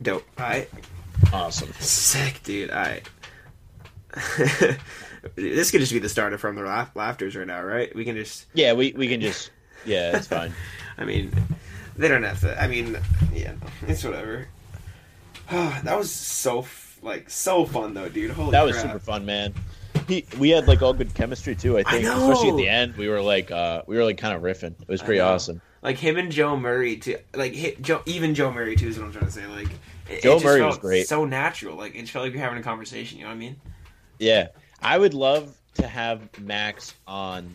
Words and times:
Dope. 0.00 0.24
I 0.38 0.66
Awesome. 1.32 1.72
sick, 1.78 2.40
dude. 2.42 2.70
I. 2.70 3.02
this 5.36 5.70
could 5.70 5.80
just 5.80 5.92
be 5.92 5.98
the 5.98 6.08
starter 6.08 6.38
from 6.38 6.56
the 6.56 6.62
laugh- 6.62 6.94
laughters 6.96 7.36
right 7.36 7.46
now, 7.46 7.62
right? 7.62 7.94
We 7.94 8.04
can 8.04 8.16
just. 8.16 8.46
Yeah, 8.54 8.72
we, 8.72 8.92
we 8.92 9.08
can 9.08 9.20
just 9.20 9.50
yeah, 9.84 10.16
it's 10.16 10.26
fine. 10.26 10.52
I 10.98 11.04
mean, 11.04 11.32
they 11.96 12.08
don't 12.08 12.22
have 12.22 12.40
to. 12.40 12.60
I 12.60 12.66
mean, 12.68 12.98
yeah, 13.32 13.54
it's 13.86 14.04
whatever. 14.04 14.48
that 15.50 15.96
was 15.96 16.10
so 16.10 16.60
f- 16.60 16.98
like 17.02 17.30
so 17.30 17.64
fun 17.64 17.94
though, 17.94 18.08
dude. 18.08 18.30
Holy 18.32 18.50
That 18.50 18.64
was 18.64 18.74
crap. 18.76 18.86
super 18.86 18.98
fun, 18.98 19.26
man. 19.26 19.54
He, 20.08 20.24
we 20.38 20.50
had 20.50 20.66
like 20.66 20.82
all 20.82 20.92
good 20.94 21.14
chemistry 21.14 21.54
too. 21.54 21.78
I 21.78 21.82
think, 21.84 22.04
know. 22.04 22.30
especially 22.30 22.50
at 22.50 22.56
the 22.56 22.68
end, 22.68 22.96
we 22.96 23.08
were 23.08 23.20
like 23.22 23.50
uh 23.50 23.82
we 23.86 23.96
were 23.96 24.04
like 24.04 24.18
kind 24.18 24.34
of 24.34 24.42
riffing. 24.42 24.80
It 24.80 24.88
was 24.88 25.02
pretty 25.02 25.20
awesome. 25.20 25.60
Like 25.82 25.98
him 25.98 26.16
and 26.16 26.30
Joe 26.30 26.56
Murray 26.56 26.96
too. 26.96 27.18
Like 27.34 27.54
hit 27.54 27.82
Joe, 27.82 28.02
even 28.06 28.34
Joe 28.34 28.52
Murray 28.52 28.76
too 28.76 28.88
is 28.88 28.98
what 28.98 29.06
I'm 29.06 29.12
trying 29.12 29.26
to 29.26 29.32
say. 29.32 29.46
Like 29.46 29.68
it, 30.08 30.18
it 30.18 30.22
Joe 30.22 30.34
just 30.34 30.44
Murray 30.44 30.62
was 30.62 30.78
great. 30.78 31.08
So 31.08 31.24
natural. 31.24 31.76
Like 31.76 31.96
it 31.96 32.08
felt 32.08 32.24
like 32.24 32.32
you're 32.32 32.42
having 32.42 32.58
a 32.58 32.62
conversation. 32.62 33.18
You 33.18 33.24
know 33.24 33.30
what 33.30 33.36
I 33.36 33.38
mean? 33.38 33.56
Yeah, 34.18 34.48
I 34.80 34.96
would 34.96 35.14
love 35.14 35.56
to 35.74 35.86
have 35.88 36.20
Max 36.40 36.94
on 37.06 37.54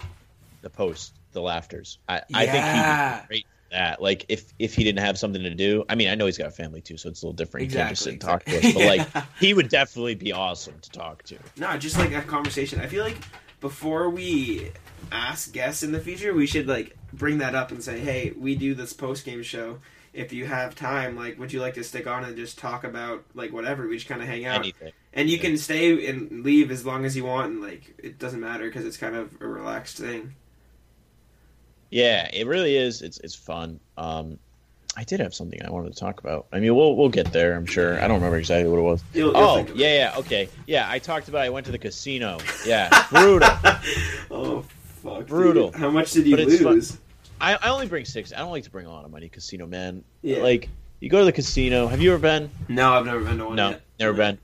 the 0.61 0.69
post, 0.69 1.13
the 1.31 1.41
laughters. 1.41 1.99
I, 2.09 2.21
I 2.33 2.45
think 2.47 2.65
he'd 2.65 3.21
be 3.21 3.27
great 3.27 3.45
for 3.45 3.75
that. 3.75 4.01
Like 4.01 4.25
if 4.27 4.53
if 4.59 4.73
he 4.73 4.83
didn't 4.83 4.99
have 4.99 5.17
something 5.17 5.43
to 5.43 5.55
do, 5.55 5.85
I 5.87 5.95
mean, 5.95 6.09
I 6.09 6.15
know 6.15 6.25
he's 6.25 6.37
got 6.37 6.47
a 6.47 6.51
family 6.51 6.81
too, 6.81 6.97
so 6.97 7.07
it's 7.07 7.21
a 7.21 7.25
little 7.25 7.35
different. 7.35 7.71
He 7.71 7.77
can't 7.77 7.89
just 7.89 8.03
sit 8.03 8.13
and 8.13 8.21
talk 8.21 8.43
Exactly, 8.45 8.73
to 8.73 8.79
us, 8.79 9.07
but 9.07 9.15
like 9.15 9.25
he 9.39 9.53
would 9.53 9.69
definitely 9.69 10.15
be 10.15 10.33
awesome 10.33 10.75
to 10.81 10.89
talk 10.89 11.23
to. 11.23 11.37
No, 11.55 11.77
just 11.77 11.97
like 11.97 12.11
a 12.11 12.21
conversation. 12.21 12.81
I 12.81 12.87
feel 12.87 13.05
like 13.05 13.17
before 13.61 14.09
we 14.09 14.71
ask 15.11 15.51
guests 15.53 15.83
in 15.83 15.91
the 15.91 15.99
future, 15.99 16.33
we 16.33 16.45
should 16.47 16.67
like 16.67 16.95
bring 17.13 17.37
that 17.39 17.55
up 17.55 17.71
and 17.71 17.83
say, 17.83 17.99
"Hey, 17.99 18.33
we 18.37 18.55
do 18.55 18.73
this 18.75 18.93
post 18.93 19.25
game 19.25 19.43
show. 19.43 19.79
If 20.13 20.33
you 20.33 20.45
have 20.45 20.73
time, 20.73 21.15
like, 21.15 21.37
would 21.37 21.53
you 21.53 21.59
like 21.61 21.75
to 21.75 21.83
stick 21.83 22.07
on 22.07 22.23
and 22.23 22.35
just 22.35 22.57
talk 22.57 22.83
about 22.83 23.23
like 23.35 23.51
whatever? 23.53 23.87
We 23.87 23.97
just 23.97 24.07
kind 24.09 24.21
of 24.21 24.27
hang 24.27 24.45
out, 24.45 24.59
Anything. 24.61 24.91
and 25.13 25.29
you 25.29 25.37
can 25.37 25.57
stay 25.57 26.07
and 26.07 26.43
leave 26.43 26.71
as 26.71 26.85
long 26.85 27.05
as 27.05 27.15
you 27.15 27.23
want, 27.25 27.51
and 27.53 27.61
like 27.61 27.93
it 27.99 28.17
doesn't 28.17 28.39
matter 28.39 28.65
because 28.65 28.85
it's 28.85 28.97
kind 28.97 29.15
of 29.15 29.31
a 29.41 29.47
relaxed 29.47 29.97
thing. 29.97 30.33
Yeah, 31.89 32.29
it 32.33 32.47
really 32.47 32.75
is. 32.75 33.01
It's 33.01 33.17
it's 33.19 33.35
fun. 33.35 33.79
Um, 33.97 34.39
I 34.95 35.03
did 35.03 35.19
have 35.19 35.33
something 35.35 35.63
I 35.63 35.69
wanted 35.69 35.93
to 35.93 35.99
talk 35.99 36.19
about. 36.19 36.47
I 36.51 36.59
mean, 36.59 36.75
we'll 36.75 36.95
we'll 36.95 37.09
get 37.09 37.31
there. 37.31 37.55
I'm 37.55 37.65
sure. 37.67 37.95
I 38.01 38.07
don't 38.07 38.15
remember 38.17 38.37
exactly 38.37 38.69
what 38.69 38.79
it 38.79 38.83
was. 38.83 39.03
You'll, 39.13 39.27
you'll 39.33 39.37
Oh 39.37 39.55
think 39.57 39.69
of 39.69 39.75
it. 39.75 39.79
yeah, 39.81 39.93
yeah, 40.11 40.17
okay, 40.17 40.49
yeah. 40.65 40.89
I 40.89 40.99
talked 40.99 41.27
about. 41.29 41.41
I 41.43 41.49
went 41.49 41.65
to 41.67 41.71
the 41.71 41.77
casino. 41.77 42.39
Yeah, 42.65 42.89
brutal. 43.09 43.47
oh 44.31 44.65
fuck, 44.97 45.19
dude. 45.19 45.27
Brutal. 45.27 45.71
How 45.71 45.89
much 45.89 46.11
did 46.11 46.27
you 46.27 46.35
But 46.35 46.47
lose? 46.47 46.97
I, 47.39 47.55
I 47.55 47.69
only 47.69 47.87
bring 47.87 48.05
six. 48.05 48.33
I 48.33 48.37
don't 48.39 48.51
like 48.51 48.63
to 48.63 48.71
bring 48.71 48.85
a 48.85 48.91
lot 48.91 49.05
of 49.05 49.11
money. 49.11 49.29
Casino 49.29 49.67
man. 49.67 50.03
Yeah. 50.21 50.39
Like 50.39 50.69
you 50.99 51.09
go 51.09 51.19
to 51.19 51.25
the 51.25 51.31
casino. 51.31 51.87
Have 51.87 52.01
you 52.01 52.11
ever 52.13 52.21
been? 52.21 52.49
No, 52.67 52.93
I've 52.93 53.05
never 53.05 53.19
been 53.21 53.37
to 53.37 53.45
one. 53.45 53.55
No, 53.55 53.69
yet. 53.71 53.81
never 53.99 54.13
been. 54.13 54.37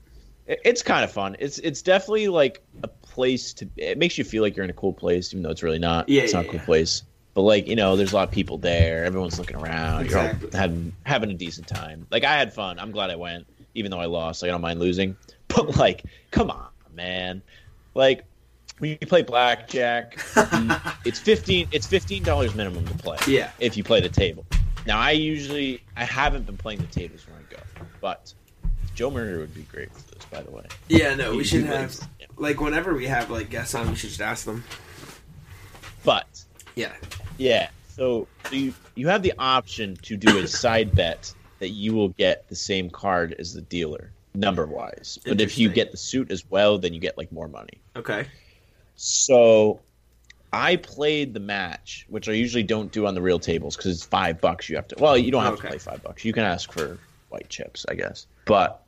It- 0.46 0.60
It's 0.64 0.82
kind 0.82 1.02
of 1.04 1.10
fun. 1.10 1.36
It's 1.38 1.58
it's 1.58 1.82
definitely 1.82 2.28
like 2.28 2.62
a 2.82 2.88
place 2.88 3.52
to. 3.54 3.68
It 3.76 3.98
makes 3.98 4.16
you 4.18 4.24
feel 4.24 4.42
like 4.42 4.56
you're 4.56 4.64
in 4.64 4.70
a 4.70 4.74
cool 4.74 4.92
place, 4.92 5.32
even 5.32 5.42
though 5.42 5.50
it's 5.50 5.62
really 5.62 5.78
not. 5.78 6.08
Yeah, 6.08 6.22
it's 6.22 6.32
not 6.32 6.44
a 6.44 6.48
cool 6.48 6.60
yeah. 6.60 6.64
place. 6.64 7.02
But 7.34 7.42
like 7.42 7.66
you 7.66 7.74
know, 7.74 7.96
there's 7.96 8.12
a 8.12 8.14
lot 8.14 8.28
of 8.28 8.32
people 8.32 8.58
there. 8.58 9.04
Everyone's 9.04 9.38
looking 9.40 9.56
around. 9.56 10.08
You're 10.08 10.20
all 10.20 10.34
having 10.52 10.92
having 11.04 11.30
a 11.30 11.34
decent 11.34 11.66
time. 11.66 12.06
Like 12.10 12.22
I 12.24 12.36
had 12.36 12.52
fun. 12.52 12.78
I'm 12.78 12.92
glad 12.92 13.10
I 13.10 13.16
went, 13.16 13.46
even 13.74 13.90
though 13.90 13.98
I 13.98 14.06
lost. 14.06 14.40
Like, 14.42 14.50
I 14.50 14.52
don't 14.52 14.60
mind 14.62 14.78
losing. 14.80 15.16
But 15.48 15.76
like, 15.76 16.02
come 16.32 16.50
on, 16.50 16.66
man. 16.94 17.40
Like 17.94 18.24
when 18.78 18.90
you 18.90 19.06
play 19.06 19.22
blackjack, 19.22 20.18
it's 21.04 21.18
fifteen. 21.18 21.68
It's 21.72 21.86
fifteen 21.86 22.22
dollars 22.22 22.54
minimum 22.54 22.86
to 22.86 22.94
play 22.94 23.18
Yeah. 23.26 23.50
if 23.60 23.76
you 23.76 23.84
play 23.84 24.00
the 24.00 24.08
table. 24.08 24.44
Now 24.86 24.98
I 24.98 25.12
usually 25.12 25.82
I 25.96 26.04
haven't 26.04 26.46
been 26.46 26.56
playing 26.56 26.80
the 26.80 26.86
tables 26.88 27.26
when 27.26 27.36
I 27.38 27.54
go, 27.54 27.86
but 28.00 28.32
Joe 28.94 29.10
Murray 29.10 29.38
would 29.38 29.54
be 29.54 29.62
great 29.62 29.92
for 29.92 30.14
this. 30.14 30.24
By 30.26 30.42
the 30.42 30.50
way, 30.50 30.64
Yeah, 30.88 31.14
no, 31.14 31.34
we 31.36 31.44
should 31.44 31.64
have 31.64 31.90
plays- 31.90 32.02
yeah. 32.20 32.26
like 32.36 32.60
whenever 32.60 32.94
we 32.94 33.06
have 33.06 33.30
like 33.30 33.48
guests 33.50 33.74
on, 33.74 33.88
we 33.90 33.96
should 33.96 34.10
just 34.10 34.20
ask 34.20 34.44
them. 34.44 34.64
But 36.04 36.44
Yeah. 36.74 36.92
yeah, 37.38 37.70
so 37.88 38.28
you 38.50 38.74
you 38.94 39.08
have 39.08 39.22
the 39.22 39.32
option 39.38 39.96
to 40.02 40.16
do 40.16 40.38
a 40.38 40.46
side 40.62 40.94
bet 40.94 41.32
that 41.60 41.70
you 41.70 41.94
will 41.94 42.10
get 42.10 42.48
the 42.48 42.56
same 42.56 42.90
card 42.90 43.34
as 43.38 43.54
the 43.54 43.62
dealer 43.62 44.10
number 44.34 44.66
wise. 44.66 45.18
But 45.24 45.40
if 45.40 45.56
you 45.58 45.68
get 45.70 45.92
the 45.92 45.96
suit 45.96 46.30
as 46.30 46.44
well, 46.50 46.76
then 46.78 46.92
you 46.92 47.00
get 47.00 47.16
like 47.16 47.30
more 47.32 47.48
money. 47.48 47.80
Okay. 47.96 48.26
So 48.96 49.80
I 50.52 50.76
played 50.76 51.34
the 51.34 51.40
match, 51.40 52.06
which 52.08 52.28
I 52.28 52.32
usually 52.32 52.62
don't 52.62 52.92
do 52.92 53.06
on 53.06 53.14
the 53.14 53.22
real 53.22 53.38
tables 53.38 53.76
because 53.76 53.90
it's 53.92 54.04
five 54.04 54.40
bucks. 54.40 54.68
You 54.68 54.76
have 54.76 54.88
to. 54.88 54.96
Well, 54.98 55.16
you 55.18 55.30
don't 55.32 55.42
have 55.44 55.54
Okay. 55.54 55.62
to 55.62 55.68
play 55.68 55.78
five 55.78 56.02
bucks. 56.02 56.24
You 56.24 56.32
can 56.32 56.44
ask 56.44 56.72
for 56.72 56.98
white 57.28 57.48
chips, 57.48 57.84
I 57.88 57.94
guess. 57.94 58.26
But 58.44 58.82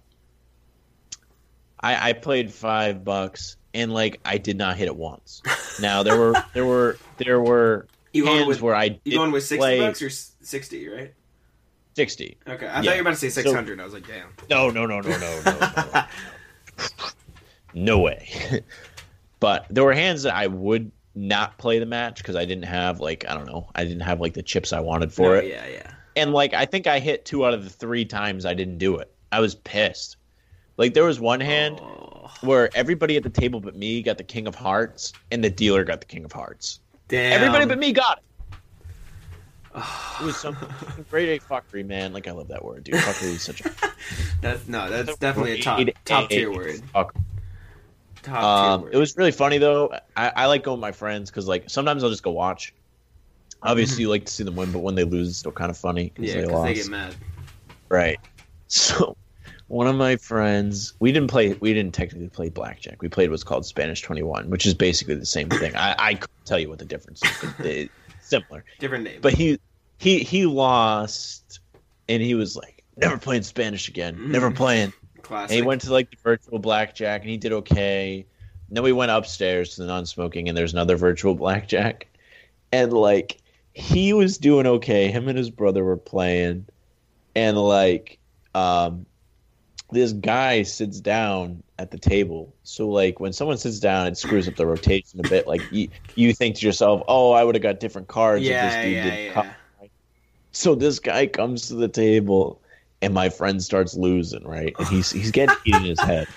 I, 1.81 2.11
I 2.11 2.13
played 2.13 2.53
five 2.53 3.05
bucks, 3.05 3.57
and 3.75 3.93
like 3.93 4.21
I 4.25 4.39
did 4.39 4.57
not 4.57 4.77
hit 4.77 4.87
it 4.87 4.97
once. 4.97 5.43
Now 5.79 6.03
there 6.03 6.17
were 6.19 6.33
there 6.55 6.65
were 6.65 6.97
there 7.19 7.39
were 7.39 7.87
You 8.15 8.25
hands 8.25 8.47
with 8.47 8.63
where 8.63 8.75
I 8.75 8.85
you 8.85 8.99
did 9.05 9.15
going 9.17 9.31
with 9.31 9.45
sixty 9.45 9.59
play 9.59 9.79
bucks 9.79 10.01
or 10.01 10.09
sixty, 10.09 10.89
right? 10.89 11.13
sixty. 11.95 12.39
Okay, 12.49 12.67
I 12.67 12.69
Yeah. 12.69 12.75
thought 12.77 12.85
you 12.85 12.91
were 12.95 13.01
about 13.03 13.11
to 13.11 13.17
say 13.17 13.29
So- 13.29 13.43
six 13.43 13.53
hundred. 13.55 13.79
I 13.79 13.85
was 13.85 13.93
like, 13.93 14.07
damn. 14.07 14.29
No, 14.49 14.71
no, 14.71 14.87
no, 14.87 15.01
no, 15.03 15.11
no, 15.19 15.41
no, 15.45 15.85
no. 15.93 16.05
no 17.75 17.99
way. 18.07 18.63
but 19.47 19.65
there 19.71 19.85
were 19.85 19.95
hands 19.95 20.25
that 20.25 20.35
I 20.35 20.49
would 20.49 20.91
not 21.15 21.57
play 21.57 21.79
the 21.79 21.87
match 21.87 22.17
because 22.19 22.35
I 22.35 22.45
didn't 22.45 22.65
have 22.65 22.99
like 22.99 23.25
I 23.29 23.35
don't 23.35 23.47
know 23.47 23.71
I 23.77 23.85
didn't 23.85 24.01
have 24.01 24.21
like 24.21 24.35
the 24.35 24.43
chips 24.43 24.73
I 24.73 24.81
wanted 24.81 25.13
for 25.13 25.37
it. 25.37 25.45
Yeah, 25.47 25.65
yeah. 25.69 25.93
And 26.17 26.33
like 26.33 26.53
I 26.53 26.65
think 26.67 26.89
I 26.89 26.99
hit 26.99 27.25
two 27.25 27.47
out 27.47 27.55
of 27.55 27.63
the 27.63 27.71
three 27.71 28.05
times 28.05 28.45
I 28.45 28.55
didn't 28.55 28.79
do 28.79 28.97
it. 28.97 29.09
I 29.31 29.39
was 29.39 29.55
pissed. 29.55 30.17
Like 30.79 30.95
there 30.95 31.05
was 31.05 31.21
one 31.21 31.39
hand 31.39 31.79
Oh, 31.81 32.29
where 32.41 32.77
everybody 32.77 33.17
at 33.17 33.23
the 33.23 33.31
table 33.31 33.61
but 33.61 33.77
me 33.77 34.03
got 34.03 34.19
the 34.19 34.25
king 34.25 34.49
of 34.49 34.57
hearts 34.57 35.13
and 35.31 35.45
the 35.45 35.51
dealer 35.51 35.85
got 35.85 36.01
the 36.01 36.07
king 36.07 36.25
of 36.25 36.33
hearts. 36.33 36.81
damn. 37.07 37.33
Everybody 37.41 37.67
but 37.67 37.79
me 37.79 37.93
got 37.93 38.19
it. 38.19 38.25
It 40.21 40.25
was 40.25 40.37
some 40.39 40.57
great 41.09 41.29
A 41.41 41.45
fuckery, 41.45 41.87
man. 41.87 42.13
Like 42.13 42.27
I 42.27 42.33
love 42.33 42.49
that 42.49 42.65
word, 42.65 42.83
dude. 42.83 42.97
Fuckery 42.97 43.35
is 43.37 43.43
such 43.43 43.61
a 43.65 43.71
That's 44.41 44.67
no, 44.67 44.91
that's 44.91 45.17
definitely 45.19 45.61
a 45.61 45.63
top 45.63 45.79
top 46.05 46.31
tier 46.31 46.51
word. 46.51 46.83
fuck- 46.93 47.15
Top 48.27 48.83
Um, 48.83 48.89
it 48.93 48.97
was 48.97 49.17
really 49.17 49.33
funny 49.33 49.59
though. 49.59 49.93
I, 50.17 50.33
I 50.35 50.47
like 50.47 50.63
going 50.65 50.79
with 50.79 50.83
my 50.83 50.93
friends 50.93 51.31
because 51.31 51.47
like 51.49 51.71
sometimes 51.71 52.03
I'll 52.05 52.11
just 52.11 52.23
go 52.23 52.33
watch. 52.33 52.75
Obviously, 53.63 54.03
you 54.03 54.11
like 54.11 54.27
to 54.27 54.33
see 54.33 54.45
them 54.45 54.55
win, 54.57 54.71
but 54.71 54.81
when 54.81 54.95
they 54.95 55.05
lose, 55.05 55.29
it's 55.31 55.39
still 55.39 55.53
kind 55.53 55.71
of 55.71 55.79
funny 55.79 56.11
Mm-hmm. 56.11 56.25
yeah, 56.25 56.35
they 56.35 56.41
because 56.43 56.53
lost. 56.53 56.67
they 56.67 56.75
get 56.75 56.89
mad. 56.89 57.15
Right. 57.89 58.19
So 58.69 59.17
one 59.69 59.87
of 59.87 59.95
my 59.95 60.17
friends, 60.17 60.95
we 60.99 61.13
didn't 61.13 61.31
play. 61.31 61.53
We 61.55 61.73
didn't 61.73 61.95
technically 61.95 62.29
play 62.29 62.49
blackjack. 62.49 63.01
We 63.01 63.09
played 63.09 63.31
what's 63.31 63.45
called 63.45 63.65
Spanish 63.65 64.03
Twenty 64.03 64.23
One, 64.25 64.51
which 64.51 64.67
is 64.67 64.75
basically 64.75 65.15
the 65.15 65.25
same 65.25 65.49
thing. 65.49 65.77
I, 65.77 65.95
I 65.97 66.15
couldn't 66.15 66.45
tell 66.47 66.59
you 66.59 66.69
what 66.69 66.81
the 66.81 66.85
difference 66.85 67.23
is. 67.25 67.31
But 67.41 67.59
they, 67.59 67.89
similar. 68.21 68.65
Different 68.81 69.05
name. 69.05 69.21
But 69.23 69.35
he 69.35 69.61
he 69.99 70.19
he 70.19 70.47
lost, 70.47 71.61
and 72.09 72.21
he 72.21 72.35
was 72.35 72.57
like, 72.57 72.83
"Never 72.97 73.19
playing 73.19 73.43
Spanish 73.43 73.87
again. 73.89 74.33
Never 74.33 74.51
playing." 74.51 74.93
Classic. 75.27 75.51
And 75.51 75.63
he 75.63 75.67
went 75.67 75.83
to 75.83 75.93
like 75.93 76.11
the 76.11 76.17
virtual 76.23 76.59
blackjack 76.59 77.23
and 77.23 77.31
he 77.31 77.37
did 77.37 77.53
okay. 77.53 78.25
And 78.69 78.77
then 78.77 78.85
we 78.85 78.93
went 78.93 79.11
upstairs 79.11 79.75
to 79.75 79.83
the 79.83 79.87
non 79.87 80.07
smoking 80.07 80.49
and 80.49 80.57
there's 80.57 80.73
another 80.73 80.97
virtual 80.97 81.35
blackjack. 81.43 82.07
And 82.73 82.93
like 82.93 83.39
he 83.75 84.13
was 84.13 84.39
doing 84.39 84.67
okay. 84.67 85.11
Him 85.11 85.29
and 85.29 85.37
his 85.37 85.51
brother 85.51 85.85
were 85.85 85.97
playing. 85.97 86.67
And 87.35 87.59
like 87.59 88.19
um 88.55 89.07
this 89.93 90.13
guy 90.13 90.65
sits 90.65 91.01
down 91.01 91.63
at 91.79 91.91
the 91.91 91.99
table. 91.99 92.55
So 92.65 92.89
like 92.89 93.21
when 93.21 93.33
someone 93.33 93.59
sits 93.59 93.79
down 93.79 94.07
it 94.07 94.17
screws 94.17 94.49
up 94.49 94.57
the 94.57 94.67
rotation 94.67 95.21
a 95.25 95.29
bit. 95.29 95.47
Like 95.47 95.63
you 95.71 95.89
you 96.15 96.33
think 96.33 96.57
to 96.57 96.67
yourself, 96.67 97.03
Oh, 97.09 97.33
I 97.33 97.45
would 97.45 97.55
have 97.55 97.63
got 97.63 97.81
different 97.81 98.09
cards 98.09 98.43
if 98.43 98.51
yeah, 98.51 98.67
this 98.67 98.85
dude 98.85 98.95
yeah, 98.95 99.05
didn't 99.05 99.25
yeah. 99.27 99.33
come. 99.33 99.51
So 100.53 100.75
this 100.75 100.99
guy 100.99 101.27
comes 101.27 101.69
to 101.69 101.75
the 101.75 101.89
table, 101.89 102.63
and 103.03 103.15
my 103.15 103.29
friend 103.29 103.63
starts 103.63 103.95
losing. 103.95 104.45
Right, 104.45 104.75
and 104.79 104.89
he's 104.89 105.11
he's 105.11 105.31
getting 105.31 105.57
heat 105.65 105.75
in 105.75 105.85
his 105.85 106.01
head. 106.01 106.29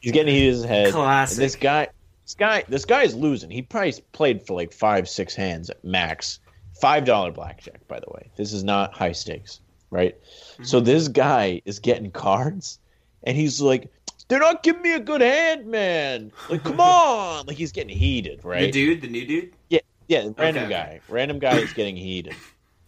He's 0.00 0.12
getting 0.12 0.34
heat 0.34 0.48
in 0.48 0.54
his 0.54 0.64
head. 0.64 0.92
Classic. 0.92 1.38
And 1.38 1.44
this 1.44 1.56
guy, 1.56 1.88
this 2.24 2.34
guy, 2.34 2.64
this 2.68 2.84
guy 2.84 3.02
is 3.02 3.14
losing. 3.14 3.50
He 3.50 3.62
probably 3.62 3.94
played 4.12 4.46
for 4.46 4.54
like 4.54 4.72
five, 4.72 5.08
six 5.08 5.34
hands 5.34 5.70
at 5.70 5.82
max. 5.84 6.38
Five 6.80 7.06
dollar 7.06 7.32
blackjack, 7.32 7.88
by 7.88 8.00
the 8.00 8.10
way. 8.10 8.28
This 8.36 8.52
is 8.52 8.62
not 8.62 8.92
high 8.92 9.12
stakes, 9.12 9.60
right? 9.90 10.14
So 10.62 10.78
mhm. 10.80 10.84
this 10.84 11.08
guy 11.08 11.62
is 11.64 11.78
getting 11.78 12.10
cards, 12.10 12.78
and 13.22 13.34
he's 13.34 13.62
like, 13.62 13.90
"They're 14.28 14.40
not 14.40 14.62
giving 14.62 14.82
me 14.82 14.92
a 14.92 15.00
good 15.00 15.22
hand, 15.22 15.66
man. 15.68 16.32
Like, 16.50 16.62
come 16.64 16.78
on!" 16.80 17.46
Like 17.46 17.56
he's 17.56 17.72
getting 17.72 17.96
heated, 17.96 18.44
right? 18.44 18.60
The 18.60 18.70
dude, 18.70 19.00
the 19.00 19.08
new 19.08 19.24
dude. 19.24 19.54
Yeah, 19.70 19.78
yeah, 20.08 20.28
random 20.36 20.64
Okay. 20.64 20.72
guy. 20.72 21.00
Random 21.08 21.38
guy 21.38 21.56
is 21.60 21.72
getting 21.72 21.96
heated. 21.96 22.34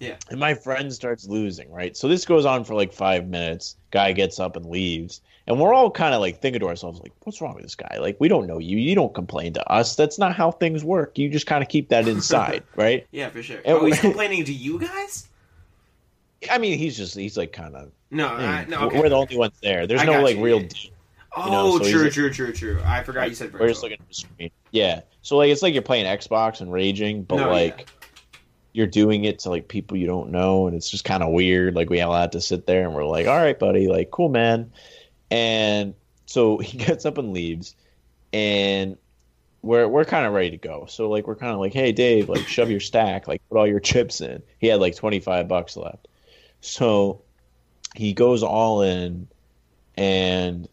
Yeah. 0.00 0.16
And 0.30 0.38
my 0.38 0.54
friend 0.54 0.92
starts 0.92 1.26
losing, 1.26 1.70
right? 1.72 1.96
So 1.96 2.06
this 2.08 2.24
goes 2.24 2.44
on 2.46 2.64
for 2.64 2.74
like 2.74 2.92
five 2.92 3.26
minutes. 3.26 3.76
Guy 3.90 4.12
gets 4.12 4.38
up 4.38 4.56
and 4.56 4.66
leaves. 4.66 5.20
And 5.46 5.58
we're 5.58 5.72
all 5.72 5.90
kind 5.90 6.14
of 6.14 6.20
like 6.20 6.40
thinking 6.42 6.60
to 6.60 6.68
ourselves, 6.68 7.00
like, 7.00 7.12
what's 7.22 7.40
wrong 7.40 7.54
with 7.54 7.62
this 7.64 7.74
guy? 7.74 7.96
Like, 7.98 8.16
we 8.20 8.28
don't 8.28 8.46
know 8.46 8.58
you. 8.58 8.76
You 8.76 8.94
don't 8.94 9.14
complain 9.14 9.54
to 9.54 9.72
us. 9.72 9.96
That's 9.96 10.18
not 10.18 10.36
how 10.36 10.50
things 10.50 10.84
work. 10.84 11.16
You 11.16 11.30
just 11.30 11.46
kind 11.46 11.62
of 11.62 11.68
keep 11.70 11.88
that 11.88 12.06
inside, 12.06 12.62
right? 12.76 13.06
Yeah, 13.12 13.30
for 13.30 13.42
sure. 13.42 13.56
And 13.64 13.78
oh, 13.78 13.86
he's 13.86 13.96
we- 13.96 14.00
complaining 14.10 14.44
to 14.44 14.52
you 14.52 14.78
guys. 14.78 15.26
I 16.50 16.58
mean, 16.58 16.78
he's 16.78 16.96
just 16.96 17.16
he's 17.16 17.36
like 17.36 17.52
kind 17.52 17.74
of. 17.74 17.90
No, 18.10 18.28
mm, 18.28 18.38
I, 18.38 18.64
no. 18.66 18.86
Okay. 18.86 19.00
We're 19.00 19.08
the 19.08 19.16
only 19.16 19.36
ones 19.36 19.54
there. 19.62 19.86
There's 19.86 20.02
I 20.02 20.04
no 20.04 20.22
like 20.22 20.36
you, 20.36 20.44
real. 20.44 20.60
yeah. 20.60 20.68
deal. 20.68 20.90
Oh, 21.36 21.44
you 21.44 21.50
know, 21.50 21.60
oh, 21.60 21.78
so 21.78 21.84
he's 21.84 21.92
true, 21.92 22.02
like- 22.04 22.12
true, 22.12 22.30
true, 22.30 22.52
true. 22.52 22.80
I 22.84 23.02
forgot 23.02 23.28
you 23.28 23.34
said 23.34 23.50
virtual. 23.50 23.64
We're 23.66 23.70
just 23.70 23.82
looking 23.82 23.98
at 24.00 24.08
the 24.08 24.14
screen. 24.14 24.50
Yeah. 24.70 25.00
So 25.22 25.36
like 25.38 25.50
it's 25.50 25.62
like 25.62 25.72
you're 25.74 25.82
playing 25.82 26.06
Xbox 26.06 26.60
and 26.60 26.70
raging, 26.72 27.22
but 27.22 27.36
No, 27.36 27.50
like 27.50 27.78
yeah. 27.80 27.97
You're 28.78 28.86
doing 28.86 29.24
it 29.24 29.40
to 29.40 29.50
like 29.50 29.66
people 29.66 29.96
you 29.96 30.06
don't 30.06 30.30
know, 30.30 30.68
and 30.68 30.76
it's 30.76 30.88
just 30.88 31.04
kind 31.04 31.24
of 31.24 31.32
weird. 31.32 31.74
Like 31.74 31.90
we 31.90 32.00
all 32.00 32.14
had 32.14 32.30
to 32.30 32.40
sit 32.40 32.68
there 32.68 32.84
and 32.84 32.94
we're 32.94 33.04
like, 33.04 33.26
"All 33.26 33.36
right, 33.36 33.58
buddy, 33.58 33.88
like 33.88 34.12
cool, 34.12 34.28
man." 34.28 34.70
And 35.32 35.94
so 36.26 36.58
he 36.58 36.78
gets 36.78 37.04
up 37.04 37.18
and 37.18 37.32
leaves, 37.32 37.74
and 38.32 38.96
we're 39.62 39.88
we're 39.88 40.04
kind 40.04 40.26
of 40.26 40.32
ready 40.32 40.50
to 40.50 40.56
go. 40.58 40.86
So 40.88 41.10
like 41.10 41.26
we're 41.26 41.34
kind 41.34 41.52
of 41.52 41.58
like, 41.58 41.72
"Hey, 41.72 41.90
Dave, 41.90 42.28
like 42.28 42.46
shove 42.46 42.70
your 42.70 42.78
stack, 42.78 43.26
like 43.26 43.42
put 43.48 43.58
all 43.58 43.66
your 43.66 43.80
chips 43.80 44.20
in." 44.20 44.44
He 44.60 44.68
had 44.68 44.78
like 44.78 44.94
twenty 44.94 45.18
five 45.18 45.48
bucks 45.48 45.76
left, 45.76 46.06
so 46.60 47.20
he 47.96 48.12
goes 48.12 48.44
all 48.44 48.82
in, 48.82 49.26
and 49.96 50.68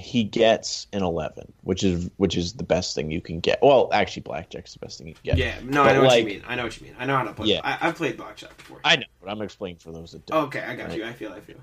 he 0.00 0.24
gets 0.24 0.86
an 0.92 1.02
11 1.02 1.52
which 1.62 1.84
is 1.84 2.10
which 2.16 2.36
is 2.36 2.54
the 2.54 2.64
best 2.64 2.94
thing 2.94 3.10
you 3.10 3.20
can 3.20 3.38
get 3.40 3.58
well 3.62 3.88
actually 3.92 4.22
blackjack's 4.22 4.72
the 4.72 4.78
best 4.80 4.98
thing 4.98 5.06
you 5.08 5.14
can 5.14 5.36
get 5.36 5.38
Yeah, 5.38 5.58
no, 5.62 5.84
But, 5.84 5.90
I 5.90 5.92
know 5.94 6.02
what 6.04 6.18
you 6.18 6.24
mean. 6.26 6.42
I 6.46 6.54
know 6.56 6.64
what 6.64 6.80
you 6.80 6.86
mean. 6.86 6.96
I 6.98 7.04
know 7.06 7.16
how 7.16 7.24
to 7.24 7.32
play. 7.32 7.48
Yeah. 7.48 7.60
I, 7.62 7.78
I've 7.88 7.94
played 7.96 8.16
blackjack 8.16 8.56
before. 8.56 8.80
i 8.84 8.96
know 8.96 9.04
but 9.20 9.30
i'm 9.30 9.40
explaining 9.42 9.78
for 9.78 9.92
those 9.92 10.12
that 10.12 10.26
don't 10.26 10.44
okay, 10.46 10.60
I 10.60 10.74
got 10.74 10.88
Right. 10.88 10.98
you. 10.98 11.04
I 11.04 11.12
feel. 11.12 11.32
I 11.32 11.40
feel. 11.40 11.56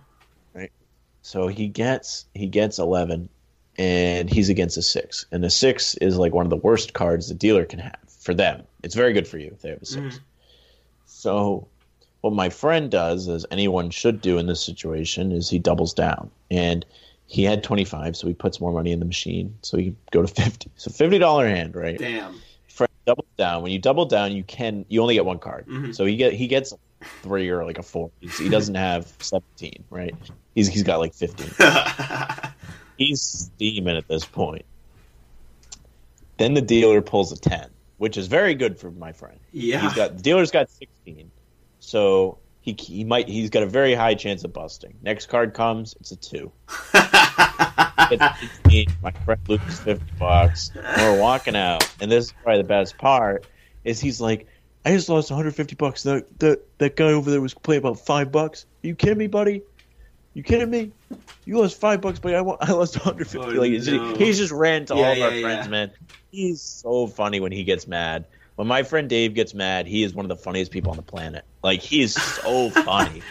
right 0.53 0.71
so 1.21 1.47
he 1.47 1.67
gets 1.67 2.25
he 2.33 2.47
gets 2.47 2.79
11 2.79 3.27
and 3.77 4.29
he's 4.29 4.49
against 4.49 4.77
a 4.77 4.81
six 4.81 5.25
and 5.31 5.43
a 5.45 5.49
six 5.49 5.95
is 5.95 6.17
like 6.17 6.33
one 6.33 6.45
of 6.45 6.49
the 6.49 6.55
worst 6.57 6.93
cards 6.93 7.27
the 7.27 7.33
dealer 7.35 7.65
can 7.65 7.79
have 7.79 7.97
for 8.21 8.33
them 8.33 8.63
it's 8.83 8.95
very 8.95 9.13
good 9.13 9.27
for 9.27 9.37
you 9.37 9.51
if 9.53 9.61
they 9.61 9.69
have 9.69 9.81
a 9.81 9.85
6 9.85 10.01
Mhm. 10.15 10.19
so 11.05 11.67
what 12.21 12.33
my 12.33 12.49
friend 12.49 12.89
does 12.89 13.27
as 13.29 13.45
anyone 13.51 13.89
should 13.89 14.21
do 14.21 14.37
in 14.37 14.47
this 14.47 14.63
situation 14.63 15.31
is 15.31 15.49
he 15.49 15.59
doubles 15.59 15.93
down 15.93 16.31
and 16.49 16.85
he 17.27 17.43
had 17.43 17.61
25 17.63 18.15
so 18.15 18.25
he 18.27 18.33
puts 18.33 18.59
more 18.61 18.71
money 18.71 18.91
in 18.91 18.99
the 18.99 19.05
machine 19.05 19.57
so 19.61 19.77
he 19.77 19.93
go 20.11 20.21
to 20.21 20.27
50 20.27 20.71
so 20.77 20.89
$50 20.89 21.47
hand 21.47 21.75
right 21.75 21.97
Damn. 21.99 22.39
Fred 22.67 22.89
doubles 23.05 23.27
down. 23.37 23.63
When 23.63 23.71
you 23.71 23.79
double 23.79 24.05
down, 24.05 24.31
you 24.33 24.43
can 24.43 24.85
you 24.87 25.01
only 25.01 25.15
get 25.15 25.25
one 25.25 25.39
card. 25.39 25.65
Mhm. 25.67 25.95
So 25.95 26.05
he 26.05 26.15
get 26.15 26.33
he 26.33 26.45
gets 26.47 26.73
three 27.23 27.49
or 27.49 27.65
like 27.65 27.79
a 27.79 27.83
four. 27.83 28.11
He 28.19 28.49
doesn't 28.49 28.75
have 28.89 29.11
seventeen, 29.19 29.83
right? 29.89 30.13
He's 30.53 30.67
he's 30.67 30.83
got 30.83 30.99
like 30.99 31.15
fifteen. 31.15 31.49
He's 32.97 33.21
steaming 33.21 33.97
at 33.97 34.07
this 34.07 34.25
point. 34.25 34.65
Then 36.37 36.53
the 36.53 36.61
dealer 36.61 37.01
pulls 37.01 37.31
a 37.31 37.37
ten, 37.37 37.69
which 37.97 38.15
is 38.17 38.27
very 38.27 38.53
good 38.53 38.77
for 38.79 38.91
my 38.91 39.11
friend. 39.11 39.39
yeah. 39.51 39.79
He's 39.81 39.93
got 39.93 40.17
the 40.17 40.21
dealer's 40.23 40.51
got 40.51 40.69
sixteen, 40.69 41.31
so 41.79 42.37
he 42.67 42.75
he 42.77 43.03
might 43.05 43.29
he's 43.29 43.49
got 43.49 43.63
a 43.63 43.67
very 43.67 43.93
high 43.93 44.13
chance 44.13 44.43
of 44.43 44.51
busting. 44.51 44.93
Next 45.01 45.27
card 45.27 45.53
comes, 45.53 45.95
it's 45.99 46.11
a 46.11 46.15
two. 46.17 46.51
It's 48.09 48.23
18. 48.67 48.87
My 49.03 49.11
friend 49.11 49.41
loses 49.49 49.79
50 49.81 50.05
bucks. 50.17 50.71
We're 50.97 51.19
walking 51.19 51.57
out. 51.57 51.89
And 51.99 52.09
this 52.09 52.25
is 52.25 52.31
probably 52.43 52.61
the 52.61 52.67
best 52.67 52.97
part 52.97 53.45
is 53.83 53.99
he's 53.99 54.21
like, 54.21 54.47
I 54.85 54.91
just 54.91 55.09
lost 55.09 55.29
150 55.29 55.75
bucks. 55.75 56.03
That, 56.03 56.39
that, 56.39 56.61
that 56.77 56.95
guy 56.95 57.11
over 57.11 57.29
there 57.29 57.41
was 57.41 57.53
playing 57.53 57.79
about 57.79 57.99
five 57.99 58.31
bucks. 58.31 58.65
Are 58.83 58.87
you 58.87 58.95
kidding 58.95 59.17
me, 59.17 59.27
buddy? 59.27 59.61
You 60.35 60.43
kidding 60.43 60.69
me? 60.69 60.91
You 61.43 61.59
lost 61.59 61.81
five 61.81 61.99
bucks, 61.99 62.19
but 62.19 62.33
I, 62.33 62.39
wa- 62.41 62.55
I 62.61 62.71
lost 62.71 62.95
150. 62.95 63.37
Oh, 63.39 63.59
like, 63.59 63.71
he's- 63.71 63.87
no. 63.87 64.15
He's 64.15 64.37
just 64.37 64.53
ran 64.53 64.85
to 64.85 64.95
Yeah, 64.95 65.01
all 65.05 65.11
of 65.11 65.21
our 65.23 65.31
yeah, 65.31 65.41
friends, 65.41 65.67
man. 65.67 65.91
He's 66.31 66.61
so 66.61 67.07
funny 67.07 67.41
when 67.41 67.51
he 67.51 67.65
gets 67.65 67.87
mad. 67.87 68.23
When 68.57 68.67
my 68.67 68.83
friend 68.83 69.07
Dave 69.09 69.33
gets 69.33 69.53
mad, 69.53 69.87
he 69.87 70.03
is 70.03 70.13
one 70.13 70.25
of 70.25 70.29
the 70.29 70.35
funniest 70.43 70.71
people 70.71 70.91
on 70.91 70.97
the 70.97 71.03
planet. 71.03 71.45
Like, 71.63 71.79
he 71.79 72.01
is 72.01 72.13
so 72.13 72.69
funny. 72.83 73.21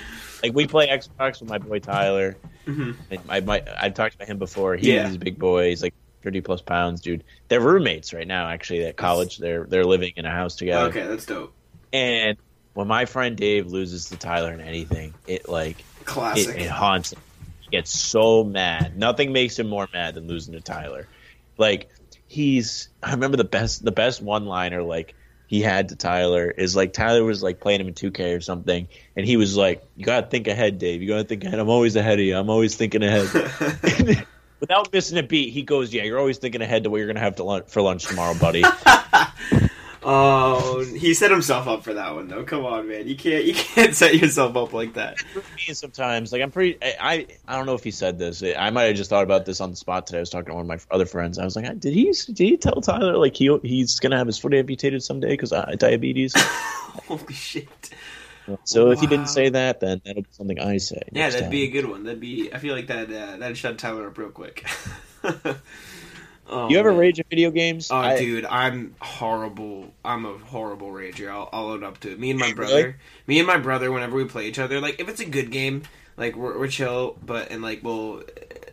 Like, 0.42 0.54
we 0.54 0.66
play 0.66 0.88
Xbox 0.88 1.40
with 1.40 1.50
my 1.50 1.58
boy 1.58 1.80
Tyler. 1.80 2.36
Mhm. 2.66 2.96
And 3.10 3.20
I 3.28 3.40
might 3.40 3.68
I've 3.68 3.94
talked 3.94 4.14
about 4.14 4.28
him 4.28 4.38
before. 4.38 4.76
He, 4.76 4.92
Yeah. 4.94 5.06
He's 5.06 5.16
a 5.16 5.18
big 5.20 5.38
boy. 5.38 5.68
He's 5.68 5.82
like 5.82 5.94
thirty 6.22 6.40
plus 6.40 6.62
pounds, 6.62 7.00
dude. 7.00 7.22
They're 7.48 7.60
roommates 7.60 8.12
right 8.14 8.26
now, 8.26 8.48
actually, 8.48 8.84
at 8.86 8.96
college. 8.96 9.38
They're 9.38 9.64
they're 9.64 9.84
living 9.84 10.12
in 10.16 10.24
a 10.24 10.30
house 10.30 10.56
together. 10.56 10.88
Okay, 10.88 11.06
that's 11.06 11.26
dope. 11.26 11.52
And 11.92 12.36
when 12.74 12.88
my 12.88 13.04
friend 13.04 13.36
Dave 13.36 13.66
loses 13.68 14.08
to 14.10 14.16
Tyler 14.16 14.52
in 14.52 14.60
anything, 14.60 15.14
it 15.28 15.48
like 15.48 15.78
it, 15.80 16.06
Classic. 16.06 16.56
it 16.56 16.68
haunts 16.70 17.12
him. 17.12 17.20
He 17.60 17.68
gets 17.70 17.90
so 17.96 18.42
mad. 18.44 18.96
Nothing 18.98 19.32
makes 19.32 19.58
him 19.58 19.68
more 19.68 19.88
mad 19.92 20.14
than 20.14 20.26
losing 20.26 20.54
to 20.54 20.60
Tyler. 20.60 21.06
Like 21.58 21.88
he's 22.36 22.90
I 23.02 23.12
remember 23.12 23.38
the 23.38 23.44
best 23.44 23.82
the 23.82 23.90
best 23.90 24.20
one 24.20 24.44
liner 24.44 24.82
like 24.82 25.14
he 25.46 25.62
had 25.62 25.88
to 25.88 25.96
Tyler 25.96 26.50
is 26.50 26.76
like 26.76 26.92
Tyler 26.92 27.24
was 27.24 27.42
like 27.42 27.60
playing 27.60 27.80
him 27.80 27.88
in 27.88 27.94
2K 27.94 28.36
or 28.36 28.40
something, 28.40 28.88
and 29.16 29.26
he 29.26 29.36
was 29.36 29.56
like, 29.56 29.82
"You 29.96 30.04
gotta 30.04 30.26
think 30.26 30.46
ahead, 30.46 30.78
Dave. 30.78 31.00
You 31.00 31.08
gotta 31.08 31.24
think 31.24 31.44
ahead. 31.44 31.58
I'm 31.58 31.70
always 31.70 31.96
ahead 31.96 32.18
of 32.18 32.24
you. 32.24 32.36
I'm 32.36 32.50
always 32.50 32.76
thinking 32.76 33.02
ahead." 33.02 34.26
Without 34.60 34.92
missing 34.92 35.18
a 35.18 35.22
beat, 35.22 35.52
he 35.52 35.62
goes, 35.62 35.94
"Yeah, 35.94 36.02
you're 36.02 36.18
always 36.18 36.38
thinking 36.38 36.62
ahead 36.62 36.84
to 36.84 36.90
what 36.90 36.98
you're 36.98 37.06
gonna 37.06 37.20
have 37.20 37.36
to 37.36 37.44
lunch 37.44 37.68
for 37.68 37.80
lunch 37.80 38.06
tomorrow, 38.06 38.34
buddy." 38.38 38.64
oh, 40.06 40.84
he 40.84 41.12
set 41.14 41.30
himself 41.30 41.66
up 41.66 41.82
for 41.84 41.94
that 41.94 42.14
one 42.14 42.28
though. 42.28 42.44
Come 42.44 42.64
on, 42.64 42.88
man. 42.88 43.08
You 43.08 43.16
can't. 43.16 43.44
You 43.44 43.54
can't 43.54 43.94
set 43.94 44.14
yourself 44.14 44.56
up 44.56 44.72
like 44.72 44.94
that. 44.94 45.16
me 45.34 45.74
sometimes. 45.74 46.32
Like 46.32 46.42
I'm 46.42 46.50
pretty. 46.50 46.78
I, 46.82 47.26
I 47.46 47.56
don't 47.56 47.66
know 47.66 47.74
if 47.74 47.84
he 47.84 47.90
said 47.90 48.18
this. 48.18 48.42
I 48.42 48.70
might 48.70 48.84
have 48.84 48.96
just 48.96 49.10
thought 49.10 49.24
about 49.24 49.44
this 49.44 49.60
on 49.60 49.70
the 49.70 49.76
spot 49.76 50.06
today. 50.06 50.18
I 50.18 50.20
was 50.20 50.30
talking 50.30 50.46
to 50.46 50.54
one 50.54 50.62
of 50.62 50.68
my 50.68 50.78
other 50.90 51.06
friends. 51.06 51.38
I 51.38 51.44
was 51.44 51.56
like, 51.56 51.66
did 51.80 51.92
he 51.92 52.12
did 52.12 52.38
he 52.38 52.56
tell 52.56 52.80
Tyler 52.80 53.16
like 53.16 53.36
he 53.36 53.56
he's 53.62 53.98
gonna 53.98 54.16
have 54.16 54.26
his 54.26 54.38
foot 54.38 54.54
amputated 54.54 55.02
someday 55.02 55.30
because 55.30 55.52
uh, 55.52 55.74
diabetes? 55.76 56.32
Holy 57.08 57.34
shit. 57.34 57.90
So 58.64 58.90
if 58.90 59.00
he 59.00 59.08
didn't 59.08 59.28
say 59.28 59.48
that, 59.48 59.80
then 59.80 60.00
that'll 60.04 60.22
be 60.22 60.28
something 60.30 60.60
I 60.60 60.76
say. 60.76 61.02
Yeah, 61.10 61.30
that'd 61.30 61.50
be 61.50 61.64
a 61.64 61.70
good 61.70 61.88
one. 61.88 62.04
That'd 62.04 62.20
be. 62.20 62.52
I 62.52 62.58
feel 62.58 62.74
like 62.74 62.86
that. 62.86 63.10
Uh, 63.10 63.36
that'd 63.38 63.56
shut 63.56 63.78
Tyler 63.78 64.06
up 64.06 64.16
real 64.16 64.30
quick. 64.30 64.64
oh, 66.48 66.68
You 66.68 66.78
ever 66.78 66.90
man. 66.90 67.00
rage 67.00 67.20
at 67.20 67.28
video 67.28 67.50
games? 67.50 67.90
Oh, 67.90 67.96
I- 67.96 68.18
dude, 68.18 68.44
I'm 68.44 68.94
horrible. 69.00 69.92
I'm 70.04 70.24
a 70.26 70.38
horrible 70.38 70.88
rager. 70.88 71.28
I'll, 71.30 71.48
I'll 71.52 71.68
own 71.70 71.84
up 71.84 71.98
to 72.00 72.12
it. 72.12 72.18
Me 72.20 72.30
and 72.30 72.38
my 72.38 72.46
Really? 72.50 72.54
brother, 72.54 72.96
me 73.26 73.38
and 73.38 73.46
my 73.46 73.58
brother, 73.58 73.90
whenever 73.92 74.16
we 74.16 74.24
play 74.24 74.46
each 74.48 74.58
other, 74.58 74.80
like 74.80 75.00
if 75.00 75.08
it's 75.08 75.20
a 75.20 75.24
good 75.26 75.50
game, 75.50 75.82
like 76.16 76.36
we're, 76.36 76.58
we're 76.58 76.68
chill, 76.68 77.16
but 77.24 77.50
and 77.50 77.62
like 77.62 77.80
well, 77.82 78.22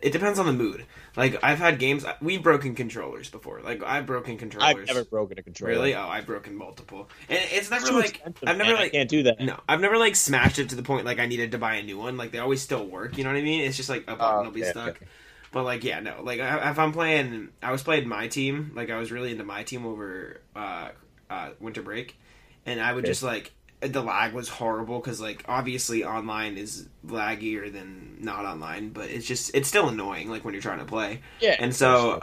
it 0.02 0.12
depends 0.12 0.38
on 0.38 0.46
the 0.46 0.52
mood. 0.52 0.84
Like 1.16 1.38
I've 1.44 1.58
had 1.58 1.78
games, 1.78 2.04
we've 2.20 2.42
broken 2.42 2.74
controllers 2.74 3.30
before. 3.30 3.60
Like 3.62 3.82
I've 3.84 4.04
broken 4.04 4.36
controllers. 4.36 4.68
I've 4.76 4.86
never 4.86 5.04
broken 5.04 5.38
a 5.38 5.42
controller. 5.42 5.72
really. 5.74 5.94
Oh, 5.94 6.08
I've 6.08 6.26
broken 6.26 6.56
multiple, 6.56 7.08
and 7.28 7.38
it's 7.52 7.70
never 7.70 7.92
like 7.92 8.20
I've 8.44 8.56
never 8.56 8.70
man. 8.70 8.76
I 8.78 8.82
like 8.84 8.92
can't 8.92 9.08
do 9.08 9.22
that. 9.24 9.38
no, 9.40 9.60
I've 9.68 9.80
never 9.80 9.96
like 9.96 10.16
smashed 10.16 10.58
it 10.58 10.70
to 10.70 10.74
the 10.74 10.82
point 10.82 11.04
like 11.06 11.20
I 11.20 11.26
needed 11.26 11.52
to 11.52 11.58
buy 11.58 11.74
a 11.76 11.82
new 11.84 11.98
one. 11.98 12.16
Like 12.16 12.32
they 12.32 12.38
always 12.38 12.62
still 12.62 12.84
work. 12.84 13.16
You 13.16 13.22
know 13.24 13.30
what 13.30 13.36
I 13.38 13.42
mean? 13.42 13.60
It's 13.60 13.76
just 13.76 13.88
like 13.88 14.02
a 14.08 14.16
button 14.16 14.38
Oh, 14.40 14.42
will 14.44 14.50
be 14.50 14.64
stuck. 14.64 14.88
okay. 14.96 15.06
But 15.54 15.62
like, 15.64 15.84
yeah, 15.84 16.00
no. 16.00 16.20
Like, 16.22 16.40
if 16.40 16.78
I'm 16.80 16.92
playing, 16.92 17.48
I 17.62 17.70
was 17.72 17.82
playing 17.82 18.08
my 18.08 18.26
team. 18.28 18.72
Like, 18.74 18.90
I 18.90 18.98
was 18.98 19.10
really 19.12 19.30
into 19.30 19.44
my 19.44 19.62
team 19.62 19.86
over 19.86 20.40
uh, 20.56 20.88
uh, 21.30 21.50
winter 21.60 21.80
break, 21.80 22.18
and 22.66 22.80
I 22.80 22.92
would 22.92 23.04
Okay. 23.04 23.10
just 23.12 23.22
like 23.22 23.52
the 23.80 24.02
lag 24.02 24.32
was 24.32 24.48
horrible 24.48 24.98
because 24.98 25.20
like 25.20 25.44
obviously 25.46 26.04
online 26.04 26.56
is 26.56 26.88
laggier 27.06 27.72
than 27.72 28.16
not 28.20 28.44
online, 28.44 28.88
but 28.90 29.08
it's 29.10 29.26
just 29.26 29.54
it's 29.54 29.68
still 29.68 29.88
annoying 29.88 30.28
like 30.28 30.44
when 30.44 30.54
you're 30.54 30.62
trying 30.62 30.80
to 30.80 30.84
play. 30.86 31.20
Yeah, 31.40 31.54
And 31.58 31.74
so 31.74 32.20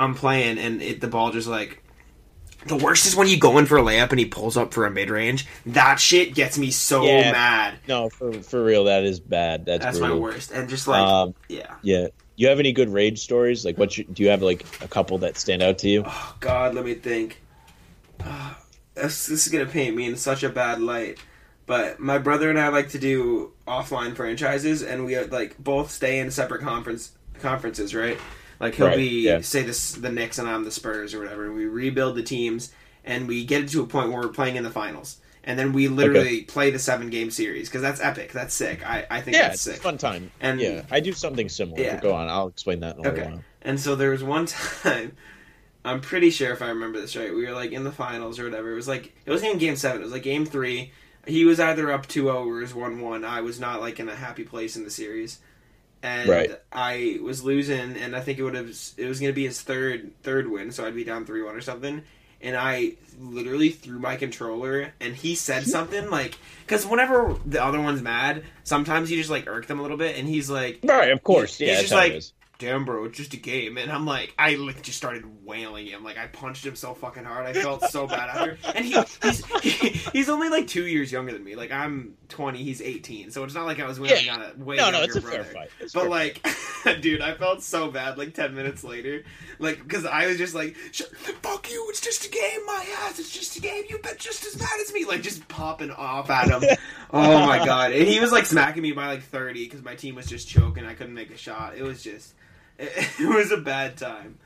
I'm 0.00 0.14
playing, 0.16 0.58
and 0.58 0.82
it, 0.82 1.00
the 1.00 1.08
ball 1.08 1.30
just 1.30 1.46
like. 1.48 1.80
The 2.66 2.76
worst 2.76 3.04
is 3.06 3.14
when 3.14 3.28
you 3.28 3.38
go 3.38 3.58
in 3.58 3.66
for 3.66 3.76
a 3.76 3.82
layup 3.82 4.08
and 4.10 4.18
he 4.18 4.24
pulls 4.24 4.56
up 4.56 4.72
for 4.72 4.86
a 4.86 4.90
mid 4.90 5.10
range. 5.10 5.46
That 5.66 6.00
shit 6.00 6.34
gets 6.34 6.56
me 6.58 6.70
so 6.72 7.04
Yeah. 7.04 7.30
mad. 7.30 7.74
no, 7.86 8.08
for 8.08 8.32
for 8.42 8.64
real, 8.64 8.84
that 8.84 9.04
is 9.04 9.20
bad. 9.20 9.66
That's, 9.66 9.84
That's 9.84 10.00
my 10.00 10.14
worst. 10.14 10.50
And 10.50 10.68
just 10.68 10.88
like, 10.88 11.06
um, 11.06 11.34
yeah. 11.48 11.74
yeah. 11.82 12.06
You 12.36 12.48
have 12.48 12.58
any 12.58 12.72
good 12.72 12.88
rage 12.90 13.20
stories? 13.20 13.64
Like, 13.64 13.78
what 13.78 13.96
you, 13.98 14.04
do 14.04 14.22
you 14.22 14.30
have? 14.30 14.42
Like 14.42 14.66
a 14.80 14.88
couple 14.88 15.18
that 15.18 15.38
stand 15.38 15.62
out 15.62 15.78
to 15.78 15.88
you? 15.88 16.04
Oh 16.04 16.36
God, 16.40 16.74
let 16.74 16.84
me 16.84 16.94
think. 16.94 17.42
this, 18.94 19.26
this 19.26 19.46
is 19.46 19.48
gonna 19.48 19.66
paint 19.66 19.96
me 19.96 20.06
in 20.06 20.16
such 20.16 20.42
a 20.42 20.48
bad 20.48 20.80
light. 20.80 21.18
But 21.66 21.98
my 21.98 22.18
brother 22.18 22.50
and 22.50 22.58
I 22.60 22.68
like 22.68 22.90
to 22.90 22.98
do 22.98 23.52
offline 23.66 24.14
franchises, 24.16 24.82
and 24.82 25.04
we 25.04 25.16
uh, 25.16 25.26
like 25.28 25.56
both 25.58 25.90
stay 25.90 26.18
in 26.18 26.30
separate 26.30 26.62
conference 26.62 27.12
conferences, 27.40 27.94
right? 27.94 28.18
Like 28.60 28.74
he'll 28.74 28.88
Right, 28.88 28.96
be 28.96 29.22
yeah. 29.26 29.40
say 29.40 29.62
this 29.62 29.92
the 29.92 30.10
Knicks 30.10 30.38
and 30.38 30.48
I'm 30.48 30.64
the 30.64 30.70
Spurs 30.70 31.14
or 31.14 31.20
whatever. 31.20 31.52
We 31.52 31.66
rebuild 31.66 32.16
the 32.16 32.22
teams, 32.22 32.72
and 33.04 33.26
we 33.28 33.44
get 33.44 33.62
it 33.64 33.68
to 33.70 33.82
a 33.82 33.86
point 33.86 34.10
where 34.12 34.20
we're 34.22 34.28
playing 34.28 34.56
in 34.56 34.64
the 34.64 34.70
finals, 34.70 35.18
and 35.44 35.58
then 35.58 35.72
we 35.72 35.88
literally 35.88 36.42
play 36.42 36.70
the 36.70 36.78
seven 36.78 37.10
game 37.10 37.30
series 37.30 37.68
because 37.68 37.82
that's 37.82 38.00
epic. 38.00 38.32
That's 38.32 38.54
sick. 38.54 38.84
I, 38.86 39.06
I 39.10 39.20
think 39.20 39.36
Yeah, 39.36 39.42
that's 39.48 39.66
it's 39.66 39.76
sick. 39.76 39.82
fun 39.82 39.98
time. 39.98 40.30
And- 40.40 40.60
yeah, 40.60 40.82
I 40.90 41.00
do 41.00 41.12
something 41.12 41.48
similar. 41.48 41.80
Yeah. 41.80 42.00
Go 42.00 42.14
on, 42.14 42.28
I'll 42.28 42.48
explain 42.48 42.80
that 42.80 42.96
in 42.96 43.04
a 43.04 43.08
Okay. 43.08 43.18
little 43.18 43.32
while. 43.34 43.44
And 43.62 43.78
so 43.80 43.94
there 43.94 44.10
was 44.10 44.22
one 44.24 44.46
time, 44.82 45.16
I'm 45.84 46.00
pretty 46.00 46.30
sure 46.30 46.52
if 46.52 46.62
I 46.62 46.68
remember 46.68 47.00
this 47.00 47.14
right, 47.16 47.34
we 47.34 47.46
were 47.46 47.52
like 47.52 47.72
in 47.72 47.84
the 47.84 47.92
finals 47.92 48.38
or 48.38 48.44
whatever. 48.44 48.72
It 48.72 48.76
was 48.76 48.88
like 48.88 49.14
it 49.26 49.30
wasn't 49.30 49.48
even 49.50 49.58
game 49.58 49.76
seven. 49.76 50.00
It 50.00 50.04
was 50.04 50.12
like 50.12 50.22
game 50.22 50.46
three. 50.46 50.92
He 51.26 51.44
was 51.46 51.58
either 51.60 51.90
up 51.90 52.06
2-0 52.06 52.26
or 52.46 52.54
was 52.56 52.74
one 52.74 53.00
one. 53.00 53.24
I 53.24 53.40
was 53.40 53.58
not 53.60 53.80
like 53.80 53.98
in 54.00 54.08
a 54.08 54.14
happy 54.14 54.44
place 54.44 54.76
in 54.76 54.84
the 54.84 54.90
series, 54.90 55.38
and 56.02 56.28
Right. 56.28 56.50
I 56.72 57.18
was 57.22 57.42
losing. 57.44 57.96
And 57.96 58.14
I 58.16 58.20
think 58.20 58.38
it 58.38 58.42
would 58.42 58.54
have 58.54 58.68
it 58.98 59.06
was 59.08 59.20
going 59.20 59.30
to 59.32 59.34
be 59.34 59.44
his 59.46 59.60
third 59.62 60.12
third 60.22 60.48
win, 60.50 60.70
so 60.72 60.86
I'd 60.86 60.94
be 60.94 61.04
down 61.04 61.24
three 61.26 61.42
one 61.42 61.54
or 61.56 61.60
something. 61.62 62.02
And 62.44 62.56
I 62.56 62.92
literally 63.20 63.70
threw 63.70 63.98
my 63.98 64.16
controller, 64.16 64.92
and 65.00 65.14
he 65.14 65.34
said 65.34 65.64
something 65.66 66.10
like, 66.10 66.36
because 66.66 66.86
whenever 66.86 67.36
the 67.46 67.62
other 67.64 67.80
one's 67.80 68.02
mad, 68.02 68.44
sometimes 68.64 69.10
you 69.10 69.16
just 69.16 69.30
like 69.30 69.46
irk 69.48 69.66
them 69.66 69.78
a 69.78 69.82
little 69.82 69.96
bit, 69.96 70.16
and 70.18 70.28
he's 70.28 70.50
like, 70.50 70.80
Right, 70.84 71.10
of 71.10 71.22
course. 71.22 71.58
He's 71.58 71.68
yeah, 71.68 71.80
just 71.80 71.90
that's 71.90 72.06
it 72.08 72.14
like- 72.14 72.22
damn 72.64 72.84
bro 72.86 73.04
it's 73.04 73.16
just 73.18 73.34
a 73.34 73.36
game 73.36 73.76
and 73.76 73.92
i'm 73.92 74.06
like 74.06 74.32
i 74.38 74.54
like 74.54 74.80
just 74.82 74.96
started 74.96 75.22
wailing 75.44 75.86
him 75.86 76.02
like 76.02 76.16
i 76.16 76.26
punched 76.28 76.64
him 76.64 76.74
so 76.74 76.94
fucking 76.94 77.24
hard 77.24 77.44
i 77.44 77.52
felt 77.52 77.82
so 77.90 78.06
bad 78.06 78.30
after 78.30 78.58
and 78.74 78.84
he 78.84 78.98
he's, 79.22 79.44
he, 79.62 79.88
he's 80.12 80.28
only 80.30 80.48
like 80.48 80.66
two 80.66 80.86
years 80.86 81.12
younger 81.12 81.32
than 81.32 81.44
me 81.44 81.54
like 81.56 81.70
i'm 81.70 82.14
20 82.30 82.62
he's 82.62 82.80
18 82.80 83.30
so 83.30 83.44
it's 83.44 83.54
not 83.54 83.66
like 83.66 83.80
i 83.80 83.86
was 83.86 84.00
wailing 84.00 84.24
Yeah. 84.24 84.34
on 84.36 84.42
a 84.42 84.64
way 84.64 84.76
No, 84.76 84.84
younger 84.84 84.98
no, 84.98 85.04
it's 85.04 85.16
a 85.16 85.20
brother. 85.20 85.44
fair 85.44 85.52
fight. 85.54 85.70
It's 85.80 85.92
but 85.92 86.02
fair 86.02 86.10
like 86.10 86.46
dude 87.02 87.20
i 87.20 87.34
felt 87.34 87.62
so 87.62 87.90
bad 87.90 88.16
like 88.16 88.32
10 88.32 88.54
minutes 88.54 88.82
later 88.82 89.24
like 89.58 89.82
because 89.82 90.06
i 90.06 90.26
was 90.26 90.38
just 90.38 90.54
like 90.54 90.74
fuck 91.42 91.70
you 91.70 91.86
it's 91.90 92.00
just 92.00 92.24
a 92.26 92.30
game 92.30 92.64
my 92.66 92.86
ass 93.00 93.18
it's 93.18 93.30
just 93.30 93.56
a 93.56 93.60
game 93.60 93.84
you 93.90 93.98
bet 93.98 94.18
just 94.18 94.44
as 94.46 94.54
bad 94.56 94.80
as 94.80 94.92
me 94.94 95.04
like 95.04 95.22
just 95.22 95.46
popping 95.48 95.90
off 95.90 96.30
at 96.30 96.48
him 96.48 96.62
oh 97.10 97.46
my 97.46 97.58
god 97.64 97.92
and 97.92 98.08
he 98.08 98.20
was 98.20 98.32
like 98.32 98.46
smacking 98.46 98.82
me 98.82 98.92
by 98.92 99.06
like 99.06 99.22
30 99.22 99.64
because 99.64 99.82
my 99.82 99.94
team 99.94 100.14
was 100.14 100.26
just 100.26 100.48
choking 100.48 100.86
i 100.86 100.94
couldn't 100.94 101.14
make 101.14 101.30
a 101.30 101.36
shot 101.36 101.76
it 101.76 101.82
was 101.82 102.02
just 102.02 102.32
it, 102.78 103.28
was 103.28 103.52
a 103.52 103.56
bad 103.56 103.96
time. 103.96 104.38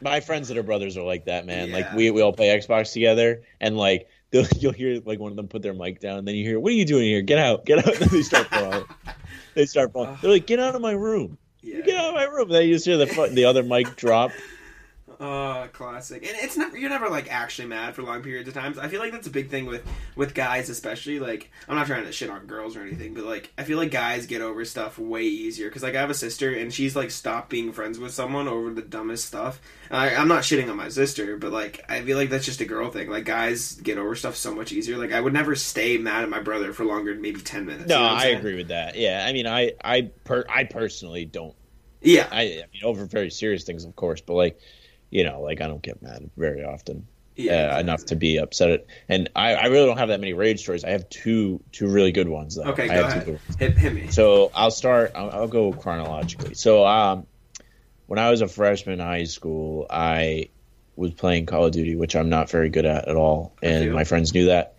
my 0.00 0.20
friends 0.20 0.48
that 0.48 0.58
are 0.58 0.62
brothers 0.62 0.96
are 0.96 1.04
like 1.04 1.26
that, 1.26 1.46
man. 1.46 1.72
Like 1.72 1.92
we 1.94 2.10
we 2.10 2.22
all 2.22 2.32
play 2.32 2.48
Xbox 2.48 2.92
together, 2.92 3.42
and 3.60 3.76
like 3.76 4.08
you'll 4.32 4.72
hear 4.72 5.00
like 5.04 5.18
one 5.18 5.32
of 5.32 5.36
them 5.36 5.48
put 5.48 5.62
their 5.62 5.74
mic 5.74 6.00
down, 6.00 6.18
and 6.18 6.28
then 6.28 6.34
you 6.34 6.44
hear, 6.44 6.60
"What 6.60 6.70
are 6.70 6.76
you 6.76 6.84
doing 6.84 7.04
here? 7.04 7.22
Get 7.22 7.38
out! 7.38 7.64
Get 7.64 7.78
out!" 7.78 8.00
And 8.00 8.10
they 8.10 8.22
start 8.22 8.50
brawling. 8.50 8.84
they 9.54 9.66
start 9.66 9.92
brawling. 9.92 10.18
They're 10.20 10.30
like, 10.30 10.46
"Get 10.46 10.60
out 10.60 10.74
of 10.74 10.80
my 10.80 10.92
room! 10.92 11.38
Yeah. 11.62 11.80
Get 11.80 11.96
out 11.96 12.10
of 12.10 12.14
my 12.14 12.24
room!" 12.24 12.48
then 12.48 12.66
you 12.66 12.74
just 12.74 12.86
hear 12.86 12.96
the 12.96 13.30
the 13.32 13.44
other 13.44 13.62
mic 13.62 13.96
drop. 13.96 14.30
Oh, 15.22 15.68
classic. 15.74 16.26
And 16.26 16.34
it's 16.36 16.56
never 16.56 16.78
you're 16.78 16.88
never 16.88 17.10
like 17.10 17.30
actually 17.30 17.68
mad 17.68 17.94
for 17.94 18.02
long 18.02 18.22
periods 18.22 18.48
of 18.48 18.54
times. 18.54 18.78
I 18.78 18.88
feel 18.88 19.00
like 19.00 19.12
that's 19.12 19.26
a 19.26 19.30
big 19.30 19.50
thing 19.50 19.66
with 19.66 19.86
with 20.16 20.34
guys, 20.34 20.70
especially. 20.70 21.20
Like 21.20 21.50
I'm 21.68 21.76
not 21.76 21.86
trying 21.86 22.04
to 22.06 22.12
shit 22.12 22.30
on 22.30 22.46
girls 22.46 22.74
or 22.74 22.80
anything, 22.80 23.12
but 23.12 23.24
like 23.24 23.52
I 23.58 23.64
feel 23.64 23.76
like 23.76 23.90
guys 23.90 24.24
get 24.24 24.40
over 24.40 24.64
stuff 24.64 24.98
way 24.98 25.24
easier. 25.24 25.68
Because 25.68 25.82
like 25.82 25.94
I 25.94 26.00
have 26.00 26.08
a 26.08 26.14
sister 26.14 26.54
and 26.54 26.72
she's 26.72 26.96
like 26.96 27.10
stopped 27.10 27.50
being 27.50 27.70
friends 27.70 27.98
with 27.98 28.14
someone 28.14 28.48
over 28.48 28.70
the 28.70 28.80
dumbest 28.80 29.26
stuff. 29.26 29.60
I, 29.90 30.14
I'm 30.14 30.28
not 30.28 30.42
shitting 30.42 30.70
on 30.70 30.76
my 30.78 30.88
sister, 30.88 31.36
but 31.36 31.52
like 31.52 31.84
I 31.86 32.00
feel 32.00 32.16
like 32.16 32.30
that's 32.30 32.46
just 32.46 32.62
a 32.62 32.66
girl 32.66 32.90
thing. 32.90 33.10
Like 33.10 33.26
guys 33.26 33.74
get 33.74 33.98
over 33.98 34.16
stuff 34.16 34.36
so 34.36 34.54
much 34.54 34.72
easier. 34.72 34.96
Like 34.96 35.12
I 35.12 35.20
would 35.20 35.34
never 35.34 35.54
stay 35.54 35.98
mad 35.98 36.22
at 36.22 36.30
my 36.30 36.40
brother 36.40 36.72
for 36.72 36.86
longer 36.86 37.12
than 37.12 37.20
maybe 37.20 37.42
ten 37.42 37.66
minutes. 37.66 37.90
No, 37.90 37.98
you 37.98 38.02
know 38.04 38.14
I 38.14 38.22
saying? 38.22 38.38
agree 38.38 38.56
with 38.56 38.68
that. 38.68 38.96
Yeah, 38.96 39.22
I 39.28 39.34
mean, 39.34 39.46
I 39.46 39.72
I 39.84 40.10
per 40.24 40.46
I 40.48 40.64
personally 40.64 41.26
don't. 41.26 41.54
Yeah, 42.00 42.26
I, 42.30 42.40
I 42.42 42.64
mean, 42.72 42.84
over 42.84 43.04
very 43.04 43.28
serious 43.28 43.64
things, 43.64 43.84
of 43.84 43.94
course, 43.94 44.22
but 44.22 44.32
like, 44.32 44.58
you 45.10 45.24
know, 45.24 45.40
like 45.42 45.60
I 45.60 45.66
don't 45.66 45.82
get 45.82 46.02
mad 46.02 46.30
very 46.36 46.64
often. 46.64 47.06
yeah, 47.36 47.74
uh, 47.76 47.80
enough 47.80 48.06
to 48.06 48.16
be 48.16 48.38
upset 48.38 48.70
at. 48.70 48.86
And 49.08 49.30
I, 49.34 49.54
I 49.54 49.66
really 49.66 49.86
don't 49.86 49.98
have 49.98 50.08
that 50.08 50.20
many 50.20 50.32
rage 50.34 50.60
stories. 50.60 50.84
I 50.84 50.90
have 50.90 51.08
two 51.08 51.60
two 51.72 51.88
really 51.88 52.12
good 52.12 52.28
ones 52.28 52.56
though. 52.56 52.64
Okay, 52.70 52.84
I 52.84 52.86
go 52.88 52.94
have 52.94 53.04
ahead. 53.06 53.24
two 53.24 53.32
good 53.32 53.40
ones. 53.46 53.56
Hit, 53.58 53.78
hit 53.78 53.92
me. 53.94 54.08
So 54.10 54.50
I'll 54.54 54.70
start. 54.70 55.12
I'll, 55.14 55.30
I'll 55.30 55.48
go 55.48 55.72
chronologically. 55.72 56.54
So 56.54 56.86
um, 56.86 57.26
when 58.06 58.18
I 58.18 58.30
was 58.30 58.40
a 58.42 58.48
freshman 58.48 59.00
in 59.00 59.06
high 59.06 59.24
school, 59.24 59.86
I 59.88 60.50
was 60.96 61.12
playing 61.12 61.46
Call 61.46 61.66
of 61.66 61.72
Duty, 61.72 61.96
which 61.96 62.14
I'm 62.14 62.28
not 62.28 62.50
very 62.50 62.68
good 62.68 62.84
at 62.84 63.08
at 63.08 63.16
all, 63.16 63.54
and 63.62 63.92
my 63.92 64.04
friends 64.04 64.34
knew 64.34 64.46
that. 64.46 64.74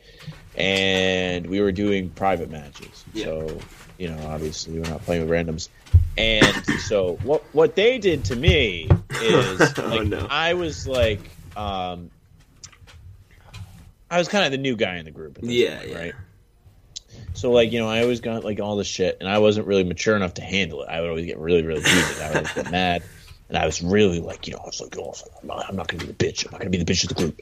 And 0.55 1.47
we 1.47 1.61
were 1.61 1.71
doing 1.71 2.09
private 2.09 2.51
matches. 2.51 3.05
Yeah. 3.13 3.25
So 3.25 3.59
you 3.97 4.09
know, 4.09 4.27
obviously, 4.27 4.79
we're 4.79 4.89
not 4.89 5.01
playing 5.03 5.27
with 5.27 5.29
randoms. 5.31 5.69
And 6.17 6.65
so 6.81 7.15
what 7.23 7.43
what 7.53 7.75
they 7.75 7.97
did 7.99 8.25
to 8.25 8.35
me 8.35 8.89
is 9.21 9.73
Oh, 9.77 10.01
no. 10.03 10.27
I 10.29 10.53
was 10.53 10.87
like 10.87 11.19
um 11.55 12.09
I 14.09 14.17
was 14.17 14.27
kind 14.27 14.45
of 14.45 14.51
the 14.51 14.57
new 14.57 14.75
guy 14.75 14.97
in 14.97 15.05
the 15.05 15.11
group 15.11 15.37
at 15.37 15.43
Yeah, 15.45 15.77
point, 15.77 15.89
yeah. 15.89 15.97
right? 15.97 16.13
So 17.33 17.51
like, 17.51 17.71
you 17.71 17.79
know, 17.79 17.87
I 17.87 18.01
always 18.01 18.19
got 18.19 18.43
like 18.43 18.59
all 18.59 18.75
this 18.75 18.87
shit 18.87 19.17
and 19.21 19.29
I 19.29 19.39
wasn't 19.39 19.67
really 19.67 19.83
mature 19.85 20.15
enough 20.15 20.33
to 20.35 20.41
handle 20.41 20.81
it. 20.83 20.89
I 20.89 20.99
would 21.01 21.09
always 21.09 21.25
get 21.25 21.37
really, 21.39 21.63
really 21.63 21.81
heated. 21.81 22.21
I 22.21 22.27
would 22.27 22.37
always 22.37 22.53
get 22.53 22.71
mad. 22.71 23.03
And 23.49 23.57
I 23.57 23.65
was 23.65 23.81
really 23.81 24.19
like, 24.19 24.47
you 24.47 24.53
know, 24.53 24.59
I 24.61 24.65
was 24.65 24.79
like, 24.81 24.97
oh, 24.97 25.13
I'm 25.41 25.47
not, 25.47 25.65
I'm 25.69 25.75
not 25.75 25.87
gonna 25.87 26.01
be 26.05 26.07
the 26.11 26.13
bitch. 26.13 26.45
I'm 26.45 26.51
not 26.51 26.59
gonna 26.61 26.69
be 26.69 26.77
the 26.81 26.85
bitch 26.91 27.03
of 27.03 27.09
the 27.09 27.15
group. 27.15 27.41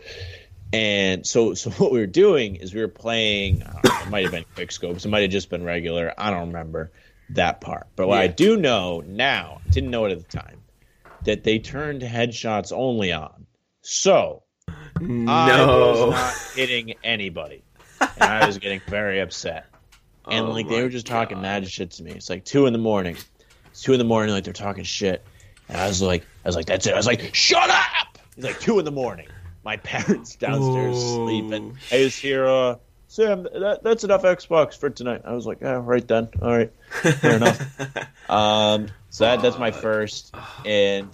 And 0.73 1.25
so, 1.25 1.53
so 1.55 1.69
what 1.77 1.91
we 1.91 1.99
were 1.99 2.07
doing 2.07 2.55
is 2.55 2.73
we 2.73 2.81
were 2.81 2.87
playing. 2.87 3.59
Know, 3.59 3.79
it 3.83 4.09
might 4.09 4.23
have 4.23 4.31
been 4.31 4.45
quick 4.55 4.71
scopes. 4.71 5.05
It 5.05 5.09
might 5.09 5.21
have 5.21 5.31
just 5.31 5.49
been 5.49 5.63
regular. 5.63 6.13
I 6.17 6.29
don't 6.31 6.47
remember 6.47 6.91
that 7.31 7.61
part. 7.61 7.87
But 7.95 8.07
what 8.07 8.19
I 8.19 8.27
do 8.27 8.57
know 8.57 9.01
now, 9.05 9.61
didn't 9.69 9.91
know 9.91 10.05
it 10.05 10.11
at 10.11 10.17
the 10.17 10.37
time, 10.37 10.58
that 11.25 11.43
they 11.43 11.59
turned 11.59 12.01
headshots 12.01 12.71
only 12.71 13.11
on. 13.11 13.45
So 13.81 14.43
I 15.27 15.65
was 15.65 16.05
No. 16.05 16.09
not 16.09 16.33
hitting 16.53 16.93
anybody, 17.03 17.63
and 18.17 18.29
I 18.29 18.45
was 18.45 18.57
getting 18.57 18.81
very 18.89 19.19
upset. 19.19 19.65
And 20.29 20.47
Oh 20.47 20.51
like 20.51 20.67
they 20.67 20.81
were 20.81 20.89
just 20.89 21.07
talking 21.07 21.37
God. 21.37 21.41
mad 21.41 21.67
shit 21.67 21.91
to 21.91 22.03
me. 22.03 22.11
It's 22.11 22.29
like 22.29 22.45
two 22.45 22.65
in 22.67 22.73
the 22.73 22.79
morning. 22.79 23.17
It's 23.71 23.81
two 23.81 23.93
in 23.93 23.99
the 23.99 24.05
morning, 24.05 24.33
like 24.33 24.43
they're 24.43 24.53
talking 24.53 24.83
shit. 24.83 25.25
And 25.69 25.77
I 25.79 25.87
was 25.87 26.01
like, 26.01 26.23
I 26.43 26.47
was 26.49 26.55
like, 26.55 26.65
that's 26.65 26.85
it. 26.87 26.93
I 26.93 26.97
was 26.97 27.05
like, 27.07 27.33
shut 27.33 27.69
up! 27.69 28.17
It's 28.35 28.45
like 28.45 28.59
two 28.59 28.79
in 28.79 28.85
the 28.85 28.91
morning. 28.91 29.27
My 29.63 29.77
parents 29.77 30.35
downstairs 30.35 30.97
Oh. 30.97 31.23
sleeping. 31.25 31.77
I 31.91 31.97
just 31.97 32.19
hear, 32.19 32.47
uh, 32.47 32.75
Sam, 33.09 33.47
that, 33.51 33.81
that's 33.81 34.03
enough 34.03 34.21
Xbox 34.21 34.77
for 34.77 34.91
tonight. 34.91 35.23
I 35.25 35.33
was 35.33 35.43
like, 35.43 35.61
yeah, 35.61 35.81
right 35.83 36.07
then. 36.07 36.29
All 36.39 36.55
right, 36.55 36.71
fair 36.89 37.35
enough. 37.35 38.07
Um, 38.29 38.89
so 39.09 39.23
that, 39.23 39.41
that's 39.41 39.57
my 39.57 39.71
first. 39.71 40.35
And 40.63 41.09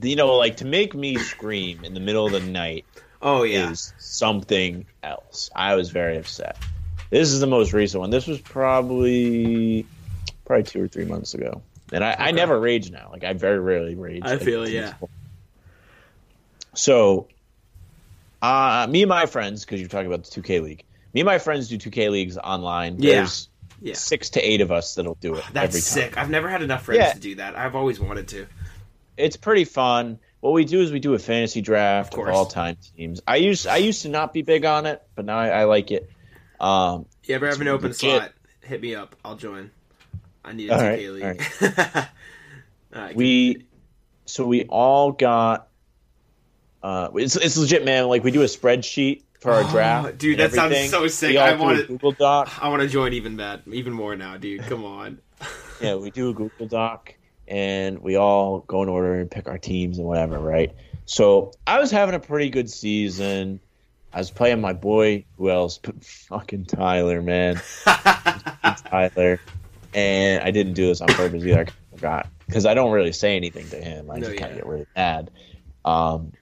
you 0.00 0.16
know, 0.16 0.36
like 0.36 0.56
to 0.58 0.64
make 0.64 0.94
me 0.94 1.16
scream 1.18 1.84
in 1.84 1.92
the 1.92 2.00
middle 2.00 2.24
of 2.24 2.32
the 2.32 2.40
night 2.40 2.86
oh 3.20 3.42
yeah. 3.42 3.70
is 3.70 3.92
something 3.98 4.86
else. 5.02 5.50
I 5.54 5.74
was 5.74 5.90
very 5.90 6.16
upset. 6.16 6.56
This 7.10 7.30
is 7.30 7.40
the 7.40 7.46
most 7.46 7.74
recent 7.74 8.00
one. 8.00 8.08
This 8.08 8.26
was 8.26 8.40
probably 8.40 9.84
probably 10.46 10.62
two 10.64 10.82
or 10.82 10.88
three 10.88 11.04
months 11.04 11.34
ago. 11.34 11.60
And 11.92 12.02
I, 12.02 12.16
I 12.18 12.30
never 12.30 12.58
rage 12.58 12.90
now. 12.90 13.10
Like 13.12 13.24
I 13.24 13.34
very 13.34 13.58
rarely 13.58 13.94
rage. 13.94 14.22
I 14.24 14.32
like, 14.32 14.42
feel, 14.42 14.66
yeah. 14.66 14.92
point. 14.92 15.12
So, 16.74 17.28
uh, 18.42 18.86
me 18.88 19.02
and 19.02 19.08
my 19.08 19.26
friends, 19.26 19.64
because 19.64 19.80
you're 19.80 19.88
talking 19.88 20.06
about 20.06 20.24
the 20.24 20.40
2K 20.42 20.62
League, 20.62 20.84
me 21.14 21.20
and 21.20 21.26
my 21.26 21.38
friends 21.38 21.68
do 21.68 21.78
2K 21.78 22.10
Leagues 22.10 22.36
online. 22.38 22.96
Yeah. 22.98 23.14
There's 23.16 23.48
Yeah. 23.80 23.94
six 23.94 24.30
to 24.30 24.40
eight 24.40 24.60
of 24.60 24.70
us 24.72 24.94
that'll 24.96 25.14
do 25.20 25.34
it 25.36 25.44
That's 25.52 25.68
every 25.76 25.80
time. 25.80 26.10
sick. 26.10 26.18
I've 26.18 26.30
never 26.30 26.48
had 26.48 26.62
enough 26.62 26.84
friends 26.84 26.98
Yeah. 26.98 27.12
to 27.12 27.20
do 27.20 27.34
that. 27.36 27.56
I've 27.56 27.74
always 27.76 27.98
wanted 28.00 28.28
to. 28.28 28.46
it's 29.16 29.36
pretty 29.36 29.64
fun. 29.64 30.18
What 30.40 30.52
we 30.52 30.64
do 30.64 30.80
is 30.80 30.92
we 30.92 31.00
do 31.00 31.14
a 31.14 31.18
fantasy 31.18 31.60
draft 31.60 32.14
Of 32.14 32.20
of, 32.20 32.28
all 32.28 32.46
time 32.46 32.76
teams. 32.96 33.20
I 33.26 33.36
used 33.36 33.66
I 33.66 33.78
used 33.78 34.02
to 34.02 34.08
not 34.08 34.32
be 34.32 34.42
big 34.42 34.64
on 34.64 34.86
it, 34.86 35.02
but 35.16 35.24
now 35.24 35.36
I, 35.36 35.48
I 35.48 35.64
like 35.64 35.90
it. 35.90 36.08
Um, 36.60 37.06
You 37.24 37.34
ever 37.34 37.46
have 37.48 37.60
an 37.60 37.66
open 37.68 37.88
legit. 37.88 37.98
slot? 37.98 38.32
Hit 38.62 38.80
me 38.80 38.94
up. 38.94 39.16
I'll 39.24 39.34
join. 39.36 39.70
I 40.44 40.52
need 40.52 40.70
a 40.70 40.74
All 40.74 40.80
2K 40.80 40.88
right, 40.88 41.10
league. 41.10 41.46
All 42.94 43.02
right, 43.02 43.16
we 43.16 43.64
so 44.26 44.46
we 44.46 44.64
all 44.64 45.12
got 45.12 45.67
uh, 46.88 47.10
it's 47.16 47.36
it's 47.36 47.56
legit, 47.58 47.84
man. 47.84 48.06
Like 48.08 48.24
we 48.24 48.30
do 48.30 48.42
a 48.42 48.46
spreadsheet 48.46 49.22
for 49.40 49.52
our 49.52 49.62
Oh, 49.62 49.70
draft, 49.70 50.18
dude, 50.18 50.38
that 50.38 50.52
sounds 50.52 50.90
so 50.90 51.06
sick. 51.06 51.36
I 51.36 51.54
want 51.54 51.78
it. 51.78 51.88
Google 51.88 52.12
Doc. 52.12 52.50
I 52.62 52.68
want 52.68 52.82
to 52.82 52.88
join 52.88 53.12
even 53.12 53.36
that, 53.36 53.62
even 53.70 53.92
more 53.92 54.16
now, 54.16 54.36
dude. 54.36 54.62
Come 54.62 54.84
on. 54.84 55.18
Yeah, 55.80 55.94
we 55.94 56.10
do 56.10 56.30
a 56.30 56.34
Google 56.34 56.66
Doc, 56.66 57.14
and 57.46 58.00
we 58.00 58.16
all 58.16 58.60
go 58.66 58.82
in 58.82 58.88
order 58.88 59.20
and 59.20 59.30
pick 59.30 59.46
our 59.46 59.58
teams 59.58 59.98
and 59.98 60.08
whatever, 60.08 60.36
right? 60.40 60.74
So 61.06 61.52
I 61.68 61.78
was 61.78 61.92
having 61.92 62.16
a 62.16 62.18
pretty 62.18 62.50
good 62.50 62.68
season. 62.68 63.60
I 64.12 64.18
was 64.18 64.32
playing 64.32 64.60
my 64.60 64.72
boy, 64.72 65.24
who 65.36 65.50
else? 65.50 65.78
Fucking 66.02 66.64
Tyler, 66.64 67.22
man. 67.22 67.60
Tyler, 68.90 69.40
and 69.94 70.42
I 70.42 70.50
didn't 70.50 70.72
do 70.74 70.86
this 70.88 71.00
on 71.00 71.08
purpose 71.08 71.44
either. 71.44 71.60
I 71.66 71.94
forgot 71.96 72.26
because 72.46 72.66
I 72.66 72.74
don't 72.74 72.90
really 72.90 73.12
say 73.12 73.36
anything 73.36 73.68
to 73.70 73.76
him. 73.76 74.10
I 74.10 74.16
No, 74.18 74.26
just 74.26 74.38
kind 74.38 74.50
yeah. 74.50 74.58
of 74.58 74.64
get 74.64 74.66
really 74.66 74.86
mad. 74.96 75.30
Um, 75.84 76.32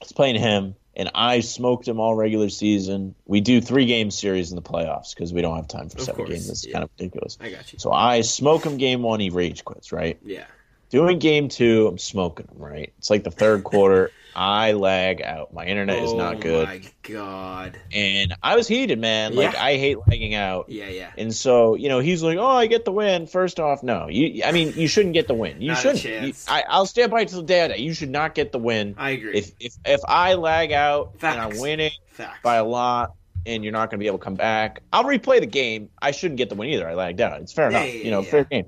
was 0.00 0.12
playing 0.12 0.36
him, 0.36 0.74
and 0.94 1.10
I 1.14 1.40
smoked 1.40 1.86
him 1.86 2.00
all 2.00 2.14
regular 2.14 2.48
season. 2.48 3.14
We 3.26 3.40
do 3.40 3.60
three 3.60 3.86
game 3.86 4.10
series 4.10 4.50
in 4.50 4.56
the 4.56 4.62
playoffs 4.62 5.14
because 5.14 5.32
we 5.32 5.42
don't 5.42 5.56
have 5.56 5.68
time 5.68 5.88
for 5.88 5.98
Of 5.98 6.04
seven 6.04 6.16
course, 6.16 6.30
games. 6.30 6.50
It's 6.50 6.66
yeah. 6.66 6.72
kind 6.72 6.84
of 6.84 6.90
ridiculous. 6.98 7.38
I 7.40 7.50
got 7.50 7.72
you. 7.72 7.78
So 7.78 7.92
I 7.92 8.22
smoke 8.22 8.64
him 8.64 8.76
game 8.76 9.02
one. 9.02 9.20
He 9.20 9.30
rage 9.30 9.64
quits. 9.64 9.92
Right. 9.92 10.18
Yeah. 10.24 10.44
Doing 10.90 11.18
game 11.20 11.48
two, 11.48 11.86
I'm 11.86 11.98
smoking 11.98 12.48
him. 12.48 12.58
Right. 12.58 12.92
It's 12.98 13.10
like 13.10 13.22
the 13.24 13.30
third 13.30 13.62
quarter. 13.64 14.10
I 14.34 14.72
lag 14.72 15.20
out. 15.22 15.52
My 15.52 15.64
internet 15.66 16.02
is 16.02 16.12
oh 16.12 16.16
not 16.16 16.40
good, 16.40 16.66
Oh 16.68 16.70
my 16.70 16.82
god. 17.02 17.78
and 17.92 18.34
I 18.42 18.56
was 18.56 18.68
heated, 18.68 18.98
man. 18.98 19.34
Like 19.34 19.52
Yeah. 19.54 19.62
I 19.64 19.76
hate 19.76 19.98
lagging 20.06 20.34
out. 20.34 20.68
Yeah, 20.68 20.88
yeah. 20.88 21.10
And 21.18 21.34
so, 21.34 21.74
you 21.74 21.88
know, 21.88 21.98
he's 22.00 22.22
like, 22.22 22.38
"Oh, 22.38 22.46
I 22.46 22.66
get 22.66 22.84
the 22.84 22.92
win." 22.92 23.26
First 23.26 23.58
off, 23.60 23.82
no, 23.82 24.08
you. 24.08 24.42
I 24.44 24.52
mean, 24.52 24.72
you 24.76 24.86
shouldn't 24.88 25.14
get 25.14 25.26
the 25.28 25.34
win. 25.34 25.60
You 25.60 25.68
Not 25.72 25.78
shouldn't. 25.78 26.04
You- 26.04 26.32
I, 26.48 26.64
I'll 26.68 26.86
stand 26.86 27.10
by 27.10 27.24
till 27.24 27.40
the 27.40 27.46
day 27.46 27.64
I 27.64 27.68
die. 27.68 27.74
You 27.76 27.92
should 27.94 28.10
not 28.10 28.34
get 28.34 28.52
the 28.52 28.58
win. 28.58 28.94
I 28.98 29.10
agree. 29.10 29.36
If 29.38 29.52
if 29.60 29.74
if 29.84 30.00
I 30.06 30.34
lag 30.34 30.72
out 30.72 31.14
and 31.22 31.40
I'm 31.40 31.58
winning 31.58 31.92
Facts. 32.08 32.38
by 32.42 32.56
a 32.56 32.64
lot, 32.64 33.14
and 33.46 33.64
you're 33.64 33.72
not 33.72 33.90
going 33.90 33.98
to 33.98 34.02
be 34.02 34.06
able 34.06 34.18
to 34.18 34.24
come 34.24 34.34
back, 34.36 34.82
I'll 34.92 35.04
replay 35.04 35.40
the 35.40 35.46
game. 35.46 35.88
I 36.00 36.10
shouldn't 36.12 36.38
get 36.38 36.48
the 36.50 36.54
win 36.54 36.68
either. 36.70 36.88
I 36.88 36.94
lagged 36.94 37.20
out. 37.20 37.40
It's 37.40 37.52
fair 37.52 37.70
Yeah, 37.70 37.80
enough. 37.82 37.94
yeah, 37.94 38.02
you 38.04 38.10
know, 38.10 38.20
yeah. 38.22 38.30
fair 38.30 38.44
game. 38.44 38.66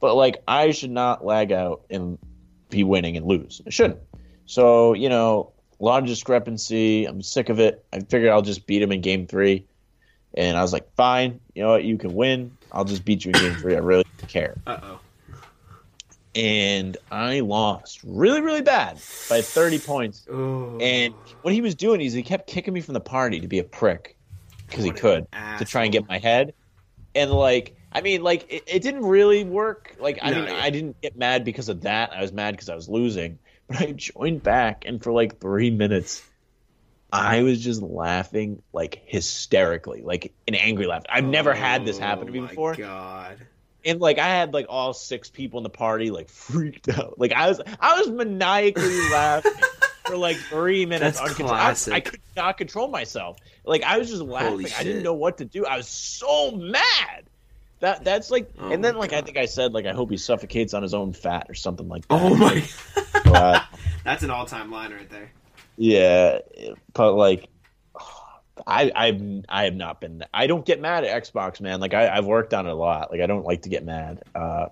But 0.00 0.14
like, 0.14 0.42
I 0.46 0.70
should 0.72 0.90
not 0.92 1.24
lag 1.24 1.50
out 1.52 1.82
and 1.90 2.18
be 2.70 2.84
winning 2.84 3.16
and 3.16 3.26
lose. 3.26 3.62
I 3.66 3.70
shouldn't. 3.70 3.98
So 4.48 4.94
you 4.94 5.08
know, 5.08 5.52
a 5.78 5.84
lot 5.84 6.02
of 6.02 6.08
discrepancy. 6.08 7.04
I'm 7.04 7.22
sick 7.22 7.50
of 7.50 7.60
it. 7.60 7.84
I 7.92 8.00
figured 8.00 8.30
I'll 8.30 8.42
just 8.42 8.66
beat 8.66 8.82
him 8.82 8.90
in 8.90 9.00
game 9.02 9.26
three. 9.26 9.64
And 10.34 10.56
I 10.56 10.62
was 10.62 10.72
like, 10.72 10.92
fine, 10.94 11.40
you 11.54 11.62
know 11.62 11.70
what? 11.70 11.84
You 11.84 11.96
can 11.98 12.14
win. 12.14 12.56
I'll 12.72 12.84
just 12.84 13.04
beat 13.04 13.24
you 13.24 13.32
in 13.32 13.40
game 13.40 13.54
three. 13.54 13.74
I 13.76 13.78
really 13.78 14.04
don't 14.18 14.28
care. 14.28 14.56
Uh 14.66 14.78
oh. 14.82 15.00
And 16.34 16.96
I 17.10 17.40
lost 17.40 18.00
really, 18.04 18.40
really 18.40 18.62
bad 18.62 18.96
by 19.28 19.40
30 19.40 19.78
points. 19.80 20.26
Ooh. 20.30 20.78
And 20.80 21.14
what 21.42 21.52
he 21.54 21.60
was 21.60 21.74
doing 21.74 22.00
is 22.00 22.12
he 22.12 22.22
kept 22.22 22.46
kicking 22.46 22.72
me 22.74 22.80
from 22.80 22.94
the 22.94 23.00
party 23.00 23.40
to 23.40 23.48
be 23.48 23.58
a 23.58 23.64
prick 23.64 24.16
because 24.68 24.84
he 24.84 24.90
could 24.92 25.26
to 25.58 25.64
try 25.64 25.84
and 25.84 25.92
get 25.92 26.06
my 26.08 26.18
head. 26.18 26.54
And 27.14 27.30
like, 27.30 27.74
I 27.92 28.02
mean, 28.02 28.22
like 28.22 28.46
it, 28.52 28.62
it 28.66 28.82
didn't 28.82 29.04
really 29.04 29.44
work. 29.44 29.96
Like, 29.98 30.18
I 30.22 30.30
No, 30.30 30.36
mean, 30.36 30.48
yeah. 30.48 30.60
I 30.62 30.70
didn't 30.70 31.00
get 31.00 31.16
mad 31.16 31.44
because 31.44 31.68
of 31.68 31.80
that. 31.82 32.12
I 32.12 32.20
was 32.22 32.32
mad 32.32 32.52
because 32.52 32.68
I 32.68 32.74
was 32.76 32.88
losing. 32.88 33.38
But 33.78 33.80
I 33.82 33.92
joined 33.92 34.42
back, 34.42 34.84
and 34.86 35.02
for 35.02 35.12
like 35.12 35.40
three 35.40 35.70
minutes, 35.70 36.22
I 37.12 37.42
was 37.42 37.62
just 37.62 37.82
laughing 37.82 38.62
like 38.72 39.02
hysterically, 39.04 40.02
like 40.02 40.32
an 40.46 40.54
angry 40.54 40.86
laugh. 40.86 41.04
I've 41.08 41.24
never 41.24 41.52
had 41.52 41.84
this 41.84 41.98
happen 41.98 42.26
to 42.26 42.32
me 42.32 42.40
before. 42.40 42.70
Oh 42.70 42.72
my 42.72 42.76
before. 42.76 42.86
God. 42.86 43.46
And 43.84 44.00
like 44.00 44.18
I 44.18 44.26
had 44.26 44.54
like 44.54 44.66
all 44.68 44.92
six 44.92 45.30
people 45.30 45.58
in 45.58 45.64
the 45.64 45.70
party 45.70 46.10
like 46.10 46.28
freaked 46.28 46.88
out. 46.88 47.18
Like 47.18 47.32
I 47.32 47.48
was 47.48 47.60
I 47.80 47.98
was 47.98 48.10
maniacally 48.10 49.00
laughing 49.12 49.52
for 50.06 50.16
like 50.16 50.36
three 50.36 50.86
minutes. 50.86 51.18
That's 51.18 51.32
uncontrol- 51.32 51.44
I, 51.44 51.58
classic. 51.58 51.94
I 51.94 52.00
could 52.00 52.20
not 52.36 52.56
control 52.58 52.88
myself. 52.88 53.38
Like 53.64 53.82
I 53.82 53.98
was 53.98 54.08
just 54.08 54.22
laughing. 54.22 54.66
I 54.78 54.82
didn't 54.82 55.02
know 55.02 55.14
what 55.14 55.38
to 55.38 55.44
do. 55.44 55.66
I 55.66 55.76
was 55.76 55.88
so 55.88 56.52
mad. 56.52 57.27
That 57.80 58.02
that's 58.04 58.30
like, 58.30 58.50
Oh 58.58 58.70
and 58.72 58.84
then 58.84 58.94
my 58.94 59.00
like 59.00 59.12
I 59.12 59.20
think 59.22 59.36
I 59.36 59.46
said 59.46 59.72
like 59.72 59.86
I 59.86 59.92
hope 59.92 60.10
he 60.10 60.16
suffocates 60.16 60.74
on 60.74 60.82
his 60.82 60.94
own 60.94 61.12
fat 61.12 61.46
or 61.48 61.54
something 61.54 61.88
like 61.88 62.06
that. 62.08 62.20
Oh 62.20 62.34
my. 62.34 62.64
That's 64.04 64.22
an 64.22 64.30
all-time 64.30 64.70
line 64.70 64.92
right 64.92 65.08
there. 65.10 65.30
yeah, 65.76 66.38
but 66.94 67.12
like. 67.14 67.48
I 68.66 68.90
I've 68.96 69.22
I 69.48 69.64
have 69.64 69.76
not 69.76 70.00
been. 70.00 70.24
I 70.34 70.48
don't 70.48 70.66
get 70.66 70.80
mad 70.80 71.04
at 71.04 71.22
Xbox, 71.22 71.60
man. 71.60 71.78
Like 71.78 71.94
I, 71.94 72.08
I've 72.08 72.26
worked 72.26 72.52
on 72.52 72.66
it 72.66 72.70
a 72.70 72.74
lot. 72.74 73.12
Like 73.12 73.20
I 73.20 73.26
don't 73.26 73.44
like 73.44 73.62
to 73.62 73.68
get 73.68 73.84
mad. 73.84 74.24
Uh, 74.34 74.66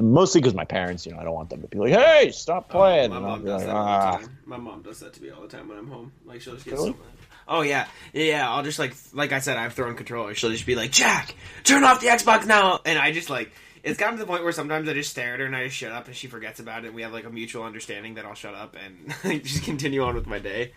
mostly 0.00 0.40
because 0.40 0.54
my 0.54 0.64
parents, 0.64 1.04
you 1.04 1.12
know, 1.12 1.18
I 1.18 1.24
don't 1.24 1.34
want 1.34 1.50
them 1.50 1.60
to 1.60 1.68
be 1.68 1.76
like, 1.76 1.92
"Hey, 1.92 2.30
stop 2.32 2.68
Oh, 2.70 2.78
playing." 2.78 3.10
my 3.10 3.18
mom 3.20 3.44
does 3.44 3.60
like, 3.60 3.66
that 3.66 3.76
all 3.76 3.84
the 3.84 3.90
"Ah." 3.90 4.16
time. 4.16 4.38
My 4.46 4.56
mom 4.56 4.80
does 4.80 5.00
that 5.00 5.12
to 5.12 5.22
me 5.22 5.28
all 5.30 5.42
the 5.42 5.48
time 5.48 5.68
when 5.68 5.76
I'm 5.76 5.86
home. 5.88 6.12
Like 6.24 6.40
she'll 6.40 6.54
just 6.54 6.64
get 6.64 6.72
Really? 6.72 6.92
so 6.92 6.96
mad. 6.96 7.08
Oh 7.50 7.62
yeah, 7.62 7.88
yeah. 8.12 8.48
I'll 8.48 8.62
just 8.62 8.78
like, 8.78 8.94
like 9.12 9.32
I 9.32 9.40
said, 9.40 9.56
I've 9.58 9.72
thrown 9.74 9.96
controllers. 9.96 10.38
She'll 10.38 10.50
just 10.50 10.66
be 10.66 10.76
like, 10.76 10.92
"Jack, 10.92 11.34
turn 11.64 11.82
off 11.82 12.00
the 12.00 12.06
Xbox 12.06 12.46
now," 12.46 12.80
and 12.86 12.96
I 12.98 13.10
just 13.10 13.28
like, 13.28 13.50
it's 13.82 13.98
gotten 13.98 14.14
to 14.16 14.20
the 14.20 14.26
point 14.26 14.44
where 14.44 14.52
sometimes 14.52 14.88
I 14.88 14.92
just 14.94 15.10
stare 15.10 15.34
at 15.34 15.40
her 15.40 15.46
and 15.46 15.56
I 15.56 15.64
just 15.64 15.76
shut 15.76 15.90
up, 15.90 16.06
and 16.06 16.14
she 16.14 16.28
forgets 16.28 16.60
about 16.60 16.84
it. 16.84 16.88
and 16.88 16.94
We 16.94 17.02
have 17.02 17.12
like 17.12 17.24
a 17.24 17.30
mutual 17.30 17.64
understanding 17.64 18.14
that 18.14 18.24
I'll 18.24 18.34
shut 18.34 18.54
up 18.54 18.76
and 19.24 19.42
just 19.44 19.64
continue 19.64 20.02
on 20.02 20.14
with 20.14 20.28
my 20.28 20.38
day. 20.38 20.72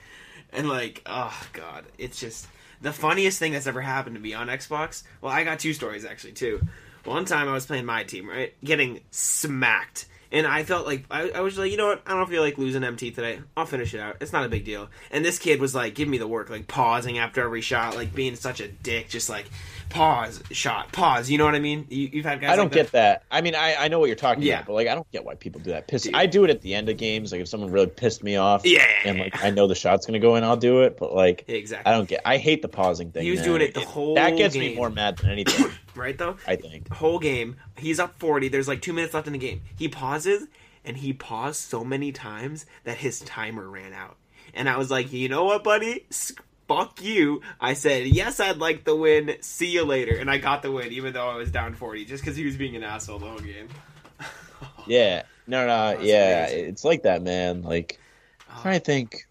And 0.51 0.67
like, 0.67 1.03
oh 1.05 1.39
god, 1.53 1.85
it's 1.97 2.19
just 2.19 2.47
the 2.81 2.91
funniest 2.91 3.39
thing 3.39 3.53
that's 3.53 3.67
ever 3.67 3.81
happened 3.81 4.15
to 4.15 4.21
me 4.21 4.33
on 4.33 4.47
Xbox. 4.47 5.03
Well, 5.21 5.31
I 5.31 5.43
got 5.43 5.59
two 5.59 5.73
stories 5.73 6.05
actually 6.05 6.33
too. 6.33 6.61
One 7.05 7.25
time 7.25 7.47
I 7.49 7.53
was 7.53 7.65
playing 7.65 7.85
my 7.85 8.03
team, 8.03 8.27
right, 8.29 8.53
getting 8.63 9.01
smacked, 9.11 10.05
and 10.33 10.45
I 10.47 10.63
felt 10.63 10.85
like 10.85 11.05
I, 11.11 11.29
I 11.29 11.39
was 11.41 11.57
like, 11.57 11.71
you 11.71 11.77
know 11.77 11.87
what, 11.87 12.01
I 12.05 12.15
don't 12.15 12.27
feel 12.27 12.41
like 12.41 12.57
losing 12.57 12.83
MT 12.83 13.11
today. 13.11 13.39
I'll 13.55 13.65
finish 13.67 13.93
it 13.93 13.99
out. 13.99 14.17
It's 14.19 14.33
not 14.33 14.45
a 14.45 14.49
big 14.49 14.65
deal. 14.65 14.89
And 15.11 15.23
this 15.23 15.39
kid 15.39 15.61
was 15.61 15.73
like, 15.75 15.95
give 15.95 16.07
me 16.09 16.17
the 16.17 16.27
work, 16.27 16.49
like 16.49 16.67
pausing 16.67 17.19
after 17.19 17.41
every 17.41 17.61
shot, 17.61 17.95
like 17.95 18.13
being 18.13 18.35
such 18.35 18.59
a 18.59 18.67
dick, 18.67 19.07
just 19.09 19.29
like 19.29 19.45
pause, 19.89 20.41
shot, 20.51 20.91
pause. 20.91 21.29
You 21.29 21.37
know 21.37 21.45
what 21.45 21.53
I 21.55 21.59
mean? 21.59 21.85
You, 21.89 22.09
you've 22.11 22.25
had 22.25 22.41
guys. 22.41 22.49
I 22.51 22.55
don't 22.55 22.65
like 22.65 22.73
get 22.73 22.91
that. 22.93 23.23
I 23.29 23.41
mean, 23.41 23.53
I, 23.55 23.75
I 23.75 23.87
know 23.89 23.99
what 23.99 24.07
you're 24.07 24.15
talking 24.15 24.43
Yeah. 24.43 24.55
about, 24.55 24.67
but 24.67 24.73
like, 24.73 24.87
I 24.87 24.95
don't 24.95 25.09
get 25.11 25.23
why 25.23 25.35
people 25.35 25.61
do 25.61 25.69
that. 25.71 25.87
Piss. 25.87 26.03
Dude. 26.03 26.15
I 26.15 26.25
do 26.25 26.43
it 26.43 26.49
at 26.49 26.61
the 26.61 26.73
end 26.73 26.89
of 26.89 26.97
games. 26.97 27.31
Like, 27.31 27.41
if 27.41 27.47
someone 27.47 27.71
really 27.71 27.87
pissed 27.87 28.23
me 28.23 28.35
off, 28.35 28.65
Yeah. 28.65 28.85
and 29.05 29.19
like 29.19 29.43
I 29.43 29.51
know 29.51 29.67
the 29.67 29.75
shot's 29.75 30.05
gonna 30.07 30.19
go 30.19 30.35
in, 30.35 30.43
I'll 30.43 30.57
do 30.57 30.81
it. 30.81 30.97
But 30.97 31.13
like, 31.13 31.45
exactly. 31.47 31.91
I 31.91 31.95
don't 31.95 32.09
get. 32.09 32.21
I 32.25 32.37
hate 32.37 32.61
the 32.63 32.67
pausing 32.69 33.11
thing. 33.11 33.23
He 33.23 33.29
was 33.31 33.41
man. 33.41 33.49
doing 33.49 33.61
it 33.61 33.73
the 33.75 33.81
whole 33.81 34.15
That 34.15 34.35
gets 34.35 34.55
me 34.55 34.73
more 34.75 34.89
mad 34.89 35.17
than 35.17 35.29
anything. 35.29 35.67
Right 35.95 36.17
though. 36.17 36.38
I 36.47 36.55
think. 36.55 36.91
whole 36.91 37.19
game. 37.19 37.57
He's 37.77 38.00
up 38.00 38.15
40. 38.19 38.47
There's 38.50 38.67
like 38.67 38.81
two 38.81 38.93
minutes 38.93 39.13
left 39.13 39.27
in 39.27 39.33
the 39.33 39.39
game. 39.39 39.62
He 39.77 39.88
pauses, 39.88 40.47
and 40.85 40.97
he 40.97 41.13
paused 41.13 41.62
so 41.62 41.83
many 41.83 42.12
times 42.12 42.65
that 42.84 42.97
his 42.97 43.19
timer 43.21 43.69
ran 43.69 43.93
out. 43.93 44.17
And 44.53 44.69
I 44.69 44.77
was 44.77 44.91
like, 44.91 45.12
you 45.12 45.29
know 45.29 45.45
what, 45.45 45.63
buddy? 45.63 46.06
Fuck 46.67 47.01
you. 47.03 47.41
I 47.60 47.73
said, 47.73 48.08
yes, 48.08 48.39
I'd 48.39 48.58
like 48.58 48.84
the 48.84 48.95
win. 48.95 49.36
See 49.41 49.71
you 49.71 49.84
later. 49.84 50.15
And 50.15 50.29
I 50.29 50.38
got 50.38 50.62
the 50.62 50.71
win, 50.71 50.91
even 50.91 51.13
though 51.13 51.27
I 51.27 51.36
was 51.36 51.51
down 51.51 51.73
40, 51.73 52.06
just 52.06 52.23
because 52.23 52.38
he 52.38 52.45
was 52.45 52.56
being 52.56 52.75
an 52.75 52.84
asshole 52.84 53.19
the 53.19 53.27
whole 53.27 53.39
game. 53.39 53.67
Yeah. 54.88 55.23
No, 55.47 55.65
no. 55.67 55.99
Yeah, 56.01 56.47
amazing. 56.47 56.65
it's 56.69 56.84
like 56.86 57.03
that, 57.03 57.21
man. 57.21 57.63
Like, 57.63 57.99
uh, 58.49 58.62
trying 58.62 58.79
to 58.79 58.86
think. 58.86 59.25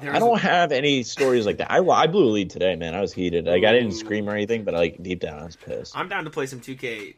I 0.00 0.18
don't 0.18 0.40
have 0.40 0.72
any 0.72 1.02
stories 1.02 1.46
like 1.46 1.58
that. 1.58 1.70
I, 1.70 1.78
I 1.84 2.06
blew 2.06 2.24
a 2.24 2.30
lead 2.30 2.50
today, 2.50 2.76
man. 2.76 2.94
I 2.94 3.00
was 3.00 3.12
heated. 3.12 3.46
Like 3.46 3.64
I 3.64 3.72
didn't 3.72 3.92
scream 3.92 4.28
or 4.28 4.32
anything, 4.32 4.64
but 4.64 4.74
like 4.74 5.02
deep 5.02 5.20
down, 5.20 5.40
I 5.40 5.44
was 5.44 5.56
pissed. 5.56 5.96
I'm 5.96 6.08
down 6.08 6.24
to 6.24 6.30
play 6.30 6.46
some 6.46 6.60
2K 6.60 7.14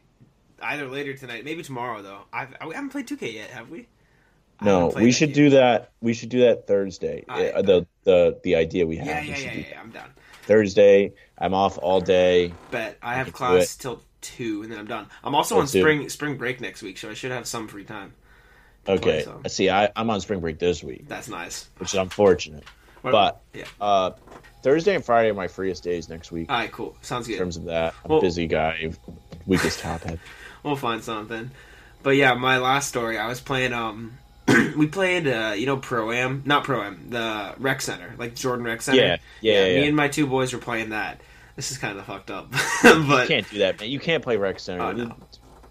either 0.61 0.87
later 0.87 1.13
tonight, 1.13 1.45
maybe 1.45 1.63
tomorrow, 1.63 2.01
though. 2.01 2.21
I've, 2.31 2.55
I 2.61 2.65
haven't 2.73 2.89
played 2.89 3.07
2K 3.07 3.33
yet, 3.33 3.49
have 3.49 3.69
we? 3.69 3.87
No, 4.61 4.93
we 4.95 5.11
should 5.11 5.33
game. 5.33 5.45
do 5.45 5.49
that. 5.51 5.91
We 6.01 6.13
should 6.13 6.29
do 6.29 6.41
that 6.41 6.67
Thursday. 6.67 7.25
Alright. 7.27 7.53
Uh, 7.53 7.61
the 7.63 7.87
the 8.03 8.39
the 8.43 8.55
idea 8.55 8.85
we 8.85 8.97
have. 8.97 9.07
Yeah, 9.07 9.21
we 9.21 9.29
yeah, 9.29 9.37
yeah, 9.37 9.53
yeah, 9.71 9.81
I'm 9.81 9.89
down. 9.89 10.09
Thursday. 10.43 11.13
I'm 11.37 11.53
off 11.53 11.79
all 11.79 11.99
day. 11.99 12.53
Bet 12.69 12.97
I 13.01 13.15
have 13.15 13.33
class 13.33 13.75
till 13.75 14.03
two, 14.21 14.61
and 14.61 14.71
then 14.71 14.77
I'm 14.77 14.85
done. 14.85 15.07
I'm 15.23 15.33
also 15.33 15.57
Let's 15.57 15.71
on 15.71 15.73
do 15.73 15.81
spring 15.81 16.09
spring 16.09 16.37
break 16.37 16.61
next 16.61 16.83
week, 16.83 16.99
so 16.99 17.09
I 17.09 17.15
should 17.15 17.31
have 17.31 17.47
some 17.47 17.67
free 17.67 17.83
time. 17.83 18.13
To 18.85 18.97
play 18.97 19.13
Okay. 19.17 19.23
some. 19.23 19.43
See, 19.47 19.69
I, 19.69 19.89
I'm 19.95 20.09
on 20.09 20.21
spring 20.21 20.39
break 20.39 20.59
this 20.59 20.83
week, 20.83 21.07
That's 21.07 21.27
nice. 21.29 21.69
which 21.77 21.89
is 21.93 21.99
unfortunate. 21.99 22.63
What- 23.01 23.11
But 23.11 23.41
yeah, 23.53 23.65
uh, 23.79 24.11
Thursday 24.63 24.93
and 24.95 25.03
Friday 25.03 25.29
are 25.29 25.33
my 25.33 25.47
freest 25.47 25.83
days 25.83 26.07
next 26.09 26.31
week. 26.31 26.51
all 26.51 26.57
right, 26.57 26.71
cool. 26.71 26.95
Sounds 27.01 27.25
good. 27.27 27.33
in 27.33 27.39
terms 27.39 27.57
of 27.57 27.65
that, 27.65 27.93
I'm 28.03 28.09
Well- 28.09 28.19
a 28.19 28.21
busy 28.21 28.47
guy. 28.47 28.91
Weakest 29.47 29.79
top 29.79 30.01
head. 30.03 30.19
We'll 30.63 30.75
find 30.75 31.03
something. 31.03 31.49
But 32.03 32.11
yeah, 32.11 32.35
my 32.35 32.59
last 32.59 32.87
story. 32.89 33.17
I 33.17 33.27
was 33.27 33.41
playing. 33.41 33.73
Um, 33.73 34.19
we 34.77 34.85
played. 34.85 35.27
Uh, 35.27 35.53
you 35.57 35.65
know, 35.65 35.77
pro 35.77 36.11
am, 36.11 36.43
not 36.45 36.65
pro 36.65 36.83
am, 36.83 37.09
the 37.09 37.55
rec 37.57 37.81
center, 37.81 38.13
like 38.19 38.35
Jordan 38.35 38.63
Rec 38.63 38.83
Center. 38.83 38.99
Yeah, 39.01 39.17
yeah, 39.41 39.53
yeah. 39.53 39.65
Me 39.73 39.79
yeah. 39.81 39.87
and 39.87 39.95
my 39.95 40.07
two 40.07 40.27
boys 40.27 40.53
were 40.53 40.59
playing 40.59 40.89
that. 40.89 41.19
This 41.55 41.71
is 41.71 41.79
kind 41.79 41.97
of 41.97 42.05
fucked 42.05 42.29
up, 42.29 42.53
You 42.83 43.03
but 43.07 43.27
can't 43.27 43.49
do 43.49 43.57
that, 43.59 43.79
man. 43.79 43.89
You 43.89 43.99
can't 43.99 44.21
play 44.23 44.37
rec 44.37 44.59
center. 44.59 44.83
Oh, 44.83 44.91
no. 44.91 45.15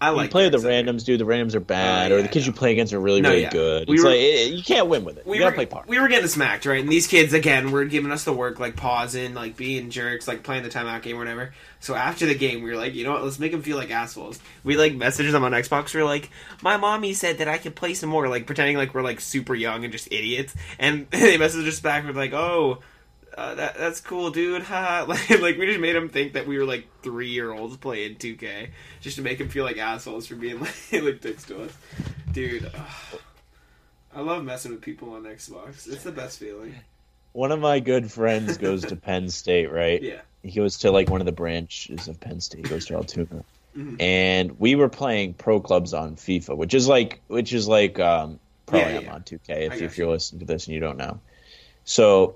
You 0.01 0.07
I 0.07 0.09
like 0.11 0.31
play 0.31 0.49
with 0.49 0.59
the 0.61 0.67
randoms, 0.67 1.05
dude. 1.05 1.19
The 1.19 1.25
randoms 1.25 1.53
are 1.53 1.59
bad, 1.59 2.11
Oh, 2.11 2.17
or 2.17 2.21
the 2.23 2.27
kids 2.27 2.47
you 2.47 2.53
play 2.53 2.71
against 2.71 2.91
are 2.91 2.99
really, 2.99 3.21
No, 3.21 3.29
really 3.29 3.43
yeah. 3.43 3.49
good. 3.51 3.87
We 3.87 3.95
it's 3.95 4.03
were- 4.03 4.09
like 4.09 4.19
it, 4.19 4.51
you 4.53 4.63
can't 4.63 4.87
win 4.87 5.03
with 5.05 5.17
it. 5.17 5.27
we 5.27 5.37
you 5.37 5.39
gotta 5.43 5.51
were, 5.51 5.55
play 5.55 5.65
par. 5.67 5.83
we 5.87 5.99
were 5.99 6.07
getting 6.07 6.27
smacked, 6.27 6.65
right? 6.65 6.79
And 6.81 6.91
these 6.91 7.05
kids 7.05 7.33
again 7.33 7.71
were 7.71 7.85
giving 7.85 8.11
us 8.11 8.23
the 8.23 8.33
work, 8.33 8.59
like 8.59 8.75
pausing, 8.75 9.33
like 9.35 9.55
being 9.57 9.89
jerks, 9.91 10.27
like 10.27 10.41
playing 10.41 10.63
the 10.63 10.69
timeout 10.69 11.03
game 11.03 11.15
or 11.17 11.19
whatever. 11.19 11.53
So 11.79 11.93
after 11.93 12.25
the 12.25 12.35
game, 12.35 12.63
we 12.63 12.71
were 12.71 12.77
like, 12.77 12.95
you 12.95 13.03
know 13.03 13.11
what? 13.11 13.23
Let's 13.23 13.37
make 13.39 13.51
them 13.51 13.61
feel 13.61 13.77
like 13.77 13.91
assholes. 13.91 14.39
We 14.63 14.75
like 14.75 14.93
messaged 14.93 15.31
them 15.31 15.43
on 15.43 15.51
Xbox. 15.51 15.93
We 15.93 16.01
are 16.01 16.05
like, 16.05 16.29
my 16.63 16.77
mommy 16.77 17.13
said 17.13 17.37
that 17.37 17.47
I 17.47 17.57
could 17.59 17.75
play 17.75 17.93
some 17.93 18.09
more, 18.09 18.27
like 18.27 18.45
pretending 18.47 18.77
like 18.77 18.93
we're 18.95 19.03
like 19.03 19.19
super 19.21 19.53
young 19.53 19.83
and 19.83 19.91
just 19.93 20.07
idiots. 20.11 20.55
And 20.79 21.07
they 21.11 21.37
messaged 21.37 21.67
us 21.67 21.79
back 21.79 22.07
with 22.07 22.17
like, 22.17 22.33
oh. 22.33 22.79
Uh, 23.37 23.55
that 23.55 23.77
that's 23.77 24.01
cool, 24.01 24.29
dude. 24.31 24.61
Ha! 24.71 25.05
like, 25.07 25.29
like 25.29 25.57
we 25.57 25.65
just 25.65 25.79
made 25.79 25.95
him 25.95 26.09
think 26.09 26.33
that 26.33 26.47
we 26.47 26.57
were 26.57 26.65
like 26.65 26.85
three 27.01 27.29
year 27.29 27.51
olds 27.51 27.77
playing 27.77 28.15
2K, 28.15 28.69
just 28.99 29.15
to 29.15 29.21
make 29.21 29.39
him 29.39 29.49
feel 29.49 29.63
like 29.63 29.77
assholes 29.77 30.27
for 30.27 30.35
being 30.35 30.59
like 30.61 30.73
like 30.91 31.21
dicks 31.21 31.43
to 31.45 31.63
us, 31.63 31.71
dude. 32.31 32.65
ugh. 32.73 33.19
I 34.13 34.19
love 34.21 34.43
messing 34.43 34.71
with 34.71 34.81
people 34.81 35.13
on 35.13 35.23
Xbox. 35.23 35.87
It's 35.91 36.03
the 36.03 36.11
best 36.11 36.37
feeling. 36.39 36.75
One 37.31 37.53
of 37.53 37.61
my 37.61 37.79
good 37.79 38.11
friends 38.11 38.57
goes 38.57 38.83
to 38.87 38.97
Penn 38.97 39.29
State, 39.29 39.71
right? 39.71 40.01
Yeah. 40.01 40.19
He 40.43 40.51
goes 40.59 40.79
to 40.79 40.91
like 40.91 41.09
one 41.09 41.21
of 41.21 41.25
the 41.25 41.31
branches 41.31 42.09
of 42.09 42.19
Penn 42.19 42.41
State. 42.41 42.65
He 42.65 42.69
goes 42.69 42.85
to 42.87 42.95
Altoona, 42.95 43.45
Mhm. 43.77 44.01
and 44.01 44.59
we 44.59 44.75
were 44.75 44.89
playing 44.89 45.35
pro 45.35 45.61
clubs 45.61 45.93
on 45.93 46.17
FIFA, 46.17 46.57
which 46.57 46.73
is 46.73 46.89
like 46.89 47.21
which 47.27 47.53
is 47.53 47.69
like 47.69 47.97
um, 48.01 48.37
pro 48.65 48.79
Yeah, 48.79 48.87
am 48.87 49.03
yeah. 49.03 49.13
on 49.13 49.21
2K. 49.23 49.49
If, 49.67 49.73
if 49.75 49.79
got 49.91 49.97
you're 49.97 50.09
listening 50.09 50.39
to 50.41 50.45
this 50.45 50.65
and 50.67 50.73
you 50.73 50.81
don't 50.81 50.97
know, 50.97 51.21
so 51.85 52.35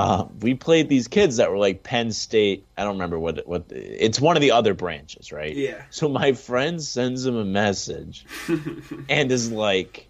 uh, 0.00 0.26
we 0.40 0.54
played 0.54 0.88
these 0.88 1.08
kids 1.08 1.36
that 1.36 1.50
were 1.50 1.58
like 1.58 1.82
Penn 1.82 2.10
State. 2.10 2.66
I 2.78 2.84
don't 2.84 2.94
remember 2.94 3.18
what 3.18 3.46
what 3.46 3.66
it's 3.68 4.18
one 4.18 4.34
of 4.34 4.40
the 4.40 4.52
other 4.52 4.72
branches, 4.72 5.30
right? 5.30 5.54
Yeah. 5.54 5.82
So 5.90 6.08
my 6.08 6.32
friend 6.32 6.82
sends 6.82 7.26
him 7.26 7.36
a 7.36 7.44
message 7.44 8.24
and 9.10 9.30
is 9.30 9.52
like, 9.52 10.08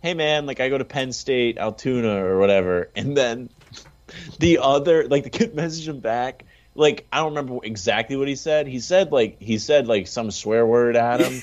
"Hey 0.00 0.14
man, 0.14 0.46
like 0.46 0.60
I 0.60 0.68
go 0.68 0.78
to 0.78 0.84
Penn 0.84 1.10
State, 1.10 1.58
Altoona 1.58 2.24
or 2.24 2.38
whatever." 2.38 2.88
And 2.94 3.16
then 3.16 3.50
the 4.38 4.58
other, 4.58 5.08
like 5.08 5.24
the 5.24 5.30
kid 5.30 5.54
messaged 5.56 5.88
him 5.88 5.98
back. 5.98 6.44
Like 6.76 7.08
I 7.12 7.16
don't 7.16 7.34
remember 7.34 7.58
exactly 7.64 8.14
what 8.14 8.28
he 8.28 8.36
said. 8.36 8.68
He 8.68 8.78
said 8.78 9.10
like 9.10 9.42
he 9.42 9.58
said 9.58 9.88
like 9.88 10.06
some 10.06 10.30
swear 10.30 10.64
word 10.64 10.94
at 10.94 11.20
him, 11.20 11.42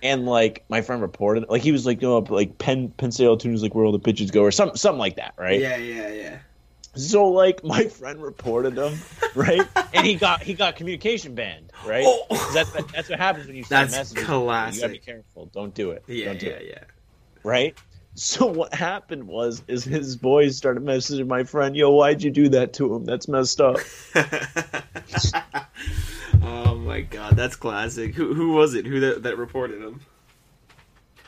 and 0.00 0.26
like 0.26 0.64
my 0.68 0.80
friend 0.82 1.02
reported 1.02 1.48
like 1.48 1.62
he 1.62 1.72
was 1.72 1.86
like 1.86 2.00
no 2.00 2.18
like 2.18 2.56
Penn 2.58 2.90
Penn 2.90 3.10
State 3.10 3.26
Altoona 3.26 3.56
is 3.56 3.64
like 3.64 3.74
where 3.74 3.84
all 3.84 3.90
the 3.90 3.98
bitches 3.98 4.30
go 4.30 4.44
or 4.44 4.52
something 4.52 4.76
something 4.76 5.00
like 5.00 5.16
that, 5.16 5.34
right? 5.36 5.60
yeah, 5.60 5.76
yeah, 5.76 6.08
yeah. 6.08 6.38
So 6.96 7.28
like 7.28 7.62
my 7.62 7.84
friend 7.84 8.20
reported 8.22 8.76
him, 8.76 8.98
right? 9.34 9.62
and 9.94 10.04
he 10.06 10.16
got 10.16 10.42
he 10.42 10.54
got 10.54 10.74
communication 10.76 11.34
banned, 11.34 11.70
right? 11.86 12.04
Oh. 12.06 12.26
'Cause 12.28 12.52
That's 12.54 12.70
that's 12.92 13.08
what 13.08 13.18
happens 13.20 13.46
when 13.46 13.56
you 13.56 13.62
send 13.62 13.90
That's 13.90 14.12
messages. 14.12 14.22
You 14.22 14.26
classic. 14.28 14.80
gotta 14.80 14.92
be 14.94 14.98
careful. 14.98 15.46
Don't 15.52 15.72
do 15.74 15.92
it. 15.92 16.02
Yeah, 16.08 16.26
Don't 16.26 16.40
do 16.40 16.46
yeah, 16.46 16.52
it. 16.52 16.66
yeah. 16.68 16.84
Right? 17.44 17.78
So 18.16 18.44
what 18.46 18.74
happened 18.74 19.28
was, 19.28 19.62
is 19.68 19.84
his 19.84 20.16
boys 20.16 20.56
started 20.56 20.82
messaging 20.82 21.28
my 21.28 21.44
friend, 21.44 21.76
"Yo, 21.76 21.90
why'd 21.92 22.22
you 22.24 22.30
do 22.32 22.48
that 22.50 22.72
to 22.74 22.92
him? 22.92 23.04
That's 23.04 23.28
messed 23.28 23.60
up." 23.60 23.76
oh 26.42 26.74
my 26.74 27.02
god, 27.02 27.36
that's 27.36 27.54
classic. 27.56 28.14
Who 28.14 28.34
who 28.34 28.52
was 28.54 28.74
it? 28.74 28.84
Who 28.86 29.00
that, 29.00 29.22
that 29.22 29.38
reported 29.38 29.80
him? 29.80 30.00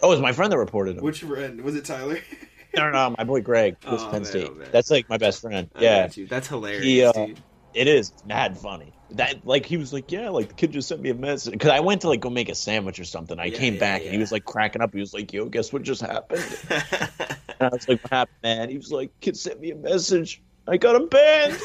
Oh, 0.03 0.09
it 0.09 0.15
was 0.15 0.21
my 0.21 0.33
friend 0.33 0.53
that 0.53 0.59
reported 0.59 0.97
him. 0.99 1.05
Which 1.05 1.21
friend? 1.21 1.61
Was 1.63 1.77
it 1.77 1.85
Tyler? 1.85 2.19
no, 2.77 2.91
no, 2.91 3.15
my 3.19 3.25
boy 3.25 3.41
Greg, 3.41 3.77
Oh, 3.87 3.97
Penn 4.11 4.23
man, 4.23 4.25
State. 4.25 4.49
oh. 4.51 4.65
That's 4.73 4.91
like 4.91 5.09
my 5.09 5.19
best 5.19 5.41
friend. 5.41 5.71
I 5.75 5.83
Yeah. 5.83 6.09
That's 6.29 6.49
hilarious, 6.49 6.85
He, 6.85 7.05
uh, 7.05 7.27
it 7.75 7.87
is. 7.89 8.13
Mad 8.27 8.57
funny. 8.59 8.93
That 9.13 9.47
like 9.47 9.67
he 9.67 9.77
was 9.77 9.93
like, 9.93 10.11
yeah, 10.11 10.31
like 10.31 10.49
the 10.49 10.55
kid 10.55 10.73
just 10.73 10.89
sent 10.89 11.01
me 11.03 11.11
a 11.11 11.15
message 11.15 11.53
because 11.53 11.71
I 11.71 11.81
went 11.81 12.01
to 12.03 12.09
like 12.09 12.21
go 12.21 12.31
make 12.31 12.49
a 12.49 12.55
sandwich 12.55 12.99
or 12.99 13.05
something. 13.05 13.39
I 13.39 13.47
Yeah, 13.47 13.59
came 13.59 13.75
yeah, 13.75 13.81
back 13.81 14.03
and 14.03 14.13
he 14.13 14.19
was 14.19 14.33
like 14.33 14.45
cracking 14.45 14.81
up. 14.83 14.93
He 14.95 15.01
was 15.01 15.13
like, 15.13 15.33
yo, 15.33 15.47
guess 15.47 15.73
what 15.73 15.83
just 15.83 16.01
happened? 16.01 16.45
And 17.61 17.71
I 17.71 17.75
was 17.77 17.89
like, 17.89 18.03
what 18.03 18.11
happened, 18.13 18.37
man? 18.43 18.69
He 18.71 18.77
was 18.77 18.91
like, 18.91 19.13
kid 19.21 19.37
sent 19.37 19.61
me 19.61 19.71
a 19.71 19.77
message. 19.77 20.43
I 20.67 20.79
got 20.79 20.97
him 20.97 21.09
banned. 21.09 21.61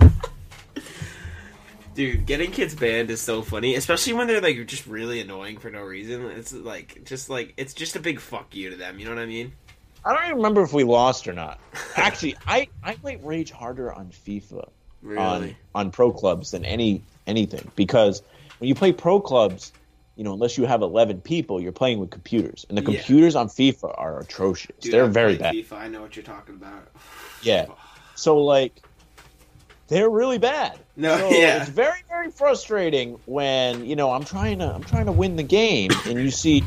Dude, 1.94 2.26
getting 2.26 2.52
kids 2.52 2.74
banned 2.74 3.10
is 3.10 3.20
so 3.20 3.42
funny, 3.42 3.74
especially 3.74 4.12
when 4.12 4.26
they're 4.28 4.40
like 4.40 4.64
just 4.66 4.86
really 4.86 5.20
annoying 5.20 5.58
for 5.58 5.68
no 5.70 5.82
reason. 5.82 6.26
It's 6.26 6.52
like 6.52 7.04
just 7.04 7.28
like 7.30 7.54
it's 7.56 7.74
just 7.74 7.96
a 7.96 8.00
big 8.00 8.20
fuck 8.20 8.54
you 8.54 8.70
to 8.70 8.76
them. 8.76 8.98
You 8.98 9.06
know 9.06 9.14
what 9.14 9.20
I 9.22 9.26
mean? 9.26 9.52
I 10.04 10.14
don't 10.14 10.24
even 10.24 10.36
remember 10.36 10.62
if 10.62 10.72
we 10.72 10.84
lost 10.84 11.28
or 11.28 11.32
not. 11.32 11.58
Actually, 11.96 12.36
I 12.46 12.68
I 12.82 12.96
might 13.02 13.24
rage 13.24 13.50
harder 13.50 13.92
on 13.92 14.08
FIFA 14.08 14.68
on 15.16 15.54
on 15.74 15.90
pro 15.90 16.12
clubs 16.12 16.50
than 16.52 16.64
any 16.64 17.02
anything 17.26 17.70
because 17.76 18.22
when 18.58 18.68
you 18.68 18.74
play 18.74 18.92
pro 18.92 19.20
clubs, 19.20 19.72
you 20.16 20.24
know, 20.24 20.32
unless 20.32 20.56
you 20.58 20.64
have 20.66 20.82
eleven 20.82 21.20
people, 21.20 21.60
you're 21.60 21.72
playing 21.72 21.98
with 21.98 22.10
computers, 22.10 22.64
and 22.68 22.76
the 22.78 22.82
Yeah. 22.82 22.98
computers 22.98 23.36
on 23.36 23.48
FIFA 23.48 23.94
are 23.96 24.20
atrocious. 24.20 24.76
Dude, 24.80 24.92
They're 24.92 25.04
I've 25.04 25.12
very 25.14 25.36
bad. 25.36 25.54
FIFA. 25.54 25.72
I 25.72 25.88
know 25.88 26.00
what 26.02 26.16
you're 26.16 26.24
talking 26.24 26.54
about. 26.54 26.88
Yeah. 27.42 27.66
So 28.16 28.38
like, 28.42 28.82
they're 29.86 30.10
really 30.10 30.38
bad. 30.38 30.78
No, 30.96 31.16
So 31.18 31.30
yeah. 31.30 31.60
It's 31.60 31.70
very 31.70 32.00
very 32.08 32.30
frustrating 32.32 33.18
when 33.26 33.84
you 33.84 33.94
know 33.94 34.10
I'm 34.10 34.24
trying 34.24 34.58
to 34.58 34.74
I'm 34.74 34.82
trying 34.82 35.06
to 35.06 35.12
win 35.12 35.36
the 35.36 35.44
game, 35.44 35.90
and 36.06 36.18
you 36.20 36.30
see 36.32 36.64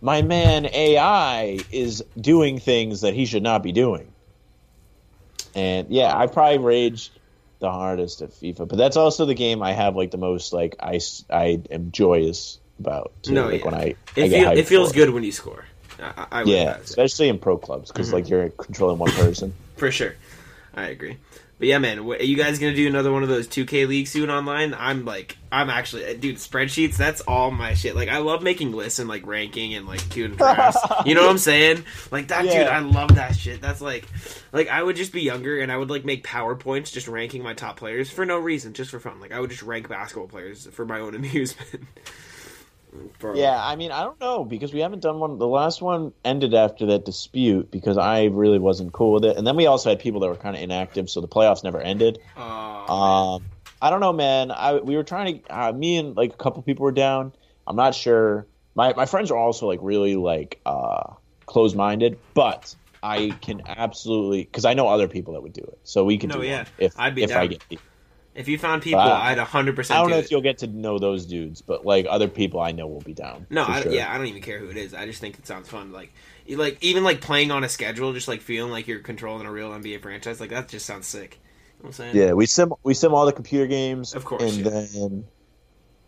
my 0.00 0.22
man 0.22 0.66
AI 0.66 1.58
is 1.70 2.02
doing 2.18 2.58
things 2.58 3.02
that 3.02 3.14
he 3.14 3.26
should 3.26 3.42
not 3.42 3.62
be 3.62 3.72
doing. 3.72 4.12
And 5.54 5.88
yeah, 5.90 6.16
I 6.16 6.26
probably 6.26 6.58
raged 6.58 7.18
the 7.60 7.70
hardest 7.70 8.22
at 8.22 8.30
FIFA, 8.30 8.68
but 8.68 8.78
that's 8.78 8.96
also 8.96 9.26
the 9.26 9.34
game 9.34 9.62
I 9.62 9.72
have 9.72 9.96
like 9.96 10.10
the 10.10 10.18
most 10.18 10.52
like 10.52 10.76
I 10.80 11.00
I 11.30 11.60
am 11.70 11.90
joyous 11.92 12.58
about. 12.78 13.12
too, 13.22 13.34
No, 13.34 13.48
like 13.48 13.64
yeah. 13.64 13.64
when 13.64 13.74
I, 13.74 13.94
I 14.16 14.20
It, 14.20 14.30
feel, 14.30 14.50
it 14.52 14.66
feels 14.66 14.92
good 14.92 15.10
when 15.10 15.24
you 15.24 15.32
score. 15.32 15.64
I, 16.00 16.26
I 16.32 16.44
Yeah, 16.44 16.76
especially 16.78 17.28
in 17.28 17.38
pro 17.38 17.58
clubs 17.58 17.90
because 17.90 18.06
Mm-hmm. 18.06 18.14
like 18.14 18.30
you're 18.30 18.48
controlling 18.50 18.98
one 18.98 19.10
person. 19.10 19.52
for 19.76 19.90
sure. 19.90 20.14
I 20.74 20.84
agree. 20.86 21.16
But 21.60 21.68
yeah, 21.68 21.76
man, 21.76 22.06
what, 22.06 22.22
are 22.22 22.24
you 22.24 22.38
guys 22.38 22.58
gonna 22.58 22.74
do 22.74 22.86
another 22.86 23.12
one 23.12 23.22
of 23.22 23.28
those 23.28 23.46
2K 23.46 23.86
leagues 23.86 24.10
soon 24.10 24.30
online? 24.30 24.72
I'm 24.72 25.04
like, 25.04 25.36
I'm 25.52 25.68
actually, 25.68 26.06
uh, 26.06 26.14
dude, 26.14 26.36
spreadsheets. 26.36 26.96
That's 26.96 27.20
all 27.20 27.50
my 27.50 27.74
shit. 27.74 27.94
Like, 27.94 28.08
I 28.08 28.16
love 28.16 28.42
making 28.42 28.72
lists 28.72 28.98
and 28.98 29.10
like 29.10 29.26
ranking 29.26 29.74
and 29.74 29.86
like 29.86 30.08
doing 30.08 30.36
drafts. 30.36 30.80
you 31.04 31.14
know 31.14 31.20
what 31.20 31.30
I'm 31.30 31.36
saying? 31.36 31.84
Like 32.10 32.28
that, 32.28 32.44
dude. 32.44 32.66
I 32.66 32.78
love 32.78 33.14
that 33.16 33.36
shit. 33.36 33.60
That's 33.60 33.82
like, 33.82 34.06
like 34.52 34.68
I 34.68 34.82
would 34.82 34.96
just 34.96 35.12
be 35.12 35.20
younger 35.20 35.60
and 35.60 35.70
I 35.70 35.76
would 35.76 35.90
like 35.90 36.06
make 36.06 36.26
powerpoints 36.26 36.94
just 36.94 37.08
ranking 37.08 37.42
my 37.42 37.52
top 37.52 37.76
players 37.76 38.10
for 38.10 38.24
no 38.24 38.38
reason, 38.38 38.72
just 38.72 38.90
for 38.90 38.98
fun. 38.98 39.20
Like 39.20 39.32
I 39.32 39.38
would 39.38 39.50
just 39.50 39.62
rank 39.62 39.86
basketball 39.86 40.28
players 40.28 40.66
for 40.68 40.86
my 40.86 41.00
own 41.00 41.14
amusement. 41.14 41.86
Bro. 43.18 43.36
Yeah, 43.36 43.58
I 43.62 43.76
mean, 43.76 43.92
I 43.92 44.02
don't 44.02 44.20
know 44.20 44.44
because 44.44 44.72
we 44.72 44.80
haven't 44.80 45.00
done 45.00 45.18
one. 45.20 45.38
The 45.38 45.46
last 45.46 45.80
one 45.80 46.12
ended 46.24 46.54
after 46.54 46.86
that 46.86 47.04
dispute 47.04 47.70
because 47.70 47.96
I 47.98 48.24
really 48.24 48.58
wasn't 48.58 48.92
cool 48.92 49.12
with 49.12 49.24
it, 49.24 49.36
and 49.36 49.46
then 49.46 49.56
we 49.56 49.66
also 49.66 49.90
had 49.90 50.00
people 50.00 50.20
that 50.20 50.28
were 50.28 50.36
kind 50.36 50.56
of 50.56 50.62
inactive, 50.62 51.08
so 51.08 51.20
the 51.20 51.28
playoffs 51.28 51.62
never 51.62 51.80
ended. 51.80 52.18
Oh, 52.36 52.92
Um, 52.92 53.46
I 53.80 53.90
don't 53.90 54.00
know, 54.00 54.12
man. 54.12 54.50
I 54.50 54.74
we 54.74 54.96
were 54.96 55.04
trying 55.04 55.42
to. 55.42 55.54
Uh, 55.54 55.72
me 55.72 55.96
and 55.98 56.16
like 56.16 56.32
a 56.32 56.36
couple 56.36 56.62
people 56.62 56.84
were 56.84 56.92
down. 56.92 57.32
I'm 57.66 57.76
not 57.76 57.94
sure. 57.94 58.48
My 58.74 58.92
my 58.94 59.06
friends 59.06 59.30
are 59.30 59.38
also 59.38 59.66
like 59.66 59.80
really 59.82 60.16
like 60.16 60.60
uh 60.66 61.14
close 61.46 61.74
minded, 61.74 62.20
but 62.34 62.74
I 63.02 63.38
can 63.42 63.62
absolutely 63.66 64.44
because 64.44 64.64
I 64.64 64.74
know 64.74 64.88
other 64.88 65.08
people 65.08 65.34
that 65.34 65.42
would 65.42 65.52
do 65.52 65.62
it, 65.62 65.78
so 65.84 66.04
we 66.04 66.18
can 66.18 66.30
No, 66.30 66.40
do 66.40 66.46
yeah. 66.46 66.58
one 66.58 66.66
if 66.78 66.92
I'd 66.98 67.14
be 67.14 67.24
if 67.24 67.30
I 67.36 67.46
down. 67.46 67.48
get. 67.48 67.62
If 68.34 68.48
you 68.48 68.58
found 68.58 68.82
people, 68.82 69.00
Wow. 69.00 69.20
I'd 69.22 69.38
100. 69.38 69.76
percent 69.76 69.98
I 69.98 70.02
don't 70.02 70.08
do 70.08 70.14
know 70.14 70.18
it. 70.18 70.24
if 70.24 70.30
you'll 70.30 70.40
get 70.40 70.58
to 70.58 70.66
know 70.66 70.98
those 70.98 71.26
dudes, 71.26 71.62
but 71.62 71.84
like 71.84 72.06
other 72.08 72.28
people 72.28 72.60
I 72.60 72.72
know 72.72 72.86
will 72.86 73.00
be 73.00 73.12
down. 73.14 73.46
No, 73.50 73.64
I, 73.66 73.82
sure. 73.82 73.92
yeah, 73.92 74.12
I 74.12 74.16
don't 74.18 74.26
even 74.26 74.42
care 74.42 74.58
who 74.58 74.70
it 74.70 74.76
is. 74.76 74.94
I 74.94 75.06
just 75.06 75.20
think 75.20 75.38
it 75.38 75.46
sounds 75.46 75.68
fun. 75.68 75.92
Like, 75.92 76.12
you- 76.46 76.56
like 76.56 76.78
even 76.82 77.02
like 77.04 77.20
playing 77.20 77.50
on 77.50 77.64
a 77.64 77.68
schedule, 77.68 78.12
just 78.12 78.28
like 78.28 78.40
feeling 78.40 78.70
like 78.70 78.86
you're 78.88 79.00
controlling 79.00 79.46
a 79.46 79.52
real 79.52 79.70
NBA 79.70 80.00
franchise. 80.02 80.40
Like 80.40 80.50
that 80.50 80.68
just 80.68 80.86
sounds 80.86 81.06
sick. 81.06 81.38
You 81.78 81.84
know 81.84 81.88
what 81.88 81.88
I'm 81.88 81.92
saying? 82.12 82.16
Yeah, 82.16 82.32
we 82.34 82.46
sim 82.46 82.72
we 82.82 82.94
sim 82.94 83.14
all 83.14 83.26
the 83.26 83.32
computer 83.32 83.66
games, 83.66 84.14
Of 84.14 84.24
course, 84.24 84.42
and 84.42 84.64
yeah. 84.64 84.70
then, 84.70 85.24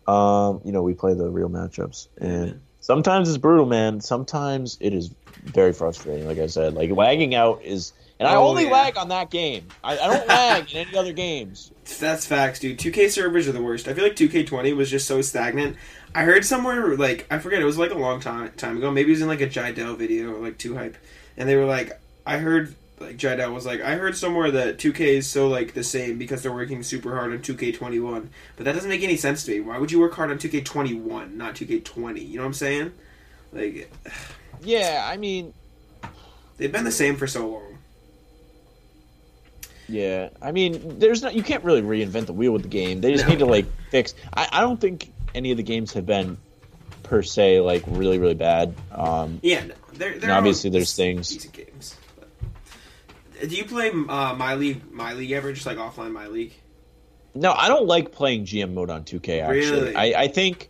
um, 0.07 0.61
you 0.65 0.71
know, 0.71 0.83
we 0.83 0.93
play 0.93 1.13
the 1.13 1.29
real 1.29 1.49
matchups, 1.49 2.07
and 2.17 2.45
man. 2.45 2.61
sometimes 2.79 3.29
it's 3.29 3.37
brutal, 3.37 3.65
man. 3.65 4.01
Sometimes 4.01 4.77
it 4.81 4.93
is 4.93 5.11
very 5.43 5.73
frustrating. 5.73 6.27
Like 6.27 6.39
I 6.39 6.47
said, 6.47 6.73
like 6.73 6.91
lagging 6.91 7.35
out 7.35 7.63
is, 7.63 7.93
and 8.23 8.31
I 8.33 8.35
Oh, 8.35 8.47
only 8.47 8.63
yeah. 8.65 8.71
lag 8.71 8.97
on 8.97 9.09
that 9.09 9.29
game. 9.29 9.67
I, 9.83 9.97
I 9.99 10.07
don't 10.07 10.27
lag 10.27 10.71
in 10.71 10.87
any 10.87 10.97
other 10.97 11.13
games. 11.13 11.71
That's 11.99 12.25
facts, 12.25 12.59
dude. 12.59 12.79
2K 12.79 13.09
servers 13.09 13.47
are 13.47 13.51
the 13.51 13.61
worst. 13.61 13.87
I 13.87 13.93
feel 13.93 14.03
like 14.03 14.15
2K20 14.15 14.75
was 14.75 14.89
just 14.89 15.07
so 15.07 15.21
stagnant. 15.21 15.75
I 16.15 16.23
heard 16.23 16.45
somewhere 16.45 16.95
like 16.95 17.27
I 17.31 17.39
forget 17.39 17.61
it 17.61 17.65
was 17.65 17.77
like 17.77 17.91
a 17.91 17.97
long 17.97 18.19
time 18.19 18.51
time 18.55 18.77
ago. 18.77 18.91
Maybe 18.91 19.09
it 19.09 19.13
was 19.13 19.21
in 19.21 19.27
like 19.27 19.41
a 19.41 19.47
Jiedel 19.47 19.97
video 19.97 20.33
or 20.33 20.39
like 20.39 20.57
2Hype, 20.57 20.95
and 21.37 21.49
they 21.49 21.55
were 21.55 21.65
like, 21.65 21.99
I 22.25 22.37
heard 22.37 22.75
like 22.99 23.17
Jiedel 23.17 23.53
was 23.53 23.65
like, 23.65 23.81
I 23.81 23.95
heard 23.95 24.15
somewhere 24.15 24.49
that 24.51 24.77
2K 24.77 24.99
is 25.01 25.27
so 25.27 25.47
like 25.49 25.73
the 25.73 25.83
same 25.83 26.17
because 26.17 26.41
they're 26.43 26.53
working 26.53 26.83
super 26.83 27.15
hard 27.15 27.33
on 27.33 27.39
2K21. 27.39 28.27
But 28.55 28.65
that 28.65 28.73
doesn't 28.73 28.89
make 28.89 29.03
any 29.03 29.17
sense 29.17 29.43
to 29.45 29.51
me. 29.51 29.59
Why 29.59 29.77
would 29.77 29.91
you 29.91 29.99
work 29.99 30.13
hard 30.13 30.31
on 30.31 30.37
2K21, 30.37 31.33
not 31.33 31.55
2K20? 31.55 32.29
You 32.29 32.35
know 32.37 32.43
what 32.43 32.47
I'm 32.47 32.53
saying? 32.53 32.93
Like 33.51 33.91
Yeah, 34.61 35.03
I 35.11 35.17
mean, 35.17 35.53
they've 36.57 36.71
been 36.71 36.85
the 36.85 36.91
same 36.91 37.17
for 37.17 37.27
so 37.27 37.49
long. 37.49 37.72
Yeah, 39.87 40.29
I 40.41 40.51
mean, 40.51 40.99
there's 40.99 41.21
not 41.21 41.33
you 41.35 41.43
can't 41.43 41.63
really 41.63 41.81
reinvent 41.81 42.25
the 42.27 42.33
wheel 42.33 42.51
with 42.51 42.61
the 42.63 42.67
game. 42.69 43.01
They 43.01 43.11
just 43.11 43.25
No. 43.25 43.31
need 43.31 43.39
to 43.39 43.45
like 43.45 43.65
fix. 43.91 44.13
I, 44.33 44.47
I 44.51 44.61
don't 44.61 44.79
think 44.79 45.11
any 45.35 45.51
of 45.51 45.57
the 45.57 45.63
games 45.63 45.93
have 45.93 46.05
been 46.05 46.37
per 47.03 47.21
se 47.21 47.59
like 47.61 47.83
really 47.87 48.19
really 48.19 48.33
bad. 48.35 48.73
Um, 48.91 49.39
Yeah, 49.43 49.65
no, 49.65 49.73
they're 49.93 50.31
obviously 50.31 50.69
there's 50.69 50.95
things- 50.95 51.29
decent 51.29 51.53
games. 51.53 51.95
But- 52.19 53.49
Do 53.49 53.55
you 53.55 53.65
play 53.65 53.89
uh, 53.89 54.33
my 54.35 54.55
league, 54.55 54.91
my 54.91 55.13
league 55.13 55.31
ever? 55.31 55.51
Just 55.53 55.65
like 55.65 55.77
offline 55.77 56.11
my 56.11 56.27
league? 56.27 56.53
No, 57.35 57.51
I 57.51 57.67
don't 57.67 57.87
like 57.87 58.11
playing 58.11 58.45
GM 58.45 58.73
mode 58.73 58.89
on 58.91 59.03
2K. 59.05 59.41
Actually, 59.41 59.55
Really? 59.71 59.95
I, 59.95 60.23
I 60.23 60.27
think 60.27 60.69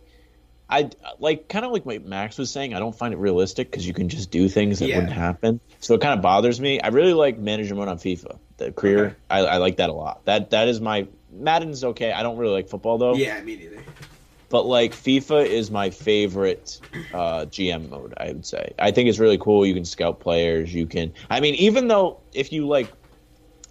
I 0.70 0.88
like 1.20 1.46
kind 1.48 1.64
of 1.66 1.72
like 1.72 1.84
what 1.84 2.04
Max 2.06 2.38
was 2.38 2.50
saying. 2.50 2.74
I 2.74 2.78
don't 2.78 2.96
find 2.96 3.12
it 3.12 3.18
realistic 3.18 3.70
because 3.70 3.86
you 3.86 3.92
can 3.92 4.08
just 4.08 4.30
do 4.30 4.48
things 4.48 4.78
that 4.78 4.88
Yeah. 4.88 4.96
wouldn't 4.96 5.12
happen. 5.12 5.60
So 5.80 5.94
it 5.94 6.00
kind 6.00 6.14
of 6.18 6.22
bothers 6.22 6.58
me. 6.60 6.80
I 6.80 6.88
really 6.88 7.12
like 7.12 7.38
manager 7.38 7.74
mode 7.74 7.88
on 7.88 7.98
FIFA. 7.98 8.38
The 8.56 8.72
career, 8.72 9.06
Okay. 9.06 9.16
I, 9.30 9.38
I 9.40 9.56
like 9.56 9.76
that 9.76 9.90
a 9.90 9.92
lot. 9.92 10.24
That 10.26 10.50
that 10.50 10.68
is 10.68 10.80
my 10.80 11.08
Madden's 11.32 11.82
okay. 11.84 12.12
I 12.12 12.22
don't 12.22 12.36
really 12.36 12.52
like 12.52 12.68
football 12.68 12.98
though. 12.98 13.14
Yeah, 13.14 13.40
me 13.42 13.56
neither. 13.56 13.82
But 14.48 14.66
like 14.66 14.92
FIFA 14.92 15.46
is 15.46 15.70
my 15.70 15.90
favorite 15.90 16.80
uh, 17.12 17.46
GM 17.46 17.88
mode. 17.90 18.14
I 18.16 18.28
would 18.28 18.46
say. 18.46 18.72
I 18.78 18.92
think 18.92 19.08
it's 19.08 19.18
really 19.18 19.38
cool. 19.38 19.66
You 19.66 19.74
can 19.74 19.84
scout 19.84 20.20
players. 20.20 20.72
You 20.72 20.86
can. 20.86 21.12
I 21.28 21.40
mean, 21.40 21.54
even 21.56 21.88
though 21.88 22.20
if 22.32 22.52
you 22.52 22.68
like 22.68 22.92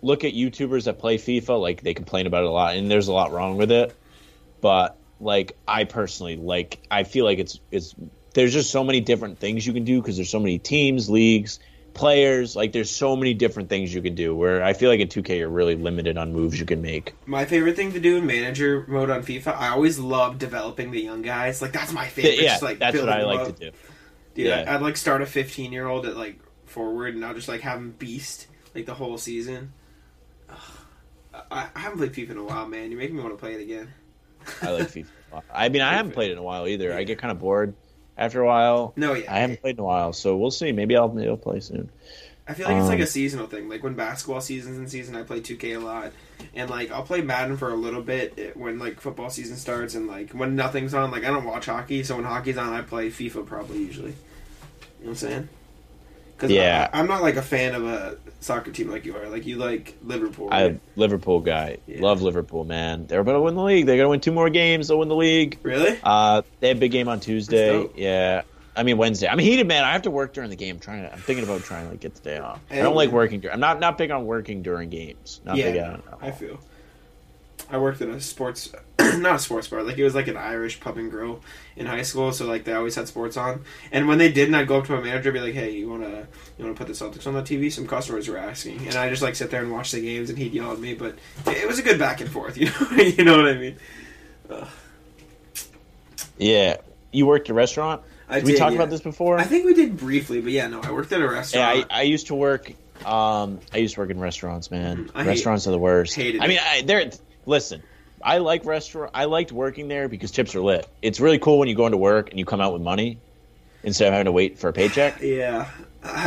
look 0.02 0.26
at 0.26 0.34
YouTubers 0.34 0.84
that 0.86 1.00
play 1.00 1.18
FIFA, 1.18 1.62
like 1.62 1.82
they 1.82 1.94
complain 1.94 2.28
about 2.28 2.44
it 2.44 2.48
a 2.48 2.52
lot, 2.52 2.76
and 2.76 2.92
there's 2.92 3.08
a 3.08 3.14
lot 3.14 3.32
wrong 3.32 3.56
with 3.56 3.72
it. 3.72 3.96
But 4.60 4.98
like, 5.20 5.56
I 5.68 5.86
personally 5.86 6.36
like. 6.36 6.80
I 6.92 7.04
feel 7.04 7.24
like 7.24 7.40
it's 7.40 7.60
it's. 7.72 7.96
There's 8.34 8.52
just 8.52 8.72
so 8.72 8.84
many 8.84 9.00
different 9.00 9.40
things 9.40 9.66
you 9.66 9.74
can 9.74 9.86
do 9.86 10.02
because 10.02 10.18
there's 10.18 10.30
so 10.30 10.40
many 10.40 10.58
teams, 10.58 11.10
leagues, 11.10 11.60
players. 11.94 12.56
Like, 12.56 12.72
there's 12.72 12.90
so 12.90 13.16
many 13.16 13.34
different 13.34 13.70
things 13.70 13.94
you 13.94 14.02
can 14.02 14.16
do. 14.16 14.36
Where 14.36 14.64
I 14.64 14.74
feel 14.74 14.90
like 14.90 15.00
in 15.00 15.08
2K 15.08 15.40
you're 15.40 15.50
really 15.50 15.76
limited 15.76 16.18
on 16.18 16.34
moves 16.34 16.60
you 16.60 16.66
can 16.66 16.82
make. 16.82 17.14
My 17.26 17.46
favorite 17.46 17.76
thing 17.76 17.94
to 17.94 18.00
do 18.00 18.18
in 18.18 18.26
manager 18.26 18.86
mode 18.88 19.10
on 19.10 19.24
FIFA, 19.24 19.56
I 19.56 19.70
always 19.70 20.00
love 20.00 20.40
developing 20.40 20.92
the 20.92 21.02
young 21.02 21.22
guys. 21.22 21.62
Like 21.62 21.72
that's 21.72 21.92
my 21.92 22.08
favorite. 22.08 22.42
yeah, 22.42 22.50
just, 22.52 22.64
like, 22.64 22.80
that's 22.80 22.98
what 22.98 23.10
I 23.10 23.24
like 23.24 23.40
up. 23.42 23.58
to 23.58 23.72
do. 23.72 23.78
Dude, 24.36 24.48
yeah. 24.48 24.66
I, 24.68 24.76
I'd 24.76 24.82
like 24.82 24.98
start 24.98 25.22
a 25.22 25.26
15 25.26 25.72
year 25.72 25.88
old 25.88 26.06
at 26.06 26.18
like 26.18 26.40
forward, 26.66 27.16
and 27.16 27.24
I'll 27.24 27.36
just 27.36 27.48
like 27.48 27.62
have 27.62 27.78
him 27.78 27.92
beast 27.92 28.48
like 28.74 28.86
the 28.86 28.96
whole 28.96 29.18
season. 29.18 29.74
Ugh. 30.50 30.58
I, 31.52 31.68
I 31.76 31.80
haven't 31.80 31.98
played 31.98 32.14
FIFA 32.14 32.32
in 32.32 32.38
a 32.38 32.44
while, 32.44 32.68
man. 32.68 32.92
You're 32.92 33.00
making 33.00 33.16
me 33.16 33.24
want 33.24 33.34
to 33.34 33.40
play 33.40 33.54
it 33.54 33.62
again. 33.62 33.94
I 34.62 34.72
like 34.72 34.88
FIFA. 34.92 35.08
I 35.52 35.70
mean, 35.70 35.82
I 35.82 35.94
haven't 35.94 36.12
played 36.12 36.30
it 36.30 36.34
in 36.34 36.38
a 36.38 36.44
while 36.44 36.68
either. 36.68 36.94
I 36.94 37.04
get 37.04 37.18
kind 37.18 37.32
of 37.32 37.40
bored 37.40 37.74
after 38.18 38.42
a 38.42 38.46
while. 38.46 38.94
No, 38.96 39.14
yeah. 39.14 39.34
I 39.34 39.40
haven't 39.40 39.62
played 39.62 39.76
in 39.76 39.82
a 39.82 39.84
while, 39.84 40.14
so 40.14 40.36
we'll 40.38 40.52
see. 40.52 40.72
Maybe 40.72 40.96
I'll 40.96 41.10
maybe 41.10 41.30
I'll 41.30 41.38
play 41.38 41.60
soon. 41.60 41.90
I 42.46 42.54
feel 42.54 42.68
like 42.68 42.76
it's 42.78 42.88
like 42.90 42.98
Um, 42.98 43.04
a 43.04 43.08
seasonal 43.08 43.48
thing. 43.48 43.70
Like 43.70 43.84
when 43.84 43.94
basketball 43.94 44.42
season's 44.42 44.78
in 44.78 44.88
season, 44.90 45.16
I 45.16 45.24
play 45.24 45.40
2K 45.40 45.76
a 45.76 45.80
lot, 45.80 46.12
and 46.54 46.70
like 46.70 46.92
I'll 46.92 47.04
play 47.04 47.22
Madden 47.22 47.56
for 47.56 47.70
a 47.70 47.76
little 47.76 48.02
bit 48.02 48.58
when 48.58 48.80
like 48.80 49.00
football 49.00 49.30
season 49.30 49.56
starts, 49.56 49.96
and 49.96 50.08
like 50.08 50.32
when 50.32 50.56
nothing's 50.56 50.94
on. 50.94 51.10
Like 51.12 51.24
I 51.24 51.28
don't 51.28 51.46
watch 51.46 51.68
hockey, 51.68 52.04
so 52.04 52.16
when 52.18 52.26
hockey's 52.26 52.58
on, 52.58 52.74
I 52.74 52.82
play 52.82 53.10
FIFA 53.10 53.46
probably 53.46 53.80
usually. 53.80 54.12
You 55.00 55.06
know 55.06 55.06
what 55.06 55.10
I'm 55.10 55.16
saying? 55.16 55.50
Yeah. 56.52 56.90
I, 56.92 57.00
am 57.00 57.08
not 57.08 57.22
like 57.22 57.36
a 57.36 57.42
fan 57.42 57.76
of 57.76 57.86
a 57.86 58.18
soccer 58.40 58.72
team 58.72 58.90
like 58.90 59.06
you 59.06 59.16
are. 59.16 59.28
Like 59.28 59.46
you 59.46 59.58
like 59.58 59.98
Liverpool. 60.04 60.50
I 60.52 60.64
right? 60.64 60.80
Liverpool 60.96 61.40
guy. 61.40 61.78
Yeah. 61.88 62.02
Love 62.02 62.22
Liverpool, 62.22 62.66
man. 62.66 63.08
They're 63.08 63.20
about 63.20 63.34
to 63.34 63.42
win 63.42 63.56
the 63.56 63.64
league. 63.64 63.86
They're 63.86 63.98
gonna 63.98 64.10
win 64.10 64.20
two 64.20 64.32
more 64.32 64.50
games. 64.50 64.88
They'll 64.88 65.00
win 65.00 65.10
the 65.10 65.16
league. 65.16 65.60
really? 65.64 66.00
Uh, 66.04 66.42
they 66.60 66.70
have 66.70 66.78
a 66.78 66.80
big 66.80 66.92
game 66.92 67.08
on 67.08 67.20
Tuesday. 67.20 67.88
Yeah. 67.96 68.44
I 68.76 68.84
mean 68.84 68.98
Wednesday. 68.98 69.28
I'm 69.28 69.40
heated, 69.40 69.68
man. 69.68 69.84
I 69.84 69.92
have 69.92 70.04
to 70.04 70.12
work 70.12 70.34
during 70.34 70.50
the 70.50 70.56
game. 70.56 70.76
I'm 70.76 70.80
trying 70.80 71.04
to. 71.04 71.14
I'm 71.14 71.20
thinking 71.20 71.44
about 71.44 71.62
trying 71.62 71.86
to 71.86 71.92
like, 71.92 72.00
get 72.00 72.16
the 72.16 72.22
day 72.22 72.38
off. 72.40 72.60
I 72.72 72.78
don't 72.78 72.96
like 72.96 73.12
working. 73.12 73.40
dur- 73.40 73.52
I'm 73.52 73.60
not 73.60 73.80
not 73.80 73.98
big 73.98 74.12
on 74.12 74.26
working 74.26 74.64
during 74.64 74.90
games. 74.90 75.42
Not 75.46 75.58
yeah, 75.58 75.72
big 75.72 75.82
on. 75.82 76.04
I 76.22 76.32
feel. 76.32 76.60
I 77.70 77.78
worked 77.78 78.02
in 78.02 78.10
a 78.12 78.20
sports, 78.20 78.74
not 79.18 79.36
a 79.36 79.40
sports 79.40 79.68
bar. 79.68 79.84
Like 79.84 79.98
it 79.98 80.04
was 80.04 80.16
like 80.16 80.28
an 80.28 80.38
Irish 80.38 80.80
pub 80.80 80.98
and 80.98 81.10
grill 81.10 81.42
in 81.76 81.86
high 81.86 82.02
school. 82.02 82.32
So 82.32 82.46
like 82.46 82.64
they 82.64 82.74
always 82.74 82.96
had 82.96 83.08
sports 83.08 83.38
on. 83.38 83.64
And 83.92 84.08
when 84.08 84.18
they 84.18 84.32
didn't, 84.32 84.56
I'd 84.56 84.68
go 84.68 84.78
up 84.80 84.86
to 84.86 84.94
my 84.94 85.02
manager, 85.02 85.30
and 85.30 85.34
be 85.34 85.40
like, 85.42 85.54
"Hey, 85.54 85.72
you 85.72 85.90
wanna 85.90 86.28
you 86.58 86.66
wanna 86.66 86.76
put 86.76 86.88
the 86.88 86.94
Celtics 86.94 87.28
on 87.28 87.34
the 87.34 87.42
TV?" 87.42 87.72
Some 87.72 87.88
customers 87.88 88.28
were 88.28 88.38
asking, 88.38 88.88
and 88.88 88.96
I 88.96 89.10
just 89.10 89.22
like 89.22 89.36
sit 89.36 89.50
there 89.52 89.62
and 89.62 89.72
watch 89.72 89.92
the 89.92 90.02
games, 90.02 90.30
and 90.30 90.38
he'd 90.38 90.54
yell 90.54 90.72
at 90.72 90.80
me. 90.80 90.94
But 90.94 91.18
it 91.48 91.68
was 91.68 91.80
a 91.80 91.84
good 91.84 92.00
back 92.00 92.22
and 92.22 92.30
forth. 92.30 92.58
You 92.64 92.70
know, 92.70 93.04
you 93.04 93.24
know 93.24 93.38
what 93.38 93.48
I 93.48 93.54
mean? 93.56 93.78
Yeah. 96.38 96.78
You 97.12 97.26
worked 97.26 97.50
at 97.50 97.52
a 97.52 97.54
restaurant. 97.54 98.02
I 98.30 98.40
Did 98.40 98.46
we 98.46 98.56
talked 98.56 98.74
yeah. 98.74 98.80
about 98.80 98.90
this 98.90 99.02
before? 99.02 99.38
I 99.38 99.44
think 99.44 99.66
we 99.66 99.74
did 99.74 99.98
briefly, 99.98 100.42
but 100.42 100.52
yeah, 100.52 100.68
no, 100.68 100.82
I 100.82 100.92
worked 100.92 101.12
at 101.12 101.20
a 101.20 101.24
yeah, 101.24 101.30
restaurant. 101.30 101.88
I, 101.92 102.00
I 102.00 102.02
used 102.04 102.28
to 102.28 102.36
work. 102.36 102.72
Um, 103.06 103.60
I 103.74 103.78
used 103.78 103.96
to 103.96 104.00
work 104.00 104.10
in 104.10 104.20
restaurants, 104.20 104.72
man. 104.72 105.12
I 105.14 105.24
hate- 105.24 105.30
restaurants 105.30 105.68
are 105.68 105.72
the 105.72 105.78
worst. 105.78 106.18
I 106.18 106.32
mean, 106.48 106.60
I, 106.60 106.84
they're 106.86 107.12
listen. 107.46 107.84
I 108.24 108.38
like 108.40 108.66
restaurant. 108.66 109.12
I 109.14 109.26
liked 109.26 109.52
working 109.52 109.88
there 109.88 110.08
because 110.08 110.32
tips 110.32 110.56
are 110.56 110.62
lit. 110.62 110.88
It's 111.02 111.20
really 111.20 111.40
cool 111.40 111.60
when 111.60 111.68
you 111.68 111.76
go 111.76 111.86
into 111.86 111.98
work 111.98 112.30
and 112.30 112.40
you 112.40 112.46
come 112.46 112.62
out 112.62 112.74
with 112.74 112.82
money 112.82 113.18
instead 113.84 114.08
of 114.08 114.14
having 114.14 114.26
to 114.26 114.32
wait 114.32 114.58
for 114.60 114.70
a 114.70 114.74
paycheck. 114.74 115.18
yeah, 115.22 115.70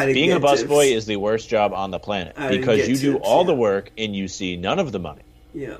Being 0.05 0.33
a 0.33 0.41
busboy 0.41 0.93
is 0.93 1.07
the 1.07 1.17
worst 1.17 1.49
job 1.49 1.73
on 1.73 1.91
the 1.91 1.99
planet 1.99 2.37
because 2.51 2.87
you 2.89 2.97
do 2.97 3.13
tips, 3.15 3.25
all 3.27 3.41
yeah. 3.43 3.47
the 3.47 3.55
work 3.55 3.91
and 3.97 4.15
you 4.15 4.29
see 4.29 4.57
none 4.57 4.79
of 4.79 4.93
the 4.93 4.99
money. 4.99 5.23
yeah. 5.55 5.77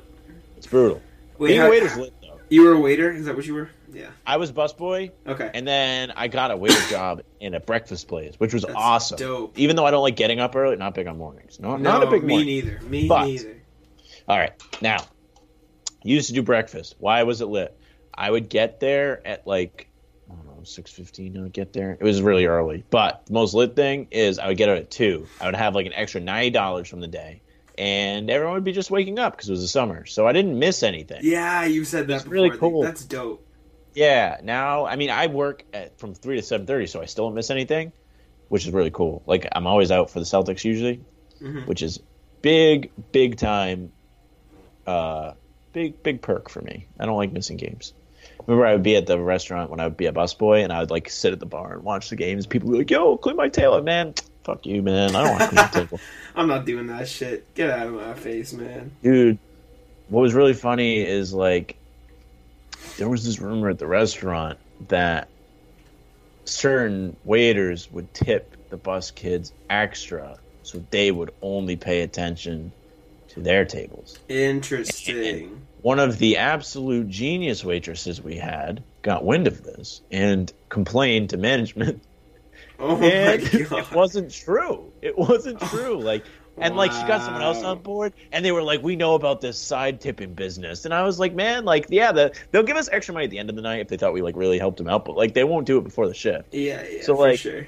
It's 0.57 0.67
brutal. 0.67 1.03
Wait, 1.39 1.49
Being 1.49 1.61
how- 1.61 1.67
a 1.67 1.71
waiter's 1.71 1.97
lit 1.99 2.15
though. 2.23 2.41
You 2.49 2.63
were 2.65 2.73
a 2.73 2.81
waiter? 2.81 3.11
Is 3.11 3.27
that 3.27 3.37
what 3.37 3.45
you 3.45 3.53
were? 3.55 3.69
Yeah. 3.93 4.09
I 4.27 4.37
was 4.39 4.53
busboy, 4.53 5.11
Okay. 5.27 5.51
and 5.53 5.67
then 5.69 6.13
I 6.17 6.29
got 6.29 6.51
a 6.51 6.57
waiter 6.57 6.81
job 6.89 7.23
in 7.41 7.55
a 7.55 7.61
breakfast 7.61 8.09
place, 8.09 8.35
which 8.39 8.55
was 8.55 8.63
That's 8.63 8.75
awesome. 8.75 9.19
dope. 9.19 9.59
Even 9.59 9.77
though 9.77 9.85
I 9.87 9.91
don't 9.91 10.03
like 10.03 10.17
getting 10.17 10.41
up 10.41 10.57
early, 10.57 10.77
not 10.77 10.95
big 10.95 11.07
on 11.07 11.19
mornings. 11.19 11.61
No, 11.61 11.77
No, 11.77 11.93
not 11.93 12.03
a 12.03 12.07
big 12.11 12.23
me 12.23 12.29
morning. 12.35 12.47
neither. 12.47 12.81
Me 12.89 13.07
But- 13.09 13.27
neither. 13.27 13.57
All 14.29 14.39
right, 14.39 14.53
now 14.81 14.99
used 16.07 16.29
to 16.29 16.35
do 16.35 16.43
breakfast. 16.43 16.95
Why 16.99 17.23
was 17.25 17.41
it 17.41 17.47
lit? 17.47 17.77
I 18.15 18.31
would 18.31 18.49
get 18.49 18.81
there 18.81 19.27
at 19.27 19.47
like 19.47 19.89
I 20.31 20.35
don't 20.35 20.47
know 20.47 20.63
six 20.65 20.91
fifteen. 20.91 21.37
I 21.39 21.43
would 21.43 21.53
get 21.53 21.73
there. 21.73 21.93
It 21.93 22.03
was 22.03 22.23
really 22.23 22.47
early, 22.47 22.85
but 22.91 23.27
the 23.27 23.33
most 23.35 23.55
lit 23.55 23.77
thing 23.77 24.09
is 24.11 24.39
I 24.39 24.49
would 24.49 24.57
get 24.57 24.69
out 24.69 24.79
at 24.79 24.91
two. 24.91 25.27
I 25.41 25.47
would 25.47 25.55
have 25.55 25.75
like 25.75 25.87
an 25.87 25.93
extra 25.95 26.21
ninety 26.21 26.51
dollars 26.51 26.89
from 26.89 27.01
the 27.01 27.09
day, 27.09 27.43
and 27.77 28.31
everyone 28.31 28.55
would 28.55 28.65
be 28.65 28.73
just 28.73 28.91
waking 28.91 29.19
up 29.19 29.35
because 29.37 29.49
it 29.49 29.53
was 29.53 29.61
the 29.63 29.69
summer, 29.69 30.07
so 30.07 30.27
I 30.27 30.33
didn't 30.33 30.59
miss 30.59 30.83
anything. 30.83 31.21
Yeah, 31.23 31.65
you 31.67 31.85
said 31.85 32.07
that. 32.09 32.23
Before. 32.25 32.33
really 32.33 32.51
cool. 32.51 32.83
That's 32.83 33.05
dope. 33.05 33.47
Yeah, 33.95 34.39
now 34.43 34.87
I 34.87 34.97
mean 34.97 35.11
I 35.11 35.27
work 35.29 35.65
at 35.73 35.99
from 35.99 36.15
three 36.15 36.37
to 36.37 36.43
seven 36.43 36.67
thirty, 36.67 36.87
so 36.87 37.01
I 37.01 37.07
still 37.07 37.27
don't 37.27 37.35
miss 37.35 37.51
anything, 37.51 37.93
which 38.49 38.67
is 38.67 38.73
really 38.73 38.91
cool. 38.91 39.23
Like 39.27 39.47
I'm 39.53 39.67
always 39.67 39.91
out 39.91 40.11
for 40.11 40.19
the 40.21 40.27
Celtics 40.27 40.65
usually, 40.65 41.01
Mhm. 41.41 41.67
which 41.67 41.83
is 41.83 42.01
big, 42.43 42.91
big 43.13 43.37
time, 43.37 43.93
uh, 44.87 45.33
big 45.77 46.03
big 46.03 46.23
perk 46.23 46.49
for 46.49 46.63
me. 46.63 46.87
I 46.99 47.05
don't 47.05 47.19
like 47.19 47.33
missing 47.33 47.59
games. 47.59 47.93
Remember, 48.47 48.65
I 48.67 48.73
would 48.73 48.83
be 48.83 48.97
at 48.97 49.07
the 49.07 49.21
restaurant 49.21 49.71
when 49.71 49.79
I 49.79 49.85
would 49.85 49.99
be 49.99 50.07
a 50.07 50.13
busboy, 50.13 50.65
and 50.65 50.73
I 50.73 50.81
would 50.81 50.91
like 50.91 51.11
sit 51.11 51.35
at 51.35 51.39
the 51.39 51.45
bar 51.45 51.75
and 51.75 51.83
watch 51.83 52.09
the 52.09 52.17
games. 52.17 52.47
People 52.47 52.71
would 52.71 52.75
be 52.75 52.79
like, 52.79 52.91
"Yo, 52.91 53.19
clean 53.19 53.37
my 53.37 53.51
tail, 53.51 53.81
man." 53.83 54.15
Fuck 54.45 54.65
you, 54.65 54.81
man. 54.81 55.15
I 55.15 55.23
don't 55.23 55.39
want 55.39 55.43
to 55.43 55.49
clean 55.49 55.59
your 55.59 55.69
table, 55.87 56.01
I'm 56.35 56.49
not 56.49 56.65
doing 56.65 56.87
that 56.87 57.09
shit. 57.09 57.53
Get 57.55 57.69
out 57.69 57.89
of 57.89 57.93
my 57.93 58.15
face, 58.15 58.55
man. 58.55 58.91
dude. 59.03 59.39
What 60.09 60.23
was 60.23 60.33
really 60.33 60.55
funny 60.55 61.01
is 61.01 61.35
like 61.35 61.77
there 62.97 63.09
was 63.09 63.25
this 63.27 63.39
rumor 63.39 63.69
at 63.69 63.79
the 63.79 63.87
restaurant 63.87 64.59
that 64.89 65.29
certain 66.47 67.17
waiters 67.25 67.91
would 67.93 68.15
tip 68.15 68.57
the 68.71 68.77
bus 68.79 69.11
kids 69.11 69.53
extra 69.69 70.39
so 70.63 70.83
they 70.91 71.11
would 71.11 71.35
only 71.43 71.77
pay 71.77 72.01
attention 72.03 72.73
to 73.37 73.41
their 73.43 73.65
tables. 73.65 74.19
Interesting. 74.29 75.61
One 75.83 75.99
of 76.01 76.19
the 76.19 76.39
absolute 76.39 77.09
genius 77.09 77.65
waitresses 77.65 78.21
we 78.21 78.37
had 78.37 78.83
got 79.03 79.25
wind 79.25 79.47
of 79.47 79.63
this 79.63 80.01
and 80.11 80.53
complained 80.69 81.31
to 81.31 81.37
management 81.37 82.03
Oh 82.79 82.97
my 82.97 83.37
god. 83.69 83.79
it 83.79 83.93
wasn't 83.93 84.31
true. 84.33 84.93
It 85.01 85.17
wasn't 85.17 85.61
true. 85.71 85.99
Like 86.01 86.25
and 86.59 86.75
like 86.77 86.91
she 86.93 87.07
got 87.07 87.23
someone 87.23 87.43
else 87.43 87.63
on 87.63 87.81
board 87.83 88.13
and 88.33 88.45
they 88.45 88.51
were 88.53 88.63
like, 88.63 88.83
We 88.83 88.97
know 88.97 89.15
about 89.15 89.41
this 89.41 89.59
side 89.59 90.01
tipping 90.01 90.35
business 90.35 90.85
and 90.85 90.93
I 90.93 91.03
was 91.05 91.19
like, 91.19 91.35
Man, 91.35 91.65
like 91.65 91.87
yeah, 91.89 92.13
the, 92.13 92.35
they'll 92.51 92.63
give 92.65 92.77
us 92.77 92.89
extra 92.91 93.15
money 93.15 93.25
at 93.27 93.31
the 93.31 93.39
end 93.39 93.49
of 93.51 93.57
the 93.57 93.63
night 93.63 93.81
if 93.81 93.89
they 93.89 93.97
thought 93.97 94.13
we 94.13 94.23
like 94.23 94.37
really 94.37 94.59
helped 94.59 94.77
them 94.79 94.89
out, 94.89 95.05
but 95.05 95.17
like 95.17 95.33
they 95.35 95.45
won't 95.45 95.67
do 95.67 95.79
it 95.79 95.85
before 95.85 96.09
the 96.09 96.15
shift. 96.15 96.53
Yeah, 96.53 96.85
yeah, 96.91 97.03
So, 97.03 97.15
for 97.15 97.29
like, 97.29 97.39
sure. 97.39 97.67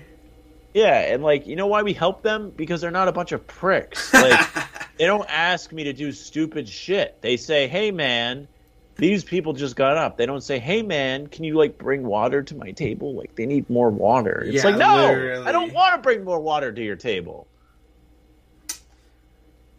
Yeah, 0.79 1.13
and 1.13 1.25
like 1.25 1.49
you 1.49 1.57
know 1.57 1.67
why 1.67 1.83
we 1.83 1.93
help 1.93 2.23
them? 2.23 2.51
Because 2.55 2.81
they're 2.81 2.93
not 2.93 3.09
a 3.09 3.13
bunch 3.13 3.33
of 3.33 3.45
pricks. 3.49 4.15
Like 4.15 4.49
they 4.99 5.07
don't 5.07 5.29
ask 5.29 5.73
me 5.73 5.83
to 5.85 5.93
do 5.93 6.13
stupid 6.13 6.69
shit. 6.69 7.21
They 7.21 7.37
say, 7.37 7.67
"Hey 7.67 7.91
man, 7.91 8.47
these 8.95 9.25
people 9.25 9.55
just 9.55 9.75
got 9.75 9.97
up." 9.97 10.17
They 10.17 10.25
don't 10.25 10.41
say, 10.41 10.61
"Hey 10.61 10.83
man, 10.83 11.27
can 11.27 11.43
you 11.43 11.57
like 11.57 11.79
bring 11.79 12.05
water 12.05 12.45
to 12.45 12.55
my 12.57 12.71
table? 12.71 13.17
Like 13.17 13.35
they 13.35 13.45
need 13.45 13.69
more 13.69 13.91
water." 13.91 14.45
It's 14.47 14.63
Yeah, 14.63 14.71
like, 14.71 14.79
"No, 14.79 14.97
literally. 15.09 15.47
I 15.47 15.51
don't 15.51 15.73
want 15.73 15.97
to 15.97 16.01
bring 16.01 16.23
more 16.23 16.39
water 16.39 16.71
to 16.71 16.81
your 16.81 16.95
table." 16.95 17.49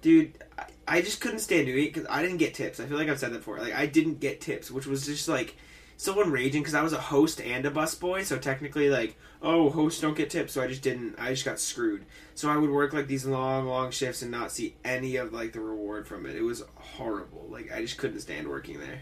Dude, 0.01 0.33
I, 0.85 1.01
just 1.01 1.21
couldn't 1.21 1.39
stand 1.39 1.67
doing 1.67 1.77
it 1.85 1.93
because 1.93 2.07
I 2.09 2.21
didn't 2.21 2.37
get 2.37 2.53
tips. 2.53 2.81
I 2.81 2.85
feel 2.85 2.97
like 2.97 3.07
I've 3.07 3.19
said 3.19 3.31
that 3.31 3.39
before. 3.39 3.59
Like, 3.59 3.73
I 3.73 3.85
didn't 3.85 4.19
get 4.19 4.39
tips, 4.41 4.69
which 4.69 4.85
was 4.85 5.05
just 5.05 5.27
like 5.29 5.55
so 5.99 6.23
enraging 6.23 6.61
because 6.61 6.75
I 6.75 6.81
was 6.81 6.93
a 6.93 6.97
host 6.97 7.41
and 7.41 7.65
a 7.65 7.69
busboy. 7.69 8.23
So 8.23 8.37
technically, 8.37 8.89
like, 8.89 9.17
oh, 9.41 9.69
hosts 9.69 9.99
don't 9.99 10.15
get 10.15 10.29
tips. 10.29 10.53
So 10.53 10.63
I 10.63 10.67
just 10.67 10.81
didn't. 10.81 11.19
I 11.19 11.31
just 11.31 11.43
got 11.43 11.59
screwed. 11.59 12.05
So 12.35 12.49
I 12.49 12.55
would 12.55 12.69
work 12.69 12.93
like 12.93 13.07
these 13.07 13.25
long, 13.25 13.67
long 13.67 13.91
shifts 13.91 14.21
and 14.21 14.31
not 14.31 14.49
see 14.49 14.75
any 14.85 15.17
of 15.17 15.33
like 15.33 15.51
the 15.51 15.59
reward 15.59 16.07
from 16.07 16.25
it. 16.25 16.37
It 16.37 16.41
was 16.41 16.63
horrible. 16.75 17.47
Like, 17.49 17.73
I 17.73 17.81
just 17.81 17.97
couldn't 17.97 18.21
stand 18.21 18.47
working 18.47 18.79
there. 18.79 19.01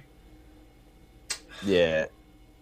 Yeah, 1.63 2.07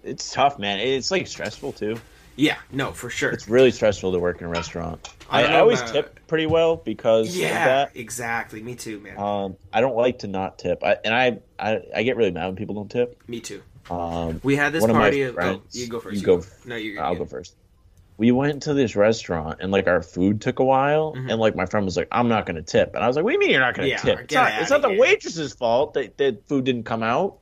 it's 0.04 0.34
tough, 0.34 0.60
man. 0.60 0.80
It's 0.80 1.12
like 1.12 1.28
stressful 1.28 1.72
too. 1.72 1.96
Yeah, 2.38 2.58
no, 2.72 2.92
for 2.92 3.10
sure. 3.10 3.32
It's 3.32 3.48
really 3.48 3.72
stressful 3.72 4.12
to 4.12 4.20
work 4.20 4.40
in 4.42 4.48
a 4.48 4.50
restaurant. 4.50 5.10
I 5.30 5.44
I, 5.44 5.54
I 5.56 5.60
always 5.60 5.80
about- 5.82 5.94
tip 5.94 6.20
pretty 6.28 6.46
well 6.48 6.76
because 6.76 7.30
of 7.30 7.36
yeah, 7.42 7.88
exactly. 7.96 8.62
Me 8.62 8.76
too, 8.76 9.00
man. 9.00 9.18
Um, 9.18 9.56
I 9.72 9.82
don't 9.82 9.96
like 9.96 10.20
to 10.20 10.28
not 10.28 10.60
tip, 10.60 10.84
I, 10.84 10.98
and 11.04 11.14
I, 11.14 11.40
I 11.60 11.82
I 11.96 12.04
get 12.04 12.18
really 12.18 12.32
mad 12.32 12.48
when 12.48 12.56
people 12.56 12.76
don't 12.76 12.92
tip. 12.92 13.22
Me 13.28 13.40
too. 13.40 13.62
Um, 13.90 14.42
We 14.44 14.56
had 14.56 14.74
this 14.74 14.82
One 14.82 14.90
of 14.90 14.96
party. 14.96 15.22
Of, 15.22 15.38
oh, 15.40 15.62
you 15.72 15.88
go 15.88 16.00
first. 16.00 16.16
you 16.18 16.24
go 16.26 16.40
f- 16.40 16.66
No, 16.66 16.76
you. 16.76 17.00
I'll 17.00 17.14
you- 17.14 17.20
go 17.20 17.26
first. 17.26 17.56
We 18.18 18.32
went 18.32 18.64
to 18.64 18.74
this 18.74 18.96
restaurant 18.96 19.58
and 19.60 19.72
like 19.74 19.88
our 19.88 20.02
food 20.02 20.40
took 20.42 20.60
a 20.60 20.64
while, 20.64 21.14
Mhm. 21.14 21.32
and 21.32 21.40
like 21.40 21.54
my 21.56 21.66
friend 21.66 21.86
was 21.86 21.98
like, 21.98 22.08
"I'm 22.14 22.30
not 22.30 22.46
going 22.46 22.56
to 22.56 22.62
tip," 22.62 22.96
and 22.96 23.04
I 23.04 23.08
was 23.08 23.16
like, 23.18 23.26
"What 23.26 23.32
do 23.32 23.34
you 23.34 23.40
mean 23.40 23.52
you're 23.52 23.60
not 23.60 23.76
going 23.76 23.88
to 23.88 23.92
Yeah, 23.92 23.98
tip? 23.98 24.20
It's 24.22 24.34
not, 24.34 24.54
it's 24.62 24.70
not 24.72 24.82
the 24.82 24.90
here." 24.90 25.00
waitress's 25.00 25.54
fault 25.54 25.94
that 25.96 26.18
the 26.18 26.38
food 26.48 26.64
didn't 26.64 26.84
come 26.84 27.04
out. 27.04 27.38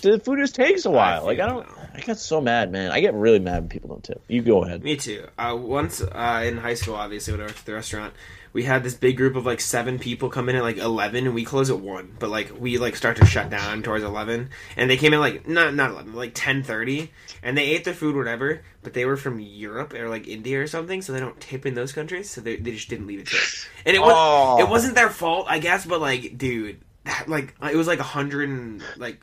The 0.00 0.18
food 0.20 0.38
just 0.40 0.54
takes 0.54 0.84
a 0.86 0.90
while. 0.90 1.24
like 1.24 1.40
I 1.40 1.46
don't. 1.46 1.66
that. 1.66 1.90
I 1.94 2.00
get 2.00 2.18
so 2.18 2.40
mad, 2.40 2.70
man. 2.72 2.90
I 2.92 3.00
get 3.00 3.14
really 3.14 3.38
mad 3.40 3.60
when 3.60 3.68
people 3.68 3.88
don't 3.88 4.02
tip. 4.04 4.22
You 4.28 4.42
go 4.42 4.64
ahead. 4.64 4.82
Me 4.82 4.96
too. 4.96 5.26
Uh, 5.38 5.56
once 5.60 6.00
uh, 6.00 6.42
in 6.46 6.56
high 6.56 6.74
school, 6.74 6.94
obviously, 6.94 7.32
when 7.32 7.40
I 7.42 7.44
worked 7.46 7.58
at 7.58 7.64
the 7.66 7.74
restaurant, 7.74 8.14
we 8.52 8.62
had 8.64 8.82
this 8.82 8.94
big 8.94 9.16
group 9.16 9.36
of 9.36 9.44
like 9.46 9.60
seven 9.60 9.98
people 9.98 10.28
come 10.30 10.48
in 10.48 10.56
at 10.56 10.62
like 10.62 10.78
eleven, 10.78 11.26
and 11.26 11.34
we 11.34 11.44
close 11.44 11.68
at 11.70 11.78
one. 11.80 12.14
But 12.18 12.30
like 12.30 12.52
we 12.58 12.78
like 12.78 12.96
start 12.96 13.16
to 13.18 13.26
shut 13.26 13.50
down 13.50 13.82
towards 13.82 14.04
eleven, 14.04 14.50
and 14.76 14.88
they 14.90 14.96
came 14.96 15.12
in 15.12 15.20
like 15.20 15.46
not 15.48 15.74
not 15.74 15.90
eleven, 15.90 16.14
like 16.14 16.32
ten 16.34 16.62
thirty, 16.62 17.10
and 17.42 17.56
they 17.58 17.64
ate 17.66 17.84
their 17.84 17.94
food 17.94 18.16
whatever. 18.16 18.62
But 18.82 18.94
they 18.94 19.04
were 19.04 19.16
from 19.18 19.40
Europe 19.40 19.92
or 19.92 20.08
like 20.08 20.26
India 20.26 20.60
or 20.62 20.66
something, 20.66 21.02
so 21.02 21.12
they 21.12 21.20
don't 21.20 21.38
tip 21.40 21.66
in 21.66 21.74
those 21.74 21.92
countries, 21.92 22.30
so 22.30 22.40
they, 22.40 22.56
they 22.56 22.70
just 22.72 22.88
didn't 22.88 23.06
leave 23.06 23.20
a 23.20 23.24
tip. 23.24 23.40
And 23.84 23.94
it 23.94 24.00
was 24.00 24.14
Oh. 24.16 24.58
it 24.64 24.68
wasn't 24.70 24.94
their 24.94 25.10
fault, 25.10 25.46
I 25.50 25.58
guess, 25.58 25.84
but 25.84 26.00
like, 26.00 26.38
dude, 26.38 26.80
that, 27.04 27.28
like 27.28 27.54
it 27.70 27.76
was 27.76 27.86
like 27.86 27.98
a 27.98 28.04
hundred 28.04 28.48
and 28.48 28.82
like 28.96 29.20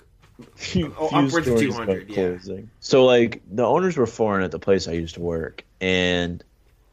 Few- 0.55 0.93
Oh, 0.97 1.07
few 1.09 1.17
upwards 1.17 1.47
of 1.47 1.59
200, 1.59 2.03
about 2.03 2.09
yeah. 2.09 2.15
So 2.79 3.05
like 3.05 3.41
the 3.49 3.63
owners 3.65 3.97
were 3.97 4.05
foreign 4.05 4.43
at 4.43 4.51
the 4.51 4.59
place 4.59 4.87
I 4.87 4.91
used 4.93 5.15
to 5.15 5.21
work, 5.21 5.63
and 5.81 6.43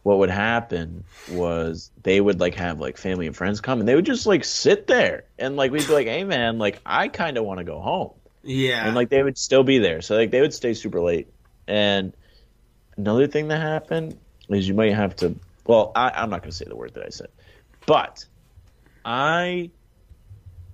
what 0.02 0.18
would 0.18 0.30
happen 0.30 1.04
was 1.33 1.90
they 2.02 2.20
would 2.20 2.40
like 2.40 2.54
have 2.54 2.80
like 2.80 2.96
family 2.96 3.26
and 3.26 3.37
friends 3.37 3.61
come, 3.61 3.80
and 3.80 3.88
they 3.88 3.94
would 3.94 4.07
just 4.07 4.26
like 4.26 4.44
sit 4.44 4.87
there, 4.87 5.24
and 5.38 5.57
like 5.57 5.72
we'd 5.72 5.87
be 5.87 5.92
like, 5.92 6.07
"Hey 6.07 6.24
man, 6.24 6.59
like 6.59 6.80
I 6.87 7.09
kind 7.09 7.37
of 7.37 7.44
want 7.44 7.59
to 7.59 7.64
go 7.64 7.80
home," 7.80 8.12
yeah, 8.42 8.87
and 8.87 8.94
like 8.94 9.09
they 9.11 9.22
would 9.22 9.37
still 9.38 9.62
be 9.62 9.78
there, 9.78 10.00
so 10.00 10.16
like 10.16 10.30
they 10.30 10.40
would 10.40 10.54
stay 10.54 10.72
super 10.74 11.00
late. 11.00 11.28
And 11.66 12.14
another 12.96 13.26
thing 13.26 13.48
that 13.48 13.61
happened 13.61 14.18
is 14.48 14.66
you 14.68 14.74
might 14.74 14.94
have 14.94 15.16
to. 15.16 15.35
Well, 15.66 15.92
I, 15.96 16.11
I'm 16.11 16.28
not 16.30 16.40
going 16.42 16.50
to 16.50 16.57
say 16.57 16.66
the 16.66 16.76
word 16.76 16.94
that 16.94 17.04
I 17.07 17.11
said, 17.11 17.28
but 17.87 18.24
I. 19.04 19.70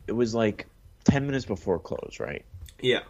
It 0.06 0.12
was 0.12 0.34
like 0.34 0.66
ten 1.04 1.26
minutes 1.26 1.44
before 1.44 1.78
close, 1.78 2.16
right? 2.18 2.44
Yeah. 2.82 3.00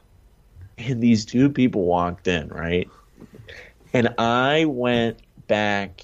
and 0.79 1.03
these 1.03 1.25
two 1.25 1.51
people 1.51 1.85
walked 1.85 2.29
in, 2.29 2.49
right? 2.49 2.89
And 3.93 4.15
I 4.19 4.67
went 4.67 5.21
back 5.49 6.03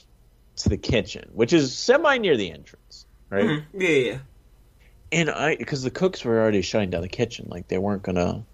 to 0.56 0.68
the 0.68 0.76
kitchen, 0.76 1.28
which 1.32 1.52
is 1.52 1.76
semi 1.76 2.18
near 2.18 2.36
the 2.36 2.50
entrance, 2.50 3.06
right? 3.30 3.44
Mhm. 3.44 3.64
Yeah, 3.74 3.88
yeah, 3.88 4.10
yeah. 4.12 4.18
And 5.12 5.30
I 5.30 5.56
because 5.56 5.82
the 5.82 5.90
cooks 5.90 6.24
were 6.24 6.40
already 6.40 6.62
shutting 6.62 6.90
down 6.90 7.02
the 7.02 7.08
kitchen, 7.08 7.46
like 7.48 7.68
they 7.68 7.78
weren't 7.78 8.02
gonna 8.02 8.44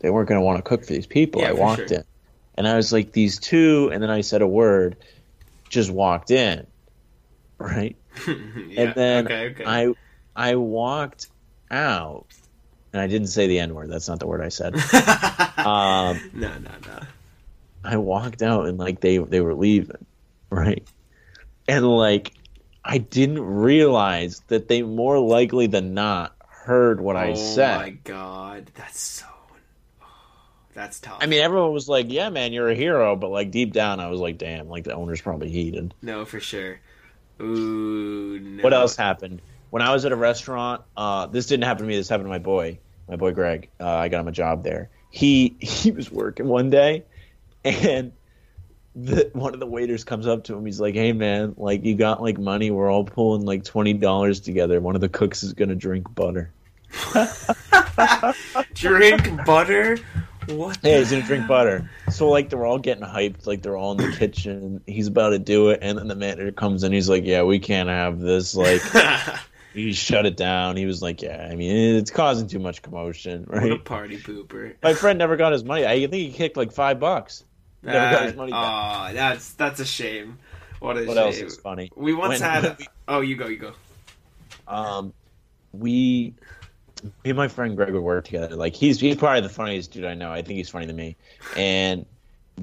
they 0.00 0.10
weren't 0.10 0.28
gonna 0.28 0.42
want 0.42 0.58
to 0.58 0.62
cook 0.62 0.84
for 0.84 0.92
these 0.92 1.06
people. 1.06 1.42
Yeah, 1.42 1.50
I 1.50 1.52
walked 1.52 1.88
sure. 1.88 1.98
in, 1.98 2.04
and 2.54 2.66
I 2.66 2.76
was 2.76 2.92
like, 2.92 3.12
these 3.12 3.38
two, 3.38 3.90
and 3.92 4.02
then 4.02 4.10
I 4.10 4.22
said 4.22 4.42
a 4.42 4.46
word, 4.46 4.96
just 5.68 5.90
walked 5.90 6.30
in, 6.30 6.66
right? 7.58 7.96
yeah. 8.26 8.32
and 8.82 8.94
then 8.94 9.26
okay, 9.26 9.50
okay. 9.50 9.64
I 9.64 9.92
I 10.34 10.56
walked 10.56 11.28
out, 11.70 12.26
and 12.92 13.00
I 13.00 13.06
didn't 13.06 13.28
say 13.28 13.46
the 13.46 13.58
n 13.58 13.74
word. 13.74 13.90
That's 13.90 14.08
not 14.08 14.18
the 14.18 14.26
word 14.26 14.40
I 14.40 14.48
said. 14.48 14.74
um, 15.58 16.30
no, 16.34 16.48
no, 16.58 16.70
no. 16.86 17.00
I 17.84 17.96
walked 17.96 18.42
out, 18.42 18.66
and 18.66 18.78
like 18.78 19.00
they 19.00 19.18
they 19.18 19.40
were 19.40 19.54
leaving, 19.54 20.04
right? 20.50 20.86
And 21.68 21.86
like 21.86 22.32
I 22.84 22.98
didn't 22.98 23.40
realize 23.40 24.40
that 24.48 24.68
they 24.68 24.82
more 24.82 25.18
likely 25.18 25.66
than 25.66 25.94
not 25.94 26.34
heard 26.48 27.00
what 27.00 27.16
I 27.16 27.34
said. 27.34 27.76
oh 27.76 27.80
my 27.80 27.90
god, 27.90 28.70
that's 28.74 29.00
so. 29.00 29.26
oh, 30.02 30.06
that's 30.74 31.00
tough. 31.00 31.18
I 31.20 31.26
mean, 31.26 31.40
everyone 31.40 31.72
was 31.72 31.88
like, 31.88 32.06
"Yeah, 32.10 32.28
man, 32.30 32.52
you're 32.52 32.68
a 32.68 32.74
hero," 32.74 33.16
but 33.16 33.30
like 33.30 33.50
deep 33.50 33.72
down, 33.72 34.00
I 34.00 34.08
was 34.08 34.20
like, 34.20 34.38
"Damn!" 34.38 34.68
Like 34.68 34.84
the 34.84 34.94
owner's 34.94 35.20
probably 35.20 35.50
heated. 35.50 35.94
no, 36.02 36.24
for 36.24 36.40
sure. 36.40 36.80
Ooh, 37.40 38.38
no. 38.38 38.62
What 38.62 38.74
else 38.74 38.96
happened? 38.96 39.40
When 39.70 39.82
I 39.82 39.92
was 39.92 40.04
at 40.04 40.12
a 40.12 40.16
restaurant, 40.16 40.82
uh, 40.96 41.26
this 41.26 41.46
didn't 41.46 41.64
happen 41.64 41.84
to 41.84 41.88
me. 41.88 41.96
This 41.96 42.08
happened 42.08 42.26
to 42.26 42.30
my 42.30 42.38
boy, 42.38 42.78
my 43.08 43.16
boy 43.16 43.32
Greg. 43.32 43.68
Uh, 43.78 43.88
I 43.88 44.08
got 44.08 44.20
him 44.20 44.28
a 44.28 44.32
job 44.32 44.64
there. 44.64 44.90
He 45.10 45.56
he 45.60 45.90
was 45.90 46.10
working 46.10 46.46
one 46.46 46.70
day, 46.70 47.04
and 47.64 48.12
the 48.94 49.30
one 49.32 49.54
of 49.54 49.60
the 49.60 49.66
waiters 49.66 50.04
comes 50.04 50.26
up 50.26 50.44
to 50.44 50.56
him. 50.56 50.66
He's 50.66 50.80
like, 50.80 50.94
"Hey, 50.94 51.12
man, 51.12 51.54
like 51.56 51.84
you 51.84 51.94
got 51.94 52.22
like 52.22 52.38
money? 52.38 52.70
We're 52.70 52.90
all 52.90 53.04
pulling 53.04 53.44
like 53.44 53.64
twenty 53.64 53.92
dollars 53.94 54.40
together. 54.40 54.80
One 54.80 54.94
of 54.94 55.00
the 55.00 55.08
cooks 55.08 55.42
is 55.42 55.52
gonna 55.52 55.76
drink 55.76 56.12
butter. 56.14 56.52
Drink 58.74 59.44
butter. 59.44 59.98
What? 60.48 60.78
Yeah, 60.82 60.98
he's 60.98 61.10
gonna 61.10 61.22
drink 61.22 61.46
butter. 61.46 61.88
So 62.10 62.28
like 62.28 62.50
they're 62.50 62.66
all 62.66 62.78
getting 62.78 63.04
hyped, 63.04 63.46
like 63.46 63.62
they're 63.62 63.76
all 63.76 63.92
in 63.92 63.98
the 63.98 64.16
kitchen. 64.18 64.82
He's 64.86 65.06
about 65.06 65.30
to 65.30 65.38
do 65.38 65.70
it, 65.70 65.80
and 65.82 65.98
then 65.98 66.08
the 66.08 66.16
manager 66.16 66.50
comes 66.50 66.82
in. 66.82 66.92
He's 66.92 67.08
like, 67.08 67.24
"Yeah, 67.24 67.42
we 67.42 67.58
can't 67.58 67.88
have 67.88 68.18
this." 68.18 68.54
Like 68.54 68.82
he 69.72 69.92
shut 69.92 70.26
it 70.26 70.36
down. 70.36 70.76
He 70.76 70.86
was 70.86 71.00
like, 71.02 71.22
"Yeah, 71.22 71.48
I 71.50 71.54
mean, 71.54 71.96
it's 71.96 72.10
causing 72.10 72.48
too 72.48 72.58
much 72.58 72.82
commotion, 72.82 73.44
what 73.48 73.62
a 73.62 73.70
right?" 73.70 73.84
party 73.84 74.18
pooper. 74.18 74.74
My 74.82 74.94
friend 74.94 75.18
never 75.18 75.36
got 75.36 75.52
his 75.52 75.64
money. 75.64 75.86
I 75.86 75.98
think 76.00 76.12
he 76.14 76.32
kicked 76.32 76.56
like 76.56 76.72
five 76.72 76.98
bucks. 77.00 77.44
Never 77.82 77.98
got 78.16 78.24
his 78.26 78.34
money 78.36 78.52
back. 78.52 78.60
Aw, 78.60 79.12
that's 79.12 79.52
that's 79.54 79.80
a 79.80 79.84
shame. 79.86 80.38
What 80.80 80.96
a 80.98 81.04
What 81.04 81.16
shame. 81.16 81.26
else 81.26 81.36
is 81.38 81.56
funny? 81.56 81.90
We 81.94 82.14
once 82.14 82.40
When- 82.40 82.50
had. 82.50 82.76
oh, 83.08 83.20
you 83.20 83.36
go, 83.36 83.46
you 83.46 83.56
go. 83.58 83.72
Um, 84.68 85.12
we, 85.72 86.34
me 87.02 87.30
and 87.30 87.36
my 87.36 87.48
friend 87.48 87.76
Greg 87.76 87.92
would 87.92 88.02
work 88.02 88.24
together. 88.24 88.56
Like 88.56 88.74
he's 88.74 89.00
he's 89.00 89.16
probably 89.16 89.40
the 89.42 89.48
funniest 89.48 89.92
dude 89.92 90.04
I 90.04 90.14
know. 90.14 90.32
I 90.32 90.42
think 90.42 90.56
he's 90.58 90.68
funny 90.68 90.86
to 90.86 90.92
me. 90.92 91.16
And 91.56 92.06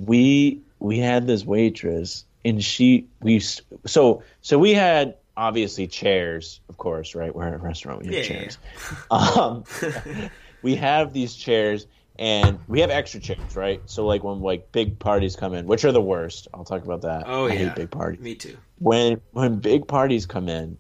we 0.06 0.62
we 0.80 1.00
had 1.00 1.26
this 1.28 1.44
waitress, 1.46 2.26
and 2.46 2.64
she 2.64 3.08
we 3.22 3.40
so 3.40 4.24
so 4.42 4.60
we 4.60 4.74
had 4.74 5.16
obviously 5.38 5.88
chairs, 5.88 6.60
of 6.68 6.78
course, 6.78 7.16
right? 7.16 7.34
We're 7.34 7.48
at 7.48 7.54
a 7.54 7.58
restaurant. 7.58 8.02
We 8.02 8.08
have 8.08 8.16
Yeah, 8.16 8.22
yeah, 8.22 8.28
chairs. 8.28 8.58
Um, 9.12 9.64
we 10.64 10.76
have 10.76 11.14
these 11.14 11.36
chairs. 11.36 11.88
And 12.20 12.58
we 12.68 12.82
have 12.82 12.90
extra 12.90 13.20
chairs, 13.20 13.56
right? 13.56 13.80
So, 13.86 14.04
like 14.08 14.24
when 14.24 14.42
like 14.42 14.72
big 14.72 14.98
parties 14.98 15.36
come 15.36 15.54
in, 15.54 15.68
which 15.68 15.86
are 15.86 15.92
the 15.92 16.02
worst. 16.02 16.48
I'll 16.52 16.64
talk 16.66 16.84
about 16.84 17.04
that. 17.04 17.26
Oh, 17.28 17.46
I 17.46 17.50
yeah. 17.52 17.58
hate 17.60 17.76
big 17.76 17.92
parties 17.92 18.20
Me 18.22 18.34
too. 18.34 18.58
when 18.80 19.22
when 19.34 19.60
big 19.60 19.88
parties 19.88 20.26
come 20.26 20.50
in, 20.50 20.80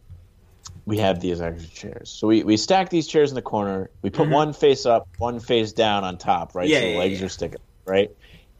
we 0.85 0.97
have 0.97 1.19
these 1.19 1.39
extra 1.39 1.69
chairs. 1.69 2.09
So 2.09 2.25
we, 2.27 2.43
we 2.43 2.57
stack 2.57 2.89
these 2.89 3.05
chairs 3.05 3.29
in 3.29 3.35
the 3.35 3.43
corner. 3.43 3.91
We 4.01 4.09
put 4.09 4.27
Mhm. 4.29 4.31
one 4.31 4.53
face 4.53 4.87
up, 4.87 5.07
one 5.19 5.39
face 5.39 5.73
down 5.73 6.03
on 6.03 6.17
top, 6.17 6.55
right? 6.55 6.67
Yeah, 6.67 6.79
so 6.79 6.85
the 6.87 6.91
yeah, 6.93 6.97
legs 6.97 7.19
yeah. 7.19 7.25
are 7.27 7.29
sticking, 7.29 7.61
right? 7.85 8.09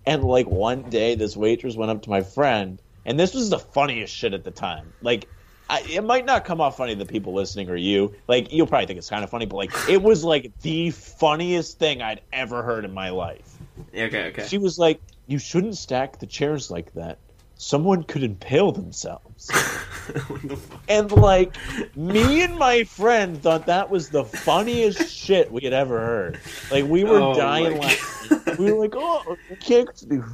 And 0.06 0.24
like 0.24 0.46
one 0.46 0.84
day, 0.92 1.16
this 1.16 1.36
waitress 1.36 1.76
went 1.76 1.90
up 1.90 2.04
to 2.04 2.12
my 2.12 2.22
friend, 2.22 2.80
and 3.06 3.20
this 3.20 3.34
was 3.34 3.50
the 3.50 3.58
funniest 3.58 4.14
shit 4.14 4.36
at 4.36 4.44
the 4.44 4.52
time. 4.52 4.94
Like, 5.02 5.30
I, 5.70 5.82
it 5.82 6.04
might 6.04 6.26
not 6.26 6.46
come 6.46 6.62
off 6.62 6.78
funny 6.78 6.94
to 6.96 7.00
the 7.00 7.06
people 7.06 7.34
listening 7.34 7.70
or 7.70 7.76
you. 7.76 8.14
Like, 8.28 8.52
you'll 8.54 8.68
probably 8.68 8.88
think 8.88 8.98
it's 9.00 9.10
kind 9.10 9.24
of 9.24 9.30
funny, 9.30 9.46
but 9.46 9.58
like, 9.58 9.72
it 9.90 10.02
was 10.02 10.24
like 10.24 10.52
the 10.62 10.92
funniest 10.92 11.80
thing 11.80 12.02
I'd 12.02 12.22
ever 12.32 12.64
heard 12.64 12.86
in 12.86 12.94
my 12.94 13.10
life. 13.10 13.58
Okay, 13.94 14.28
okay. 14.28 14.48
She 14.48 14.58
was 14.58 14.80
like, 14.80 15.02
"You 15.28 15.40
shouldn't 15.40 15.78
stack 15.78 16.20
the 16.20 16.26
chairs 16.26 16.72
like 16.72 16.94
that. 16.94 17.20
Someone 17.58 18.04
could 18.04 18.24
impale 18.24 18.72
themselves." 18.72 19.50
The? 20.08 20.58
And 20.88 21.12
like 21.12 21.54
me 21.98 22.42
and 22.42 22.56
my 22.58 22.86
friend 22.86 23.42
thought 23.44 23.66
that 23.66 23.90
was 23.90 24.08
the 24.10 24.24
funniest 24.24 25.14
shit 25.14 25.52
we 25.52 25.62
had 25.66 25.74
ever 25.74 26.00
heard. 26.00 26.40
Like 26.72 26.86
we 26.86 27.04
were 27.04 27.20
Oh, 27.20 27.34
dying 27.36 27.78
laughing. 27.78 28.56
We 28.58 28.72
were 28.72 28.80
like, 28.80 28.94
"Oh, 28.96 29.36
can't 29.60 29.90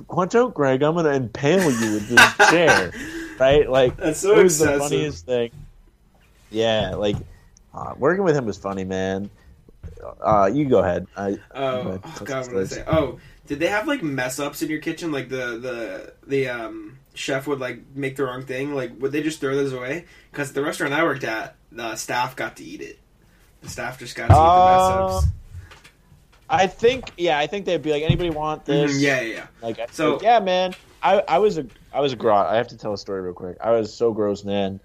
watch 0.08 0.36
out, 0.36 0.54
Greg! 0.54 0.84
I'm 0.84 0.94
gonna 0.94 1.10
impale 1.14 1.64
you 1.72 1.94
with 1.94 2.08
this 2.08 2.50
chair." 2.52 2.92
Right? 3.40 3.68
Like 3.68 3.98
That's 3.98 4.20
so 4.20 4.38
it 4.40 4.44
was 4.44 4.60
the 4.60 4.78
funniest 4.78 5.26
thing. 5.26 5.50
Yeah, 6.52 6.94
like 6.94 7.16
uh, 7.74 7.96
working 7.98 8.24
with 8.24 8.36
him 8.36 8.46
was 8.46 8.60
funny, 8.60 8.84
man. 8.84 9.32
Uh, 10.22 10.52
you 10.54 10.66
go 10.70 10.80
ahead. 10.80 11.08
I, 11.18 11.40
Oh, 11.56 11.98
But 12.00 12.02
oh 12.22 12.26
God, 12.26 12.46
what 12.46 12.50
did 12.54 12.58
I 12.62 12.66
say? 12.66 12.84
Oh, 12.86 13.20
did 13.48 13.60
they 13.60 13.68
have 13.68 13.88
like 13.88 14.04
mess 14.04 14.38
ups 14.40 14.62
in 14.62 14.70
your 14.70 14.80
kitchen? 14.82 15.12
Like 15.12 15.30
the 15.30 15.58
the 15.58 16.14
the 16.28 16.48
um 16.48 17.00
chef 17.13 17.47
would 17.47 17.60
like 17.60 17.80
make 17.95 18.15
the 18.15 18.23
wrong 18.23 18.43
thing. 18.45 18.73
Like 18.76 18.91
would 18.99 19.12
they 19.12 19.21
just 19.23 19.39
throw 19.39 19.56
those 19.56 19.73
away? 19.73 20.06
Because 20.32 20.54
the 20.54 20.63
restaurant 20.63 20.93
I 20.93 21.04
worked 21.04 21.23
at, 21.23 21.56
the 21.71 21.95
staff 21.95 22.36
got 22.36 22.58
to 22.58 22.63
eat 22.63 22.82
it. 22.82 22.99
The 23.62 23.69
staff 23.69 23.99
just 23.99 24.15
got 24.15 24.28
to 24.28 24.34
eat 24.34 24.38
the 24.38 24.41
mess 25.13 25.23
ups. 25.23 25.28
I 26.49 26.67
think, 26.67 27.12
yeah, 27.17 27.39
I 27.39 27.47
think 27.47 27.65
they'd 27.65 27.82
be 27.82 27.91
like, 27.91 28.04
anybody 28.04 28.30
want 28.30 28.65
this? 28.65 28.91
Mhm, 28.97 29.02
yeah, 29.02 29.21
yeah, 29.21 29.34
yeah. 29.34 29.47
Like, 29.62 29.80
So- 29.93 30.13
like, 30.13 30.21
yeah, 30.23 30.39
man. 30.39 30.76
I, 31.02 31.21
I 31.28 31.38
was 31.39 31.58
a 31.58 31.65
I 31.91 31.99
was 31.99 32.13
a 32.13 32.15
grot. 32.15 32.47
I 32.47 32.56
have 32.56 32.69
to 32.69 32.78
tell 32.78 32.93
a 32.93 32.97
story 32.97 33.21
real 33.21 33.34
quick. 33.34 33.58
I 33.60 33.71
was 33.71 33.93
so 33.93 34.13
gross, 34.13 34.43
man. 34.45 34.80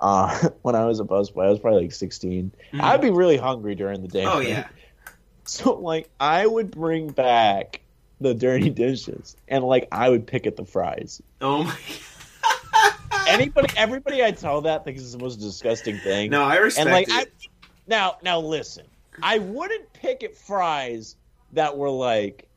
Uh, 0.00 0.48
when 0.62 0.76
I 0.76 0.84
was 0.84 1.00
a 1.00 1.04
busboy, 1.04 1.46
I 1.46 1.50
was 1.50 1.58
probably 1.58 1.82
like 1.82 1.92
16. 1.92 2.52
Mhm. 2.72 2.80
I'd 2.80 3.00
be 3.00 3.10
really 3.10 3.36
hungry 3.36 3.74
during 3.74 4.00
the 4.02 4.08
day. 4.08 4.24
Oh 4.24 4.38
right? 4.38 4.48
yeah. 4.48 4.68
So 5.46 5.74
like, 5.74 6.08
I 6.18 6.46
would 6.46 6.70
bring 6.70 7.08
back 7.08 7.80
the 8.24 8.34
dirty 8.34 8.70
dishes, 8.70 9.36
and 9.48 9.62
like, 9.64 9.86
I 9.92 10.08
would 10.08 10.26
pick 10.26 10.46
at 10.46 10.56
the 10.56 10.64
fries. 10.64 11.22
Oh 11.40 11.64
my. 11.64 11.76
Anybody, 13.28 13.72
everybody 13.76 14.22
I 14.24 14.32
tell 14.32 14.60
that 14.62 14.84
thinks 14.84 15.00
it's 15.02 15.12
the 15.12 15.18
most 15.18 15.36
disgusting 15.36 15.98
thing. 15.98 16.30
no, 16.30 16.42
I 16.42 16.56
respect 16.56 16.86
and 16.86 16.92
like, 16.92 17.08
it. 17.08 17.12
I, 17.12 17.58
now, 17.86 18.16
now 18.22 18.38
listen, 18.40 18.86
I 19.22 19.38
wouldn't 19.38 19.92
pick 19.92 20.22
at 20.22 20.36
fries 20.36 21.16
that 21.52 21.76
were 21.76 21.90
like, 21.90 22.48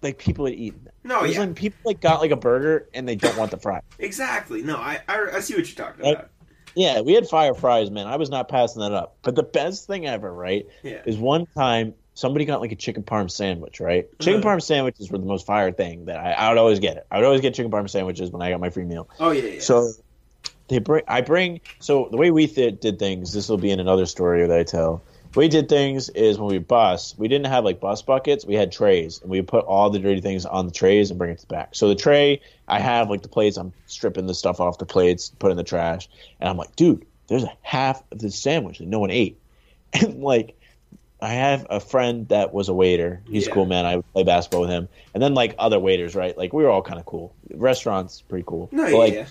like 0.00 0.18
people 0.18 0.44
had 0.46 0.54
eaten 0.54 0.84
them. 0.84 0.92
no, 1.04 1.24
yeah, 1.24 1.38
when 1.40 1.54
people 1.54 1.78
like 1.84 2.00
got 2.00 2.20
like 2.20 2.30
a 2.30 2.36
burger 2.36 2.88
and 2.94 3.08
they 3.08 3.16
don't 3.16 3.36
want 3.36 3.50
the 3.50 3.58
fry. 3.58 3.80
exactly. 3.98 4.62
No, 4.62 4.76
I, 4.76 5.00
I 5.08 5.36
I 5.36 5.40
see 5.40 5.54
what 5.54 5.66
you're 5.66 5.86
talking 5.86 6.04
Right. 6.04 6.14
about. 6.14 6.30
Yeah, 6.74 7.00
we 7.02 7.12
had 7.12 7.26
fire 7.28 7.54
fries, 7.54 7.90
man. 7.90 8.06
I 8.06 8.16
was 8.16 8.30
not 8.30 8.48
passing 8.48 8.80
that 8.80 8.92
up. 8.92 9.16
But 9.22 9.34
the 9.34 9.42
best 9.42 9.86
thing 9.86 10.06
ever, 10.06 10.32
right, 10.32 10.66
Yeah. 10.82 11.02
is 11.04 11.18
one 11.18 11.46
time 11.56 11.94
somebody 12.14 12.44
got 12.44 12.60
like 12.60 12.72
a 12.72 12.76
chicken 12.76 13.02
parm 13.02 13.30
sandwich, 13.30 13.80
right? 13.80 14.06
Chicken 14.20 14.40
Uh-huh. 14.40 14.56
parm 14.56 14.62
sandwiches 14.62 15.10
were 15.10 15.18
the 15.18 15.26
most 15.26 15.46
fire 15.46 15.72
thing 15.72 16.06
that 16.06 16.18
I, 16.18 16.32
I 16.32 16.48
would 16.50 16.58
always 16.58 16.78
get 16.78 16.96
it. 16.96 17.06
I 17.10 17.16
would 17.16 17.24
always 17.24 17.40
get 17.40 17.54
chicken 17.54 17.70
parm 17.72 17.88
sandwiches 17.88 18.30
when 18.30 18.42
I 18.42 18.50
got 18.50 18.60
my 18.60 18.70
free 18.70 18.84
meal. 18.84 19.08
Oh 19.18 19.30
yeah, 19.30 19.42
yeah. 19.42 19.60
So 19.60 19.92
they 20.68 20.78
bring, 20.78 21.04
I 21.08 21.20
bring. 21.22 21.60
So 21.80 22.08
the 22.10 22.16
way 22.16 22.30
we 22.30 22.46
th- 22.46 22.80
did 22.80 22.98
things, 22.98 23.32
this 23.32 23.48
will 23.48 23.58
be 23.58 23.70
in 23.70 23.80
another 23.80 24.06
story 24.06 24.46
that 24.46 24.58
I 24.58 24.62
tell. 24.62 25.02
We 25.34 25.48
did 25.48 25.70
things 25.70 26.10
is 26.10 26.38
when 26.38 26.50
we 26.50 26.58
bus, 26.58 27.14
we 27.16 27.26
didn't 27.26 27.46
have 27.46 27.64
like 27.64 27.80
bus 27.80 28.02
buckets. 28.02 28.44
We 28.44 28.54
had 28.54 28.70
trays, 28.70 29.18
and 29.22 29.30
we 29.30 29.40
would 29.40 29.48
put 29.48 29.64
all 29.64 29.88
the 29.88 29.98
dirty 29.98 30.20
things 30.20 30.44
on 30.44 30.66
the 30.66 30.72
trays 30.72 31.08
and 31.10 31.18
bring 31.18 31.30
it 31.30 31.38
to 31.38 31.46
the 31.46 31.54
back. 31.54 31.74
So 31.74 31.88
the 31.88 31.94
tray, 31.94 32.42
I 32.68 32.80
have 32.80 33.08
like 33.08 33.22
the 33.22 33.28
plates. 33.28 33.56
I'm 33.56 33.72
stripping 33.86 34.26
the 34.26 34.34
stuff 34.34 34.60
off 34.60 34.76
the 34.76 34.84
plates, 34.84 35.30
put 35.38 35.50
in 35.50 35.56
the 35.56 35.64
trash, 35.64 36.06
and 36.38 36.50
I'm 36.50 36.58
like, 36.58 36.76
dude, 36.76 37.06
there's 37.28 37.44
a 37.44 37.52
half 37.62 38.02
of 38.12 38.18
this 38.18 38.38
sandwich 38.38 38.78
that 38.78 38.88
no 38.88 38.98
one 38.98 39.10
ate, 39.10 39.40
and 39.94 40.22
like. 40.22 40.58
I 41.22 41.34
have 41.34 41.66
a 41.70 41.78
friend 41.80 42.28
that 42.28 42.52
was 42.52 42.68
a 42.68 42.74
waiter. 42.74 43.22
He's 43.30 43.44
Yeah. 43.46 43.52
a 43.52 43.54
cool 43.54 43.66
man. 43.66 43.86
I 43.86 43.96
would 43.96 44.12
play 44.12 44.24
basketball 44.24 44.62
with 44.62 44.70
him, 44.70 44.88
and 45.14 45.22
then 45.22 45.34
like 45.34 45.54
other 45.58 45.78
waiters, 45.78 46.14
right? 46.16 46.36
Like 46.36 46.52
we 46.52 46.64
were 46.64 46.68
all 46.70 46.82
kind 46.82 46.98
of 46.98 47.06
cool. 47.06 47.32
Restaurants 47.54 48.20
pretty 48.22 48.44
cool. 48.46 48.68
no, 48.72 48.82
But, 48.82 48.90
yeah, 48.90 48.96
like 48.98 49.14
yeah. 49.14 49.26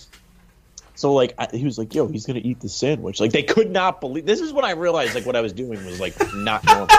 so 0.96 1.12
like 1.14 1.34
I, 1.38 1.48
he 1.52 1.66
was 1.66 1.78
like, 1.78 1.94
"Yo, 1.94 2.08
he's 2.08 2.26
gonna 2.26 2.40
eat 2.44 2.62
the 2.62 2.70
sandwich." 2.70 3.20
Like 3.20 3.34
they 3.34 3.44
could 3.44 3.70
not 3.72 4.00
believe. 4.02 4.26
This 4.26 4.40
is 4.40 4.54
when 4.54 4.64
I 4.64 4.72
realized 4.72 5.16
like 5.16 5.26
what 5.26 5.36
I 5.36 5.42
was 5.42 5.52
doing 5.54 5.84
was 5.86 6.00
like 6.00 6.16
not 6.34 6.64
normal. 6.66 6.88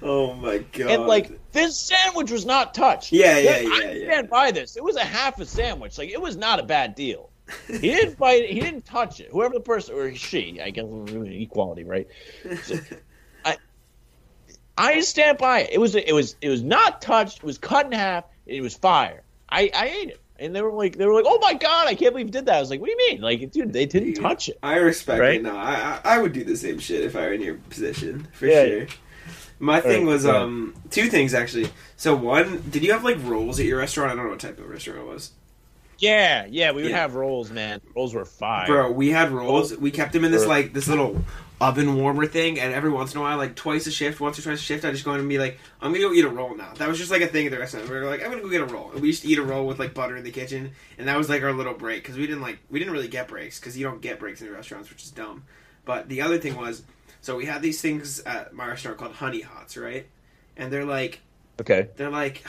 Oh 0.00 0.34
my 0.34 0.58
god. 0.72 0.90
and 0.90 1.06
like 1.06 1.52
this 1.52 1.76
sandwich 1.78 2.30
was 2.30 2.46
not 2.46 2.72
touched. 2.74 3.12
Yeah, 3.12 3.36
yeah, 3.38 3.58
yeah, 3.58 3.68
I 3.72 3.92
yeah. 3.92 4.04
stand 4.12 4.30
by 4.30 4.50
this. 4.52 4.76
It 4.76 4.84
was 4.84 4.96
a 4.96 5.04
half 5.04 5.38
a 5.40 5.44
sandwich. 5.46 5.98
Like 5.98 6.10
it 6.10 6.20
was 6.20 6.36
not 6.36 6.60
a 6.60 6.62
bad 6.62 6.94
deal. 6.94 7.30
He 7.66 7.78
didn't 7.78 8.16
bite 8.18 8.44
it. 8.44 8.50
He 8.50 8.60
didn't 8.60 8.84
touch 8.86 9.20
it. 9.20 9.28
Whoever 9.32 9.54
the 9.54 9.60
person 9.60 9.94
or 9.96 10.14
she, 10.14 10.60
I 10.60 10.70
guess 10.70 10.84
equality, 11.08 11.84
right? 11.84 12.06
I 14.78 15.00
stand 15.00 15.38
by 15.38 15.60
it. 15.62 15.70
It 15.72 15.78
was 15.78 15.94
it 15.94 16.12
was 16.12 16.36
it 16.40 16.48
was 16.48 16.62
not 16.62 17.02
touched. 17.02 17.38
It 17.38 17.44
was 17.44 17.58
cut 17.58 17.86
in 17.86 17.92
half. 17.92 18.24
It 18.46 18.60
was 18.62 18.74
fire. 18.74 19.22
I, 19.48 19.70
I 19.74 19.88
ate 19.88 20.08
it. 20.10 20.20
And 20.40 20.54
they 20.54 20.62
were 20.62 20.70
like, 20.72 20.96
they 20.96 21.04
were 21.04 21.14
like, 21.14 21.24
"Oh 21.26 21.38
my 21.42 21.54
god, 21.54 21.88
I 21.88 21.94
can't 21.96 22.12
believe 22.12 22.26
you 22.26 22.32
did 22.32 22.46
that." 22.46 22.56
I 22.56 22.60
was 22.60 22.70
like, 22.70 22.80
"What 22.80 22.86
do 22.86 22.92
you 22.92 23.10
mean? 23.10 23.20
Like, 23.20 23.50
dude, 23.50 23.72
they 23.72 23.86
didn't 23.86 24.14
touch 24.14 24.48
it." 24.48 24.58
I 24.62 24.76
respect 24.76 25.20
Right? 25.20 25.34
it. 25.36 25.42
No, 25.42 25.56
I, 25.56 25.98
I 26.04 26.14
I 26.14 26.18
would 26.18 26.32
do 26.32 26.44
the 26.44 26.56
same 26.56 26.78
shit 26.78 27.02
if 27.04 27.16
I 27.16 27.22
were 27.22 27.32
in 27.32 27.42
your 27.42 27.56
position 27.70 28.28
for 28.32 28.46
Yeah. 28.46 28.64
sure. 28.66 28.86
My 29.58 29.80
thing 29.80 30.04
Right, 30.06 30.12
was 30.12 30.24
yeah. 30.24 30.36
um 30.36 30.74
two 30.90 31.08
things 31.08 31.34
actually. 31.34 31.70
So 31.96 32.14
one, 32.14 32.62
did 32.70 32.84
you 32.84 32.92
have 32.92 33.02
like 33.02 33.16
rolls 33.24 33.58
at 33.58 33.66
your 33.66 33.78
restaurant? 33.78 34.12
I 34.12 34.14
don't 34.14 34.24
know 34.26 34.30
what 34.30 34.38
type 34.38 34.60
of 34.60 34.68
restaurant 34.70 35.00
it 35.00 35.06
was. 35.06 35.32
Yeah, 35.98 36.46
yeah, 36.48 36.70
we 36.70 36.82
would 36.82 36.92
Yeah. 36.92 36.98
have 36.98 37.16
rolls, 37.16 37.50
man. 37.50 37.80
Rolls 37.96 38.14
were 38.14 38.24
fire. 38.24 38.66
Bro, 38.68 38.92
we 38.92 39.10
had 39.10 39.32
rolls. 39.32 39.76
We 39.76 39.90
kept 39.90 40.12
them 40.12 40.24
in 40.24 40.30
this 40.30 40.46
like 40.46 40.72
this 40.72 40.86
little 40.86 41.24
oven 41.60 41.96
warmer 41.96 42.26
thing, 42.26 42.58
and 42.60 42.72
every 42.72 42.90
once 42.90 43.12
in 43.14 43.18
a 43.18 43.22
while, 43.22 43.36
like 43.36 43.54
twice 43.56 43.86
a 43.86 43.90
shift, 43.90 44.20
once 44.20 44.38
or 44.38 44.42
twice 44.42 44.60
a 44.60 44.62
shift, 44.62 44.84
I 44.84 44.92
just 44.92 45.04
go 45.04 45.14
in 45.14 45.20
and 45.20 45.28
be 45.28 45.38
like, 45.38 45.58
I'm 45.80 45.92
gonna 45.92 46.04
go 46.04 46.12
eat 46.12 46.24
a 46.24 46.28
roll 46.28 46.54
now. 46.56 46.72
That 46.76 46.88
was 46.88 46.98
just 46.98 47.10
like 47.10 47.22
a 47.22 47.26
thing 47.26 47.46
at 47.46 47.52
the 47.52 47.58
restaurant. 47.58 47.88
We 47.88 47.96
were 47.96 48.04
like, 48.06 48.22
I'm 48.22 48.30
gonna 48.30 48.42
go 48.42 48.48
get 48.48 48.60
a 48.60 48.66
roll, 48.66 48.92
and 48.92 49.00
we 49.00 49.08
used 49.08 49.22
to 49.22 49.28
eat 49.28 49.38
a 49.38 49.42
roll 49.42 49.66
with 49.66 49.78
like 49.78 49.94
butter 49.94 50.16
in 50.16 50.24
the 50.24 50.30
kitchen, 50.30 50.72
and 50.98 51.08
that 51.08 51.16
was 51.16 51.28
like 51.28 51.42
our 51.42 51.52
little 51.52 51.74
break 51.74 52.02
because 52.02 52.16
we 52.16 52.26
didn't 52.26 52.42
like 52.42 52.58
we 52.70 52.78
didn't 52.78 52.92
really 52.94 53.08
get 53.08 53.28
breaks 53.28 53.58
because 53.58 53.76
you 53.76 53.84
don't 53.84 54.00
get 54.00 54.18
breaks 54.18 54.40
in 54.40 54.50
restaurants, 54.52 54.90
which 54.90 55.02
is 55.02 55.10
dumb. 55.10 55.44
But 55.84 56.08
the 56.08 56.22
other 56.22 56.38
thing 56.38 56.56
was, 56.56 56.82
so 57.22 57.36
we 57.36 57.46
had 57.46 57.62
these 57.62 57.80
things 57.80 58.20
at 58.20 58.52
my 58.52 58.66
restaurant 58.68 58.98
called 58.98 59.12
honey 59.14 59.40
hots, 59.40 59.76
right? 59.76 60.06
And 60.56 60.72
they're 60.72 60.84
like 60.84 61.20
Okay. 61.60 61.88
they're 61.96 62.10
like 62.10 62.44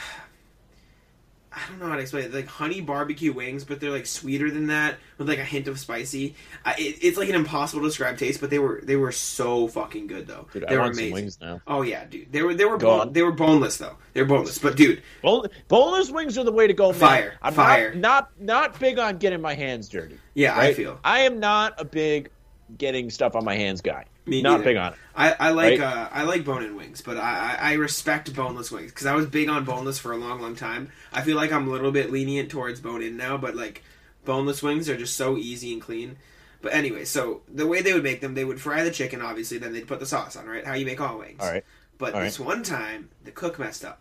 I 1.52 1.68
don't 1.68 1.80
know 1.80 1.88
how 1.88 1.96
to 1.96 2.00
explain 2.02 2.24
it. 2.24 2.32
Like 2.34 2.46
honey 2.46 2.80
barbecue 2.80 3.32
wings, 3.32 3.64
but 3.64 3.80
they're 3.80 3.90
like 3.90 4.06
sweeter 4.06 4.50
than 4.50 4.68
that 4.68 4.98
with 5.18 5.28
like 5.28 5.38
a 5.38 5.44
hint 5.44 5.66
of 5.66 5.80
spicy. 5.80 6.36
I, 6.64 6.74
it, 6.74 6.98
it's 7.02 7.18
like 7.18 7.28
an 7.28 7.34
impossible 7.34 7.82
to 7.82 7.88
describe 7.88 8.18
taste, 8.18 8.40
but 8.40 8.50
they 8.50 8.60
were 8.60 8.80
they 8.84 8.94
were 8.96 9.10
so 9.10 9.66
fucking 9.66 10.06
good 10.06 10.26
though. 10.28 10.46
Dude, 10.52 10.64
they 10.68 10.76
I 10.76 10.78
were 10.78 10.90
amazing. 10.90 11.12
wings 11.12 11.38
now. 11.40 11.60
Oh 11.66 11.82
yeah, 11.82 12.04
dude. 12.04 12.30
They 12.30 12.42
were 12.42 12.54
they 12.54 12.64
were 12.66 12.76
bone, 12.76 13.12
they 13.12 13.22
were 13.22 13.32
boneless 13.32 13.78
though. 13.78 13.96
They 14.12 14.22
were 14.22 14.28
boneless, 14.28 14.58
but 14.58 14.76
dude, 14.76 15.02
Bone, 15.22 15.48
boneless 15.68 16.10
wings 16.10 16.38
are 16.38 16.44
the 16.44 16.52
way 16.52 16.66
to 16.68 16.72
go, 16.74 16.90
man. 16.92 17.00
Fire, 17.00 17.34
I'm 17.42 17.52
fire. 17.54 17.94
Not, 17.94 18.30
not 18.38 18.70
not 18.72 18.80
big 18.80 18.98
on 19.00 19.18
getting 19.18 19.40
my 19.40 19.54
hands 19.54 19.88
dirty. 19.88 20.18
yeah, 20.34 20.56
I 20.58 20.72
feel 20.74 21.00
I 21.02 21.20
am 21.20 21.40
not 21.40 21.74
a 21.78 21.84
big 21.84 22.30
getting 22.78 23.10
stuff 23.10 23.34
on 23.34 23.44
my 23.44 23.56
hands 23.56 23.80
guy. 23.80 24.04
Me 24.30 24.42
not 24.42 24.60
neither. 24.60 24.64
big 24.64 24.76
on 24.76 24.92
it. 24.94 24.98
I, 25.14 25.32
I 25.38 25.50
like 25.50 25.78
Right? 25.78 25.80
uh, 25.80 26.08
I 26.12 26.22
like 26.22 26.44
bone-in 26.44 26.76
wings, 26.76 27.02
but 27.02 27.18
I, 27.18 27.56
I 27.60 27.70
I 27.70 27.72
respect 27.74 28.34
boneless 28.34 28.70
wings 28.70 28.92
because 28.92 29.06
I 29.06 29.14
was 29.14 29.26
big 29.26 29.48
on 29.48 29.64
boneless 29.64 29.98
for 29.98 30.12
a 30.12 30.16
long, 30.16 30.40
long 30.40 30.56
time. 30.56 30.90
I 31.12 31.22
feel 31.22 31.36
like 31.36 31.52
I'm 31.52 31.68
a 31.68 31.70
little 31.70 31.92
bit 31.92 32.10
lenient 32.10 32.50
towards 32.50 32.80
bone-in 32.80 33.16
now, 33.16 33.36
but 33.36 33.54
like 33.56 33.82
boneless 34.24 34.62
wings 34.62 34.88
are 34.88 34.96
just 34.96 35.16
so 35.16 35.36
easy 35.36 35.72
and 35.72 35.82
clean. 35.82 36.16
But 36.62 36.74
anyway, 36.74 37.04
so 37.06 37.42
the 37.48 37.66
way 37.66 37.82
they 37.82 37.92
would 37.92 38.02
make 38.04 38.20
them, 38.20 38.34
they 38.34 38.44
would 38.44 38.60
fry 38.60 38.84
the 38.84 38.90
chicken, 38.90 39.22
obviously, 39.22 39.58
then 39.58 39.72
they'd 39.72 39.88
put 39.88 39.98
the 40.00 40.06
sauce 40.06 40.36
on, 40.36 40.46
right? 40.46 40.64
How 40.64 40.74
you 40.74 40.86
make 40.86 41.00
all 41.00 41.18
wings. 41.18 41.40
All 41.40 41.50
right. 41.50 41.64
But 41.98 42.14
all 42.14 42.20
this 42.20 42.38
one 42.38 42.62
time, 42.62 43.10
the 43.24 43.30
cook 43.30 43.58
messed 43.58 43.84
up. 43.84 44.00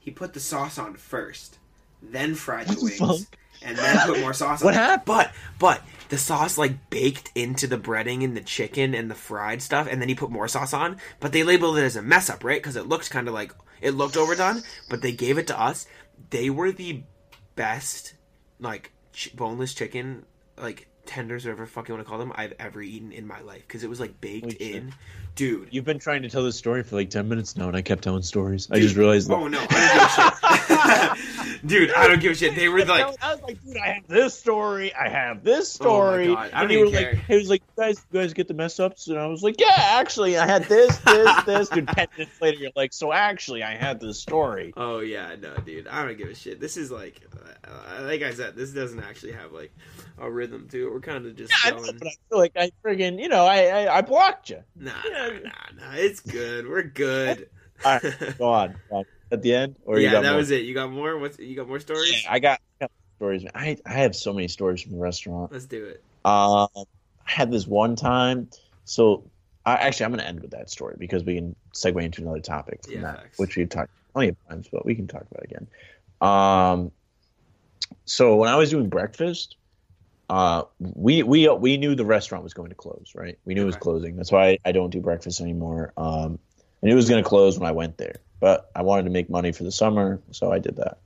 He 0.00 0.10
put 0.10 0.32
the 0.34 0.40
sauce 0.40 0.78
on 0.78 0.94
first, 0.94 1.58
then 2.02 2.34
fried 2.34 2.66
the 2.68 2.80
wings, 2.80 3.26
and 3.62 3.76
then 3.76 4.06
put 4.06 4.20
more 4.20 4.32
sauce 4.32 4.62
on. 4.62 4.66
What 4.66 4.74
happened? 4.74 5.04
But 5.06 5.32
but 5.58 5.82
the 6.08 6.18
sauce 6.18 6.58
like 6.58 6.90
baked 6.90 7.30
into 7.34 7.66
the 7.66 7.78
breading 7.78 8.24
and 8.24 8.36
the 8.36 8.40
chicken 8.40 8.94
and 8.94 9.10
the 9.10 9.14
fried 9.14 9.62
stuff, 9.62 9.88
and 9.90 10.00
then 10.00 10.08
he 10.08 10.14
put 10.14 10.30
more 10.30 10.48
sauce 10.48 10.72
on. 10.72 10.98
But 11.20 11.32
they 11.32 11.42
labeled 11.42 11.78
it 11.78 11.84
as 11.84 11.96
a 11.96 12.02
mess 12.02 12.30
up, 12.30 12.44
right? 12.44 12.62
Because 12.62 12.76
it 12.76 12.88
looked 12.88 13.10
kind 13.10 13.28
of 13.28 13.34
like 13.34 13.52
it 13.80 13.92
looked 13.92 14.16
overdone. 14.16 14.62
But 14.88 15.02
they 15.02 15.12
gave 15.12 15.38
it 15.38 15.46
to 15.48 15.60
us. 15.60 15.86
They 16.30 16.50
were 16.50 16.72
the 16.72 17.02
best 17.54 18.14
like 18.60 18.92
ch- 19.12 19.34
boneless 19.34 19.74
chicken 19.74 20.24
like 20.56 20.88
tenders 21.08 21.46
or 21.46 21.50
whatever 21.50 21.66
fuck 21.66 21.88
you 21.88 21.94
want 21.94 22.06
to 22.06 22.08
call 22.08 22.18
them 22.18 22.32
I've 22.36 22.52
ever 22.58 22.82
eaten 22.82 23.12
in 23.12 23.26
my 23.26 23.40
life 23.40 23.62
because 23.66 23.82
it 23.82 23.88
was 23.88 23.98
like 23.98 24.20
baked 24.20 24.44
Holy 24.44 24.58
shit. 24.58 24.74
in, 24.76 24.94
dude. 25.34 25.68
You've 25.70 25.86
been 25.86 25.98
trying 25.98 26.20
to 26.22 26.28
tell 26.28 26.44
this 26.44 26.56
story 26.56 26.82
for 26.82 26.96
like 26.96 27.08
ten 27.10 27.28
minutes 27.28 27.56
now, 27.56 27.66
and 27.68 27.76
I 27.76 27.82
kept 27.82 28.02
telling 28.04 28.22
stories. 28.22 28.68
I 28.70 28.78
just 28.78 28.94
realized 28.94 29.28
that. 29.28 29.34
Oh 29.34 29.48
no, 29.48 29.58
I 29.70 30.30
don't 30.36 30.68
give 30.76 31.16
a 31.16 31.16
shit, 31.56 31.60
dude. 31.66 31.92
I 31.94 32.06
don't 32.06 32.20
give 32.20 32.32
a 32.32 32.34
shit. 32.34 32.54
They 32.54 32.68
were 32.68 32.84
like, 32.84 33.06
I 33.22 33.32
was 33.34 33.42
like, 33.42 33.64
dude, 33.64 33.76
I 33.78 33.86
have 33.88 34.06
this 34.06 34.34
story. 34.38 34.94
I 34.94 35.08
have 35.08 35.42
this 35.42 35.78
Oh 35.80 35.84
my 35.84 35.86
story. 35.86 36.26
God, 36.28 36.38
I 36.52 36.60
and 36.60 36.68
don't 36.68 36.78
were 36.78 36.86
even 36.86 36.92
like, 36.94 37.04
care. 37.12 37.14
he 37.26 37.34
was 37.36 37.48
like, 37.48 37.62
you 37.76 37.82
guys, 37.82 38.06
you 38.12 38.20
guys 38.20 38.32
get 38.34 38.46
the 38.48 38.54
mess 38.54 38.78
ups, 38.78 39.08
and 39.08 39.18
I 39.18 39.26
was 39.26 39.42
like, 39.42 39.58
yeah, 39.60 39.72
actually, 39.76 40.36
I 40.38 40.46
had 40.46 40.64
this, 40.64 40.96
this, 40.98 41.42
this. 41.46 41.68
Dude, 41.70 41.88
ten 41.88 42.08
minutes 42.16 42.40
later, 42.40 42.58
you're 42.58 42.70
like, 42.76 42.92
so 42.92 43.12
actually, 43.12 43.62
I 43.62 43.74
had 43.76 43.98
this 43.98 44.18
story. 44.20 44.72
Oh 44.76 45.00
yeah, 45.00 45.34
no, 45.40 45.54
dude. 45.56 45.88
I 45.88 46.04
don't 46.04 46.18
give 46.18 46.28
a 46.28 46.34
shit. 46.34 46.60
This 46.60 46.76
is 46.76 46.90
like, 46.90 47.20
uh, 47.66 48.02
like 48.02 48.22
I 48.22 48.32
said, 48.34 48.56
this 48.56 48.72
doesn't 48.72 49.00
actually 49.00 49.32
have 49.32 49.52
like 49.52 49.72
a 50.18 50.30
rhythm 50.30 50.68
to 50.70 50.86
it. 50.88 50.90
We're 50.98 51.02
kind 51.02 51.26
of 51.26 51.36
just 51.36 51.54
Yeah, 51.64 51.74
I 51.74 51.76
know, 51.76 51.92
but 51.96 52.08
I 52.08 52.12
feel 52.28 52.38
like 52.38 52.52
I 52.56 52.70
friggin', 52.84 53.22
you 53.22 53.28
know, 53.28 53.46
I, 53.46 53.66
I, 53.66 53.98
I 53.98 54.00
blocked 54.02 54.50
you. 54.50 54.64
Nah, 54.74 54.94
nah, 55.08 55.28
nah, 55.28 55.50
nah. 55.76 55.92
It's 55.94 56.18
good. 56.18 56.66
We're 56.66 56.82
good. 56.82 57.48
All 57.84 58.00
right, 58.02 58.36
go 58.36 58.52
on. 58.52 58.76
Go 58.90 58.96
on. 58.96 59.04
At 59.30 59.42
the 59.42 59.54
end, 59.54 59.76
or 59.84 60.00
you 60.00 60.08
yeah, 60.08 60.20
that 60.20 60.30
more? 60.30 60.38
was 60.38 60.50
it. 60.50 60.62
You 60.62 60.74
got 60.74 60.90
more? 60.90 61.16
What's 61.16 61.38
you 61.38 61.54
got 61.54 61.68
more 61.68 61.78
stories? 61.78 62.24
Yeah, 62.24 62.32
I 62.32 62.40
got, 62.40 62.58
stories. 63.18 63.44
I, 63.54 63.76
I 63.86 63.92
have 63.92 64.16
so 64.16 64.32
many 64.32 64.48
stories 64.48 64.82
from 64.82 64.92
the 64.92 64.98
restaurant. 64.98 65.52
Let's 65.52 65.66
do 65.66 65.84
it. 65.84 66.02
Um, 66.24 66.66
I 66.74 67.30
had 67.30 67.52
this 67.52 67.68
one 67.68 67.94
time. 67.94 68.50
So, 68.84 69.30
I, 69.64 69.74
actually, 69.74 70.06
I'm 70.06 70.10
going 70.12 70.20
to 70.20 70.26
end 70.26 70.40
with 70.40 70.50
that 70.50 70.68
story 70.68 70.96
because 70.98 71.22
we 71.22 71.36
can 71.36 71.54
segue 71.76 72.02
into 72.02 72.22
another 72.22 72.40
topic 72.40 72.82
from 72.82 72.94
Yeah, 72.94 73.02
that, 73.02 73.22
facts. 73.22 73.38
which 73.38 73.56
we've 73.56 73.68
talked 73.68 73.90
plenty 74.14 74.30
of 74.30 74.36
times, 74.48 74.68
but 74.72 74.84
we 74.84 74.96
can 74.96 75.06
talk 75.06 75.22
about 75.30 75.44
it 75.44 75.52
again. 75.52 75.68
Um, 76.20 76.90
so 78.06 78.34
when 78.34 78.48
I 78.48 78.56
was 78.56 78.70
doing 78.70 78.88
breakfast, 78.88 79.56
uh, 80.28 80.64
we 80.78 81.22
we 81.22 81.48
we 81.48 81.76
knew 81.76 81.94
the 81.94 82.04
restaurant 82.04 82.44
was 82.44 82.54
going 82.54 82.68
to 82.68 82.74
close, 82.74 83.12
right? 83.14 83.38
We 83.44 83.54
knew 83.54 83.62
it 83.62 83.66
was 83.66 83.76
closing. 83.76 84.16
That's 84.16 84.30
why 84.32 84.58
I 84.64 84.72
don't 84.72 84.90
do 84.90 85.00
breakfast 85.00 85.40
anymore. 85.40 85.92
Um, 85.96 86.38
and 86.82 86.90
it 86.90 86.94
was 86.94 87.08
going 87.08 87.22
to 87.22 87.28
close 87.28 87.58
when 87.58 87.68
I 87.68 87.72
went 87.72 87.96
there, 87.98 88.16
but 88.40 88.70
I 88.74 88.82
wanted 88.82 89.04
to 89.04 89.10
make 89.10 89.28
money 89.30 89.52
for 89.52 89.64
the 89.64 89.72
summer, 89.72 90.20
so 90.30 90.52
I 90.52 90.58
did 90.58 90.76
that. 90.76 90.98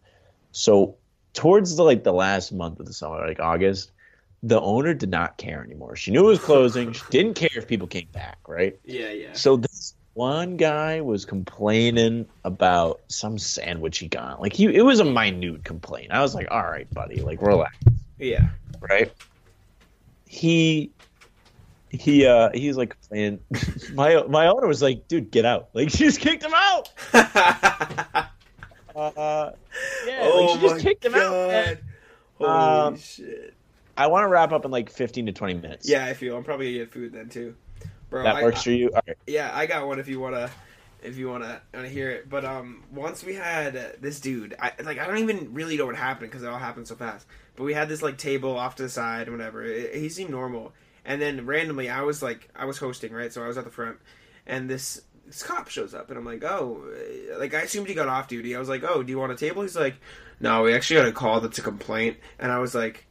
So 0.51 0.97
towards 1.35 1.77
the 1.77 1.83
like 1.85 2.05
the 2.05 2.12
last 2.12 2.53
month 2.53 2.81
of 2.81 2.87
the 2.87 2.93
summer, 2.93 3.27
like 3.27 3.41
August, 3.41 3.91
the 4.43 4.61
owner 4.61 4.93
did 4.93 5.11
not 5.11 5.37
care 5.37 5.62
anymore. 5.64 5.97
She 5.97 6.11
knew 6.11 6.25
it 6.25 6.29
was 6.29 6.41
closing. 6.41 6.93
she 6.93 7.03
didn't 7.11 7.35
care 7.35 7.51
if 7.57 7.68
people 7.68 7.87
came 7.87 8.09
back, 8.12 8.39
right? 8.49 8.79
Yeah, 8.85 9.11
yeah. 9.11 9.33
So 9.35 9.57
this 9.57 9.95
one 10.14 10.57
guy 10.57 11.01
was 11.01 11.25
complaining 11.25 12.27
about 12.45 13.01
some 13.09 13.39
sandwich 13.39 13.99
he 13.99 14.09
got. 14.09 14.41
Like 14.43 14.53
he, 14.53 14.64
it 14.66 14.83
was 14.83 15.01
a 15.01 15.05
minute 15.05 15.64
complaint. 15.64 16.11
I 16.11 16.20
was 16.20 16.35
like, 16.35 16.49
"All 16.51 16.62
right, 16.62 16.93
buddy, 16.93 17.20
like 17.20 17.41
relax." 17.41 17.77
Yeah. 18.18 18.49
Right? 18.89 19.12
He 20.26 20.91
he 21.91 22.26
uh 22.26 22.51
he's 22.55 22.76
like 22.76 22.97
playing 23.09 23.41
my 23.95 24.22
my 24.28 24.47
owner 24.47 24.66
was 24.66 24.80
like, 24.83 25.09
dude, 25.09 25.30
get 25.30 25.45
out. 25.45 25.68
Like 25.74 25.91
she 25.91 25.99
just 26.05 26.20
kicked 26.20 26.43
him 26.43 26.55
out. 26.55 26.91
Uh, 28.95 29.53
yeah, 30.07 30.18
oh 30.20 30.45
like 30.45 30.61
she 30.61 30.68
just 30.68 30.80
kicked 30.85 31.03
him 31.07 31.14
out. 31.14 31.78
Holy 32.37 32.51
Um, 32.51 32.97
shit. 32.99 33.55
I 33.97 34.07
want 34.09 34.24
to 34.24 34.28
wrap 34.28 34.53
up 34.53 34.66
in 34.66 34.70
like 34.70 34.91
fifteen 34.91 35.24
to 35.24 35.33
twenty 35.33 35.55
minutes. 35.55 35.89
Yeah, 35.89 36.05
I 36.05 36.12
feel 36.12 36.37
I'm 36.37 36.45
probably 36.45 36.66
gonna 36.74 36.85
get 36.85 36.93
food 36.93 37.12
then 37.14 37.30
too, 37.30 37.55
bro. 38.11 38.22
that 38.22 38.37
I- 38.37 38.43
works 38.43 38.62
for 38.62 38.70
you. 38.70 38.91
Right. 38.91 39.16
Yeah, 39.26 39.51
I 39.55 39.64
got 39.64 39.87
one 39.87 39.99
if 39.99 40.09
you 40.09 40.20
wanna 40.20 40.51
if 41.03 41.16
you 41.16 41.28
wanna 41.28 41.61
wanna 41.74 41.88
hear 41.88 42.11
it. 42.11 42.28
But 42.28 42.44
um, 42.44 42.84
once 42.92 43.24
we 43.24 43.34
had 43.34 43.96
this 44.00 44.20
dude, 44.20 44.55
I 44.61 44.72
like 44.82 44.98
I 44.98 45.07
don't 45.07 45.18
even 45.18 45.55
really 45.55 45.76
know 45.76 45.86
what 45.86 45.96
happened 45.96 46.30
because 46.30 46.42
it 46.42 46.48
all 46.48 46.59
happened 46.59 46.88
so 46.88 46.94
fast. 46.94 47.26
But 47.57 47.64
we 47.64 47.74
had 47.74 47.88
this 47.88 48.03
like 48.03 48.18
table 48.18 48.57
off 48.57 48.76
to 48.76 48.84
the 48.84 48.88
side 48.88 49.28
and 49.28 49.36
whatever. 49.36 49.64
It- 49.64 49.94
he 49.94 50.09
seemed 50.09 50.30
normal, 50.30 50.72
and 51.05 51.20
then 51.20 51.44
randomly 51.46 51.88
I 51.90 52.03
was 52.03 52.22
like 52.22 52.48
I 52.55 52.64
was 52.64 52.78
hosting 52.78 53.12
right, 53.12 53.32
so 53.32 53.42
I 53.42 53.48
was 53.48 53.59
at 53.59 53.64
the 53.64 53.70
front, 53.70 53.98
and 54.46 54.68
this 54.70 55.03
this 55.26 55.42
cop 55.42 55.68
shows 55.68 55.94
up, 55.94 56.09
and 56.11 56.18
I'm 56.18 56.24
like, 56.24 56.42
oh, 56.44 56.82
like 57.38 57.55
I 57.55 57.62
assumed 57.62 57.88
he 57.88 57.94
got 57.94 58.09
off 58.09 58.28
duty. 58.28 58.55
I 58.57 58.59
was 58.59 58.68
like, 58.68 58.82
oh, 58.84 59.03
do 59.03 59.11
you 59.11 59.18
want 59.18 59.32
a 59.32 59.36
table? 59.36 59.62
He's 59.62 59.76
like, 59.76 59.96
no, 60.40 60.62
we 60.62 60.74
actually 60.74 61.00
got 61.00 61.09
a 61.09 61.12
call 61.12 61.40
that's 61.40 61.59
a 61.59 61.62
complaint, 61.62 62.16
and 62.38 62.50
I 62.53 62.59
was 62.59 62.74
like. 62.74 63.07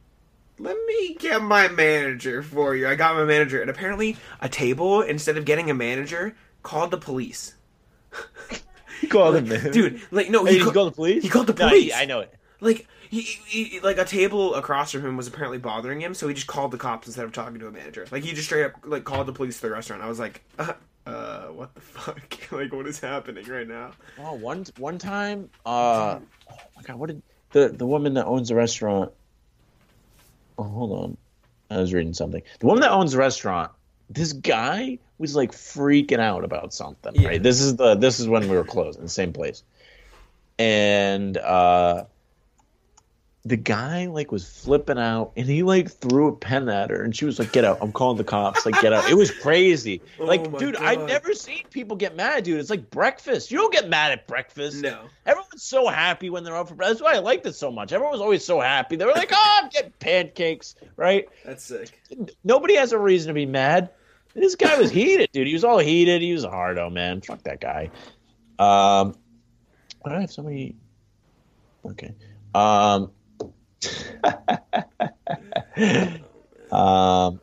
Let 0.58 0.76
me 0.86 1.14
get 1.18 1.42
my 1.42 1.66
manager 1.68 2.42
for 2.42 2.76
you. 2.76 2.86
I 2.86 2.94
got 2.94 3.16
my 3.16 3.24
manager, 3.24 3.60
and 3.62 3.70
apparently, 3.70 4.16
a 4.40 4.48
table 4.50 5.00
instead 5.00 5.36
of 5.38 5.46
getting 5.46 5.70
a 5.70 5.74
manager 5.74 6.36
called 6.62 6.90
the 6.90 6.98
police. 6.98 7.54
You 9.00 9.08
called 9.08 9.34
him, 9.36 9.48
man. 9.48 9.72
Dude, 9.72 10.00
like 10.12 10.30
no, 10.30 10.44
he, 10.44 10.52
did 10.52 10.58
you 10.60 10.64
ca- 10.66 10.72
call 10.72 10.84
the 10.84 10.92
police? 10.92 11.22
he 11.24 11.28
called 11.28 11.46
the 11.48 11.54
No, 11.54 11.68
police. 11.68 11.92
I 11.94 12.04
know 12.04 12.20
it. 12.20 12.32
like 12.60 12.86
he, 13.10 13.20
he, 13.22 13.64
he- 13.64 13.80
like 13.80 13.98
a 13.98 14.04
table 14.04 14.54
across 14.54 14.92
from 14.92 15.04
him 15.04 15.16
was 15.16 15.26
apparently 15.26 15.58
bothering 15.58 16.00
him, 16.00 16.14
so 16.14 16.28
he 16.28 16.34
just 16.34 16.46
called 16.46 16.70
the 16.70 16.78
cops 16.78 17.06
instead 17.08 17.24
of 17.24 17.32
talking 17.32 17.58
to 17.58 17.66
a 17.66 17.72
manager. 17.72 18.06
Like 18.12 18.22
he 18.22 18.32
just 18.32 18.46
straight 18.46 18.64
up 18.66 18.72
like 18.84 19.04
called 19.04 19.26
the 19.26 19.32
police 19.32 19.56
to 19.56 19.62
the 19.62 19.70
restaurant. 19.72 20.02
I 20.02 20.08
was 20.08 20.18
like, 20.20 20.42
uh, 20.58 20.72
uh 21.04 21.46
what 21.46 21.74
the 21.74 21.80
fuck? 21.80 22.38
like 22.52 22.72
what 22.72 22.86
is 22.86 23.00
happening 23.00 23.44
right 23.48 23.66
now? 23.66 23.90
Oh, 24.20 24.34
one 24.34 24.64
one 24.78 24.98
time, 24.98 25.50
uh, 25.66 26.20
oh 26.50 26.54
my 26.76 26.82
god, 26.84 26.96
what 26.96 27.08
did 27.08 27.22
the 27.50 27.68
the 27.70 27.86
woman 27.86 28.14
that 28.14 28.26
owns 28.26 28.48
the 28.50 28.54
restaurant? 28.54 29.10
Oh, 30.58 30.62
hold 30.64 30.92
on, 30.92 31.16
I 31.70 31.78
was 31.80 31.92
reading 31.92 32.14
something. 32.14 32.42
The 32.60 32.66
woman 32.66 32.82
that 32.82 32.92
owns 32.92 33.12
the 33.12 33.18
restaurant, 33.18 33.72
this 34.14 34.32
guy 34.32 34.98
was 35.18 35.34
like 35.34 35.52
freaking 35.52 36.18
out 36.18 36.44
about 36.44 36.74
something. 36.74 37.14
Yeah. 37.14 37.28
Right, 37.28 37.42
this 37.42 37.60
is 37.60 37.76
the 37.76 37.94
this 37.94 38.20
is 38.20 38.28
when 38.28 38.48
we 38.48 38.56
were 38.56 38.64
closed 38.64 38.98
in 38.98 39.04
the 39.04 39.10
same 39.10 39.32
place, 39.32 39.62
and 40.58 41.36
uh, 41.36 42.04
the 43.44 43.56
guy 43.56 44.06
like 44.06 44.30
was 44.30 44.48
flipping 44.48 44.98
out 44.98 45.32
and 45.36 45.46
he 45.46 45.64
like 45.64 45.90
threw 45.90 46.28
a 46.28 46.32
pen 46.32 46.68
at 46.68 46.90
her 46.90 47.02
and 47.02 47.14
she 47.14 47.24
was 47.24 47.38
like 47.38 47.52
get 47.52 47.64
out. 47.64 47.78
I'm 47.80 47.90
calling 47.90 48.16
the 48.16 48.24
cops. 48.24 48.64
Like 48.64 48.80
get 48.80 48.92
out. 48.92 49.10
It 49.10 49.14
was 49.14 49.30
crazy. 49.30 50.00
Oh 50.20 50.24
like 50.24 50.58
dude 50.58 50.76
i've 50.76 51.06
never 51.08 51.34
seen 51.34 51.64
people 51.70 51.96
get 51.96 52.14
mad 52.14 52.44
dude. 52.44 52.60
It's 52.60 52.70
like 52.70 52.90
breakfast. 52.90 53.50
You 53.50 53.58
don't 53.58 53.72
get 53.72 53.88
mad 53.88 54.12
at 54.12 54.26
breakfast. 54.26 54.80
No. 54.80 55.06
everyone's 55.26 55.62
so 55.62 55.88
happy 55.88 56.30
when 56.30 56.44
they're 56.44 56.56
up 56.56 56.68
for 56.68 56.74
breakfast. 56.74 57.00
That's 57.00 57.12
why 57.12 57.16
i 57.16 57.20
liked 57.20 57.46
it 57.46 57.54
so 57.54 57.70
much. 57.70 57.92
Everyone 57.92 58.12
was 58.12 58.20
always 58.20 58.44
so 58.44 58.60
happy. 58.60 58.94
They 58.96 59.04
were 59.04 59.12
like 59.12 59.32
oh 59.32 59.58
i'm 59.62 59.70
getting 59.70 59.92
pancakes 59.98 60.76
right? 60.96 61.28
That's 61.44 61.64
sick. 61.64 62.00
nobody 62.44 62.76
has 62.76 62.92
a 62.92 62.98
reason 62.98 63.28
to 63.28 63.34
be 63.34 63.46
mad 63.46 63.90
this 64.34 64.56
guy 64.56 64.78
was 64.78 64.90
heated 64.90 65.30
dude. 65.32 65.46
He 65.46 65.52
was 65.52 65.64
all 65.64 65.78
heated. 65.78 66.22
He 66.22 66.32
was 66.32 66.44
a 66.44 66.50
hardo 66.50 66.90
man. 66.90 67.20
Fuck 67.20 67.42
that 67.44 67.60
guy. 67.60 67.90
Um 68.58 69.14
i 70.04 70.20
have 70.20 70.32
so 70.32 70.42
many 70.42 70.74
okay. 71.86 72.12
Um 72.54 73.12
um 76.70 77.40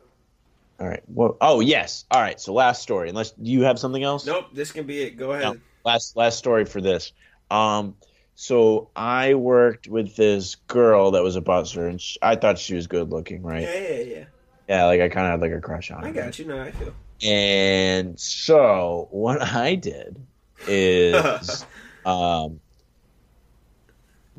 all 0.78 0.78
right. 0.78 1.02
Well 1.08 1.36
oh 1.40 1.60
yes. 1.60 2.04
All 2.10 2.20
right. 2.20 2.40
So 2.40 2.52
last 2.52 2.82
story. 2.82 3.08
Unless 3.08 3.34
you 3.38 3.62
have 3.62 3.78
something 3.78 4.02
else? 4.02 4.26
Nope, 4.26 4.46
this 4.52 4.72
can 4.72 4.86
be 4.86 5.02
it. 5.02 5.16
Go 5.16 5.32
ahead. 5.32 5.54
No. 5.54 5.60
last 5.84 6.16
last 6.16 6.38
story 6.38 6.64
for 6.64 6.80
this. 6.80 7.12
Um 7.50 7.96
so 8.40 8.88
i 8.96 9.34
worked 9.34 9.86
with 9.86 10.16
this 10.16 10.54
girl 10.66 11.10
that 11.10 11.22
was 11.22 11.36
a 11.36 11.42
busser 11.42 11.86
and 11.86 12.00
sh 12.00 12.16
i 12.22 12.36
thought 12.36 12.58
she 12.58 12.74
was 12.74 12.86
good 12.86 13.10
looking 13.10 13.42
right? 13.42 13.64
Yeah, 13.64 13.78
yeah, 13.78 14.00
yeah. 14.00 14.24
Yeah 14.70 14.86
like 14.86 15.00
i 15.00 15.08
kind 15.08 15.26
of 15.26 15.32
had 15.32 15.40
like 15.40 15.52
a 15.52 15.60
crush 15.60 15.90
on 15.90 16.02
her 16.02 16.08
I 16.08 16.12
got 16.12 16.38
you. 16.38 16.46
No, 16.46 16.62
I 16.62 16.70
feel. 16.70 16.94
and 17.22 18.18
so 18.18 19.08
what 19.10 19.42
I 19.42 19.74
did 19.74 20.16
is 20.66 21.66
um, 22.06 22.60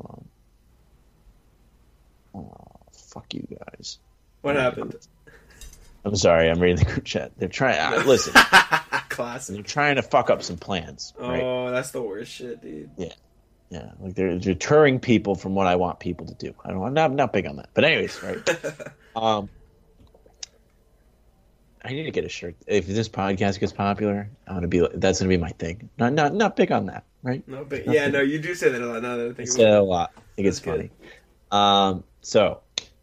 um 0.00 0.24
oh, 2.34 2.52
fuck 2.92 3.32
you 3.34 3.46
guys. 3.46 3.98
What 4.40 4.56
happened? 4.56 4.96
I'm 6.04 6.16
sorry, 6.16 6.50
I'm 6.50 6.58
reading 6.58 6.84
the 6.84 6.90
group 6.90 7.04
chat. 7.04 7.32
They're 7.36 7.48
trying 7.48 7.78
uh, 7.78 8.02
listen, 8.06 8.32
Classic. 9.10 9.54
they're 9.54 9.62
trying 9.62 9.96
to 9.96 10.02
fuck 10.02 10.30
up 10.30 10.42
some 10.42 10.56
plans, 10.56 11.12
right? 11.18 11.42
Oh, 11.42 11.70
that's 11.70 11.90
the 11.90 12.02
worst 12.02 12.32
shit, 12.32 12.60
dude. 12.62 12.90
Yeah. 12.96 13.12
Yeah, 13.70 13.90
like 14.00 14.14
they're 14.14 14.38
deterring 14.38 15.00
people 15.00 15.34
from 15.34 15.54
what 15.54 15.66
I 15.66 15.76
want 15.76 15.98
people 15.98 16.26
to 16.26 16.34
do. 16.34 16.54
I 16.62 16.72
don't 16.72 16.82
I'm 16.84 16.92
not, 16.92 17.10
I'm 17.10 17.16
not 17.16 17.32
big 17.32 17.46
on 17.46 17.56
that. 17.56 17.70
But 17.74 17.84
anyways, 17.84 18.22
right? 18.22 18.50
Um 19.16 19.50
I 21.84 21.92
need 21.92 22.04
to 22.04 22.10
get 22.10 22.24
a 22.24 22.28
shirt. 22.28 22.54
If 22.66 22.86
this 22.86 23.08
podcast 23.08 23.58
gets 23.58 23.72
popular, 23.72 24.30
I'm 24.46 24.54
gonna 24.54 24.68
be. 24.68 24.86
That's 24.94 25.18
gonna 25.18 25.28
be 25.28 25.36
my 25.36 25.50
thing. 25.50 25.88
Not, 25.98 26.12
not, 26.12 26.34
not 26.34 26.56
big 26.56 26.70
on 26.70 26.86
that, 26.86 27.04
right? 27.22 27.46
no, 27.48 27.64
but 27.64 27.86
yeah, 27.86 28.08
no, 28.08 28.20
you 28.20 28.38
do 28.38 28.54
say 28.54 28.70
that 28.70 28.80
a 28.80 28.86
lot. 28.86 29.02
Now 29.02 29.16
that 29.16 29.30
I 29.30 29.32
think 29.32 29.48
say 29.48 29.64
that 29.64 29.78
a 29.78 29.82
lot. 29.82 30.12
I 30.16 30.20
think 30.36 30.48
it's 30.48 30.60
That's 30.60 30.76
funny. 30.76 30.90
Um, 31.50 32.04
so, 32.20 32.60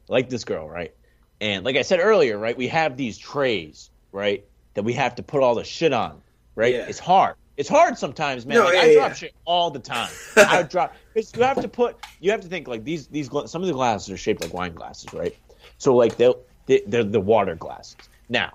like 0.08 0.30
this 0.30 0.46
girl, 0.46 0.68
right? 0.70 0.94
And 1.42 1.66
like 1.66 1.76
I 1.76 1.82
said 1.82 2.00
earlier, 2.00 2.38
right, 2.38 2.58
we 2.58 2.68
have 2.70 2.96
these 2.96 3.18
trays, 3.18 3.90
right, 4.12 4.46
that 4.74 4.84
we 4.84 4.94
have 4.94 5.16
to 5.16 5.24
put 5.24 5.44
all 5.44 5.56
the 5.56 5.64
shit 5.64 5.94
on, 5.94 6.22
right? 6.56 6.74
Yeah. 6.74 6.86
It's 6.88 7.00
hard. 7.00 7.36
It's 7.58 7.70
hard 7.70 7.98
sometimes, 7.98 8.46
man. 8.46 8.58
No, 8.58 8.66
like, 8.66 8.76
yeah, 8.76 8.82
I 8.82 8.94
drop 8.94 9.10
yeah. 9.10 9.14
shit 9.14 9.34
all 9.44 9.70
the 9.72 9.80
time. 9.80 10.10
I 10.38 10.64
drop. 10.64 10.96
You 11.16 11.44
have 11.44 11.62
to 11.62 11.68
put. 11.68 11.98
You 12.22 12.32
have 12.32 12.40
to 12.42 12.48
think 12.48 12.70
like 12.70 12.86
these. 12.86 13.08
These 13.08 13.30
some 13.46 13.62
of 13.62 13.68
the 13.68 13.74
glasses 13.74 14.10
are 14.10 14.18
shaped 14.18 14.42
like 14.42 14.54
wine 14.54 14.74
glasses, 14.74 15.14
right? 15.14 15.36
So 15.78 15.94
like 15.94 16.16
they'll 16.16 16.40
they, 16.68 16.82
they're 16.88 17.04
the 17.04 17.20
water 17.20 17.56
glasses. 17.56 17.98
Now, 18.30 18.54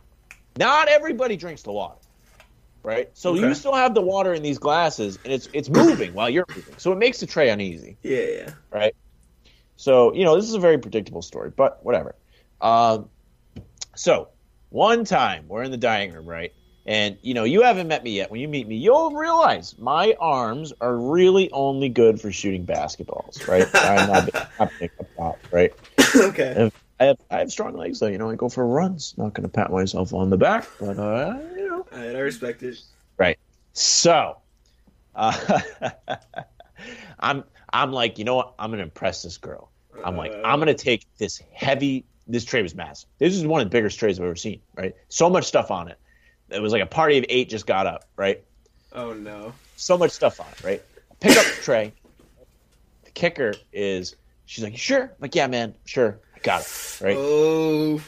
not 0.59 0.89
everybody 0.89 1.37
drinks 1.37 1.63
the 1.63 1.73
water, 1.73 1.97
right? 2.83 3.09
So 3.15 3.35
Okay. 3.35 3.49
you 3.49 3.55
still 3.55 3.75
have 3.75 3.95
the 3.95 4.03
water 4.03 4.33
in 4.35 4.43
these 4.43 4.59
glasses, 4.59 5.19
and 5.25 5.33
it's 5.33 5.49
it's 5.53 5.69
moving 5.69 6.13
while 6.15 6.31
you're 6.31 6.47
moving. 6.55 6.75
So 6.79 6.93
it 6.93 6.99
makes 6.99 7.21
the 7.21 7.27
tray 7.27 7.51
uneasy 7.51 7.99
Yeah, 8.03 8.19
yeah. 8.21 8.51
right? 8.73 8.95
So 9.77 10.15
you 10.15 10.25
know 10.25 10.37
this 10.37 10.47
is 10.49 10.55
a 10.55 10.61
very 10.61 10.79
predictable 10.79 11.23
story, 11.23 11.51
but 11.57 11.85
whatever. 11.85 12.15
Um, 12.61 13.11
so 13.97 14.29
one 14.71 15.05
time 15.05 15.47
we're 15.49 15.63
in 15.63 15.71
the 15.71 15.77
dining 15.77 16.13
room, 16.13 16.27
right? 16.27 16.53
And 16.87 17.19
you 17.23 17.35
know 17.35 17.45
you 17.45 17.63
haven't 17.63 17.89
met 17.89 18.05
me 18.05 18.13
yet. 18.13 18.31
When 18.31 18.41
you 18.41 18.49
meet 18.49 18.69
me, 18.69 18.77
you'll 18.77 19.13
realize 19.13 19.77
my 19.79 20.15
arms 20.21 20.73
are 20.81 20.97
really 20.97 21.51
only 21.53 21.89
good 21.89 22.21
for 22.21 22.31
shooting 22.31 22.67
basketballs, 22.67 23.47
right? 23.49 23.67
I'm 23.83 24.07
not, 24.07 24.29
not 24.59 24.73
big 24.79 24.91
up 25.01 25.07
top, 25.17 25.41
right? 25.51 25.73
okay. 26.17 26.71
I 27.01 27.05
have 27.07 27.19
I 27.31 27.39
have 27.39 27.51
strong 27.51 27.77
legs, 27.77 28.01
though. 28.01 28.07
You 28.07 28.19
know, 28.19 28.31
I 28.31 28.37
go 28.37 28.49
for 28.49 28.67
runs. 28.67 29.15
Not 29.17 29.35
going 29.35 29.43
to 29.43 29.49
pat 29.49 29.71
myself 29.71 30.15
on 30.15 30.31
the 30.31 30.37
back, 30.37 30.67
but 30.81 30.99
uh, 30.99 31.39
you 31.57 31.69
know. 31.69 31.87
Right, 31.93 32.17
I 32.17 32.21
respect 32.21 32.63
it. 32.63 32.81
Right. 33.19 33.39
So, 33.73 34.39
uh, 35.15 35.61
I'm 37.21 37.45
I'm 37.73 37.93
like, 37.93 38.19
you 38.19 38.25
know 38.25 38.37
what? 38.37 38.55
I'm 38.59 38.71
gonna 38.71 38.83
impress 38.85 39.23
this 39.23 39.39
girl. 39.39 39.71
I'm 40.05 40.17
like, 40.17 40.33
Uh, 40.33 40.43
I'm 40.45 40.59
gonna 40.59 40.75
take 40.75 41.05
this 41.19 41.43
heavy. 41.53 42.05
This 42.27 42.45
tray 42.45 42.63
was 42.63 42.75
massive. 42.75 43.09
This 43.19 43.35
is 43.35 43.45
one 43.47 43.61
of 43.61 43.67
the 43.67 43.71
biggest 43.71 43.99
trays 43.99 44.19
I've 44.19 44.25
ever 44.25 44.37
seen. 44.37 44.61
Right? 44.77 44.95
So 45.09 45.29
much 45.29 45.45
stuff 45.45 45.71
on 45.71 45.89
it. 45.89 45.99
It 46.51 46.61
was 46.61 46.73
like 46.73 46.83
a 46.83 46.87
party 46.87 47.19
of 47.19 47.25
eight 47.29 47.49
just 47.49 47.67
got 47.67 47.87
up. 47.87 48.05
Right? 48.17 48.43
Oh 48.93 49.13
no. 49.13 49.53
So 49.77 49.99
much 49.99 50.13
stuff 50.13 50.41
on 50.41 50.47
it. 50.47 50.65
Right? 50.65 50.83
Pick 51.21 51.37
up 51.37 51.45
the 51.45 51.63
tray. 51.63 51.93
The 53.05 53.11
kicker 53.11 53.55
is, 53.73 54.15
she's 54.47 54.63
like, 54.63 54.77
sure?" 54.77 55.03
I'm 55.05 55.11
like, 55.21 55.35
yeah, 55.35 55.47
man, 55.47 55.75
sure, 55.85 56.21
got 56.45 56.61
it. 56.63 56.99
Right? 57.03 57.17
Oh. 57.19 58.01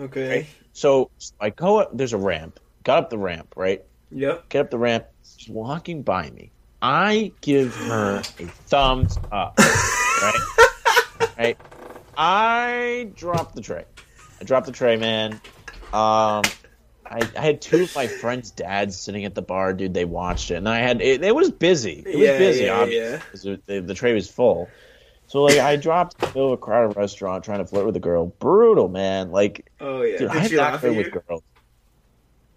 Okay. 0.00 0.28
Right. 0.30 0.46
So 0.72 1.10
I 1.38 1.50
go 1.50 1.80
up. 1.80 1.90
There's 1.96 2.14
a 2.14 2.18
ramp. 2.18 2.58
Got 2.82 3.04
up 3.04 3.10
the 3.10 3.18
ramp. 3.18 3.52
Right? 3.56 3.84
Yep. 4.10 4.48
get 4.48 4.60
up 4.62 4.70
the 4.70 4.78
ramp. 4.78 5.04
She's 5.36 5.48
walking 5.50 6.02
by 6.02 6.30
me. 6.30 6.50
I 6.80 7.32
give 7.40 7.74
her 7.76 8.18
a 8.18 8.22
thumbs 8.22 9.18
up. 9.30 9.58
Right? 10.22 11.34
right? 11.36 11.58
I 12.16 13.10
drop 13.14 13.54
the 13.54 13.60
tray. 13.60 13.84
I 14.40 14.44
dropped 14.44 14.64
the 14.66 14.72
tray, 14.72 14.96
man. 14.96 15.32
Um, 15.92 16.42
I, 17.04 17.20
I 17.36 17.40
had 17.40 17.60
two 17.60 17.82
of 17.82 17.94
my 17.94 18.06
friends' 18.06 18.50
dads 18.50 18.96
sitting 18.96 19.26
at 19.26 19.34
the 19.34 19.42
bar, 19.42 19.74
dude. 19.74 19.92
They 19.92 20.06
watched 20.06 20.50
it, 20.50 20.54
and 20.54 20.68
I 20.68 20.78
had 20.78 21.02
it. 21.02 21.22
It 21.22 21.34
was 21.34 21.50
busy. 21.50 22.02
It 22.06 22.16
was 22.16 22.26
Yeah, 22.26 22.38
busy, 22.38 22.64
yeah, 22.64 22.80
obviously, 22.80 23.50
yeah. 23.50 23.56
the, 23.66 23.80
the 23.80 23.92
tray 23.94 24.14
was 24.14 24.30
full. 24.30 24.68
So 25.26 25.42
like, 25.42 25.58
I 25.58 25.76
dropped 25.76 26.14
in 26.14 26.20
the 26.20 26.26
middle 26.28 26.52
of 26.52 26.52
a 26.52 26.56
crowded 26.62 26.96
restaurant 26.96 27.44
trying 27.44 27.58
to 27.58 27.66
flirt 27.66 27.86
with 27.86 27.96
a 27.96 28.00
girl. 28.00 28.26
Brutal, 28.26 28.88
man. 28.88 29.30
Like, 29.30 29.70
Oh 29.80 30.02
yeah. 30.02 30.18
dude, 30.18 30.30
Did 30.32 30.42
I 30.42 30.46
she 30.46 30.56
laugh 30.56 30.80
flirt 30.80 30.96
with 30.96 31.12
girls. 31.12 31.42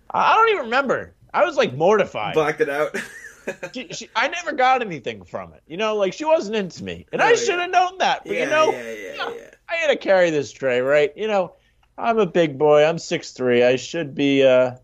I 0.10 0.36
don't 0.36 0.50
even 0.50 0.66
remember. 0.66 1.14
I 1.34 1.46
was 1.46 1.58
like 1.58 1.74
mortified. 1.74 2.34
Blacked 2.34 2.62
it 2.62 2.70
out. 2.70 2.96
she, 3.74 3.88
she, 3.92 4.10
I 4.16 4.28
never 4.28 4.52
got 4.54 4.82
anything 4.82 5.24
from 5.24 5.54
it. 5.54 5.62
You 5.68 5.78
know, 5.78 5.96
like 5.96 6.14
she 6.14 6.26
wasn't 6.26 6.56
into 6.56 6.84
me, 6.84 7.06
and 7.12 7.22
Oh, 7.22 7.26
I 7.26 7.36
should 7.36 7.60
have 7.60 7.70
known 7.70 7.98
that. 8.00 8.24
But 8.26 8.34
yeah, 8.34 8.44
you 8.44 8.50
know, 8.50 8.72
yeah, 8.72 8.84
yeah, 8.84 8.94
yeah. 8.94 9.34
yeah. 9.36 9.50
I 9.70 9.76
had 9.76 9.88
to 9.88 9.98
carry 9.98 10.30
this 10.30 10.52
tray, 10.52 10.80
right? 10.82 11.12
You 11.16 11.28
know, 11.28 11.54
I'm 11.98 12.20
a 12.20 12.26
big 12.26 12.58
boy. 12.58 12.84
I'm 12.86 12.98
six 12.98 13.32
three. 13.32 13.64
I 13.64 13.76
should 13.76 14.16
be, 14.16 14.44
uh, 14.44 14.76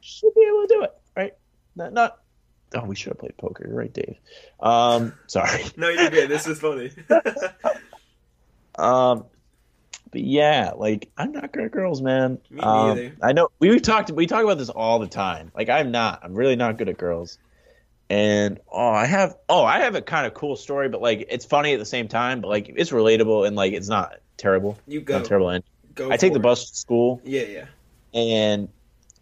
should 0.00 0.34
be 0.34 0.42
able 0.48 0.62
to 0.62 0.66
do 0.68 0.82
it, 0.82 0.92
right? 1.16 1.34
Not, 1.76 1.92
not. 1.92 2.19
Oh, 2.74 2.84
we 2.84 2.94
should 2.94 3.08
have 3.10 3.18
played 3.18 3.36
poker. 3.36 3.66
You're 3.66 3.76
right, 3.76 3.92
Dave. 3.92 4.16
Um, 4.60 5.12
sorry. 5.26 5.64
No, 5.76 5.88
you're 5.88 6.10
good. 6.10 6.28
This 6.30 6.46
is 6.46 6.58
funny. 6.60 6.90
Um, 8.78 9.24
but 10.10 10.22
yeah, 10.22 10.72
like 10.76 11.10
I'm 11.18 11.32
not 11.32 11.52
good 11.52 11.64
at 11.64 11.70
girls, 11.70 12.00
man. 12.00 12.38
Me 12.50 12.60
um, 12.60 12.96
neither. 12.96 13.16
I 13.22 13.32
know 13.32 13.48
we 13.58 13.70
we 13.70 13.80
talked 13.80 14.10
we 14.10 14.26
talk 14.26 14.42
about 14.42 14.58
this 14.58 14.70
all 14.70 14.98
the 14.98 15.06
time. 15.06 15.52
Like 15.54 15.68
I'm 15.68 15.90
not. 15.90 16.20
I'm 16.22 16.34
really 16.34 16.56
not 16.56 16.78
good 16.78 16.88
at 16.88 16.96
girls. 16.98 17.38
And 18.08 18.58
oh, 18.72 18.88
I 18.90 19.06
have 19.06 19.36
oh, 19.48 19.64
I 19.64 19.80
have 19.80 19.94
a 19.94 20.02
kind 20.02 20.26
of 20.26 20.34
cool 20.34 20.56
story, 20.56 20.88
but 20.88 21.00
like 21.02 21.26
it's 21.30 21.44
funny 21.44 21.74
at 21.74 21.78
the 21.78 21.84
same 21.84 22.08
time, 22.08 22.40
but 22.40 22.48
like 22.48 22.72
it's 22.74 22.90
relatable 22.90 23.46
and 23.46 23.54
like 23.54 23.72
it's 23.72 23.88
not 23.88 24.14
terrible. 24.36 24.78
you 24.86 25.00
go. 25.00 25.18
Not 25.18 25.26
terrible. 25.26 25.50
And 25.50 25.64
Go. 25.94 26.10
I 26.10 26.16
take 26.16 26.32
the 26.32 26.38
it. 26.38 26.42
bus 26.42 26.70
to 26.70 26.76
school, 26.76 27.20
Yeah, 27.24 27.42
yeah. 27.42 27.66
and 28.14 28.68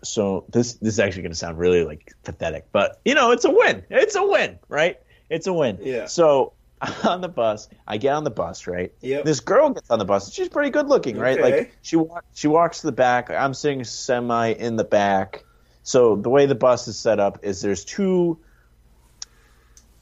so 0.03 0.44
this 0.49 0.74
this 0.74 0.94
is 0.94 1.01
actually 1.01 1.22
going 1.22 1.32
to 1.32 1.38
sound 1.38 1.59
really 1.59 1.84
like 1.84 2.14
pathetic, 2.24 2.66
but 2.72 3.01
you 3.05 3.14
know 3.14 3.32
it's 3.32 3.44
a 3.44 3.51
win. 3.51 3.84
It's 3.90 4.14
a 4.16 4.24
win, 4.24 4.59
right? 4.68 4.99
It's 5.30 5.46
a 5.46 5.53
win. 5.53 5.78
Yeah. 5.82 6.07
So 6.07 6.53
on 7.05 7.20
the 7.20 7.28
bus, 7.28 7.68
I 7.86 7.96
get 7.96 8.14
on 8.14 8.24
the 8.24 8.30
bus, 8.30 8.66
right? 8.66 8.92
Yeah. 9.01 9.22
This 9.22 9.40
girl 9.40 9.70
gets 9.70 9.90
on 9.90 9.99
the 9.99 10.05
bus. 10.05 10.32
She's 10.32 10.49
pretty 10.49 10.70
good 10.70 10.88
looking, 10.88 11.18
right? 11.18 11.38
Okay. 11.38 11.59
Like 11.59 11.72
she 11.82 11.96
wa- 11.96 12.20
she 12.34 12.46
walks 12.49 12.80
to 12.82 12.86
the 12.86 12.92
back. 12.92 13.30
I'm 13.30 13.55
sitting 13.55 13.82
semi 13.84 14.49
in 14.53 14.76
the 14.76 14.84
back. 14.84 15.44
So 15.82 16.16
the 16.16 16.28
way 16.28 16.46
the 16.46 16.55
bus 16.55 16.86
is 16.86 16.99
set 16.99 17.18
up 17.18 17.38
is 17.42 17.61
there's 17.62 17.84
two 17.84 18.38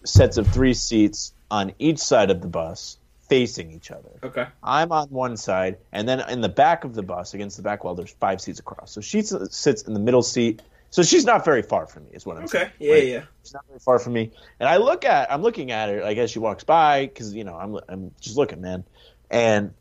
sets 0.05 0.36
of 0.36 0.47
three 0.49 0.74
seats 0.74 1.32
on 1.51 1.72
each 1.78 1.99
side 1.99 2.30
of 2.30 2.40
the 2.40 2.49
bus 2.49 2.99
facing 3.29 3.72
each 3.72 3.91
other. 3.91 4.11
Okay. 4.22 4.47
I'm 4.62 4.93
on 4.93 5.09
one 5.09 5.37
side, 5.37 5.79
and 5.93 6.09
then 6.09 6.20
in 6.29 6.41
the 6.41 6.49
back 6.49 6.85
of 6.85 6.95
the 6.95 7.03
bus, 7.03 7.35
against 7.35 7.57
the 7.57 7.62
back 7.62 7.85
wall, 7.85 7.95
there's 7.95 8.11
five 8.11 8.41
seats 8.41 8.61
across. 8.61 8.91
So 8.93 9.01
she 9.01 9.22
sits 9.22 9.83
in 9.83 9.95
the 9.95 10.01
middle 10.01 10.22
seat. 10.22 10.62
So 10.91 11.03
she's 11.03 11.24
not 11.24 11.45
very 11.45 11.62
far 11.62 11.87
from 11.87 12.05
me, 12.05 12.11
is 12.12 12.24
what 12.24 12.37
I'm 12.37 12.47
saying. 12.47 12.66
Okay. 12.66 12.74
Yeah, 12.79 12.93
right? 12.93 13.07
yeah. 13.07 13.22
She's 13.43 13.53
not 13.55 13.66
very 13.66 13.81
far 13.81 13.99
from 13.99 14.12
me. 14.12 14.31
And 14.61 14.68
I 14.68 14.77
look 14.77 15.05
at, 15.05 15.31
I'm 15.31 15.43
looking 15.43 15.70
at 15.70 15.89
her 15.91 16.01
like 16.03 16.16
as 16.16 16.31
she 16.31 16.39
walks 16.39 16.64
by, 16.64 17.07
because 17.07 17.35
you 17.35 17.45
know 17.45 17.55
I'm 17.55 17.79
I'm 17.89 18.12
just 18.20 18.37
looking, 18.37 18.61
man. 18.61 18.85
And 19.31 19.74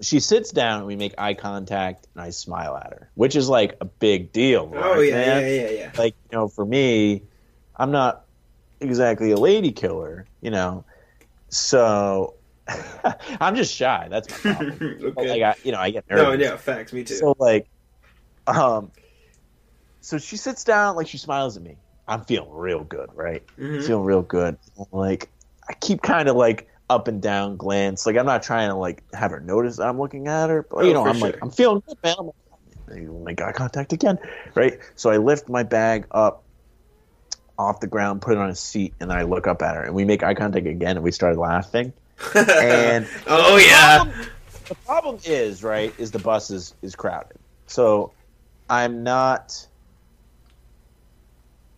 she 0.00 0.20
sits 0.20 0.50
down, 0.50 0.78
and 0.78 0.86
we 0.86 0.96
make 0.96 1.14
eye 1.16 1.34
contact, 1.34 2.06
and 2.14 2.22
I 2.22 2.30
smile 2.30 2.76
at 2.76 2.92
her, 2.92 3.10
which 3.14 3.36
is 3.36 3.48
like 3.48 3.76
a 3.80 3.84
big 3.84 4.32
deal. 4.32 4.70
Oh 4.74 5.00
yeah, 5.00 5.14
man? 5.14 5.42
yeah, 5.42 5.48
yeah, 5.48 5.70
yeah. 5.70 5.90
like 5.96 6.14
you 6.30 6.36
know 6.36 6.48
for 6.48 6.64
me 6.64 7.22
i'm 7.76 7.90
not 7.90 8.24
exactly 8.80 9.30
a 9.30 9.36
lady 9.36 9.72
killer 9.72 10.26
you 10.40 10.50
know 10.50 10.84
so 11.48 12.34
I'm 13.40 13.54
just 13.56 13.74
shy. 13.74 14.08
That's 14.10 14.28
my 14.30 14.52
problem. 14.54 15.00
okay. 15.18 15.30
Like 15.30 15.42
I, 15.42 15.54
you 15.64 15.72
know, 15.72 15.78
I 15.78 15.90
get 15.90 16.04
nervous. 16.10 16.38
no, 16.38 16.44
yeah, 16.44 16.56
facts. 16.56 16.92
Me 16.92 17.04
too. 17.04 17.14
So 17.14 17.34
like, 17.38 17.68
um, 18.46 18.90
so 20.00 20.18
she 20.18 20.36
sits 20.36 20.64
down, 20.64 20.96
like 20.96 21.08
she 21.08 21.18
smiles 21.18 21.56
at 21.56 21.62
me. 21.62 21.76
I'm 22.08 22.24
feeling 22.24 22.50
real 22.52 22.84
good, 22.84 23.10
right? 23.14 23.42
Mhm. 23.58 23.84
Feeling 23.84 24.04
real 24.04 24.22
good. 24.22 24.58
Like 24.92 25.30
I 25.68 25.74
keep 25.74 26.02
kind 26.02 26.28
of 26.28 26.36
like 26.36 26.68
up 26.88 27.08
and 27.08 27.20
down 27.20 27.56
glance. 27.56 28.06
Like 28.06 28.16
I'm 28.16 28.26
not 28.26 28.42
trying 28.42 28.68
to 28.68 28.76
like 28.76 29.02
have 29.12 29.30
her 29.32 29.40
notice 29.40 29.76
that 29.76 29.88
I'm 29.88 29.98
looking 29.98 30.28
at 30.28 30.50
her, 30.50 30.66
but 30.70 30.84
Oh, 30.84 30.86
you 30.86 30.94
know, 30.94 31.04
I'm 31.04 31.18
like. 31.20 31.36
I'm 31.42 31.50
feeling 31.50 31.82
good, 31.86 31.98
man. 32.04 32.14
I'm 32.18 32.26
like, 32.26 32.36
make 33.26 33.40
eye 33.40 33.52
contact 33.52 33.92
again, 33.92 34.18
right? 34.54 34.78
So 34.94 35.10
I 35.10 35.16
lift 35.16 35.48
my 35.48 35.64
bag 35.64 36.06
up 36.12 36.44
off 37.58 37.80
the 37.80 37.86
ground, 37.86 38.22
put 38.22 38.34
it 38.34 38.38
on 38.38 38.50
a 38.50 38.54
seat, 38.54 38.94
and 39.00 39.10
then 39.10 39.18
I 39.18 39.22
look 39.22 39.46
up 39.46 39.62
at 39.62 39.74
her, 39.74 39.82
and 39.82 39.94
we 39.94 40.04
make 40.04 40.22
eye 40.22 40.34
contact 40.34 40.66
again, 40.66 40.96
and 40.96 41.02
we 41.02 41.10
start 41.10 41.36
laughing. 41.36 41.92
And 42.34 43.06
oh 43.26 43.56
yeah. 43.58 43.96
problem, 44.04 44.26
the 44.68 44.74
problem 44.74 45.18
is 45.24 45.62
right 45.62 45.94
is 45.98 46.10
the 46.10 46.18
bus 46.18 46.50
is 46.50 46.74
is 46.82 46.96
crowded 46.96 47.38
so 47.66 48.12
i'm 48.68 49.02
not 49.02 49.66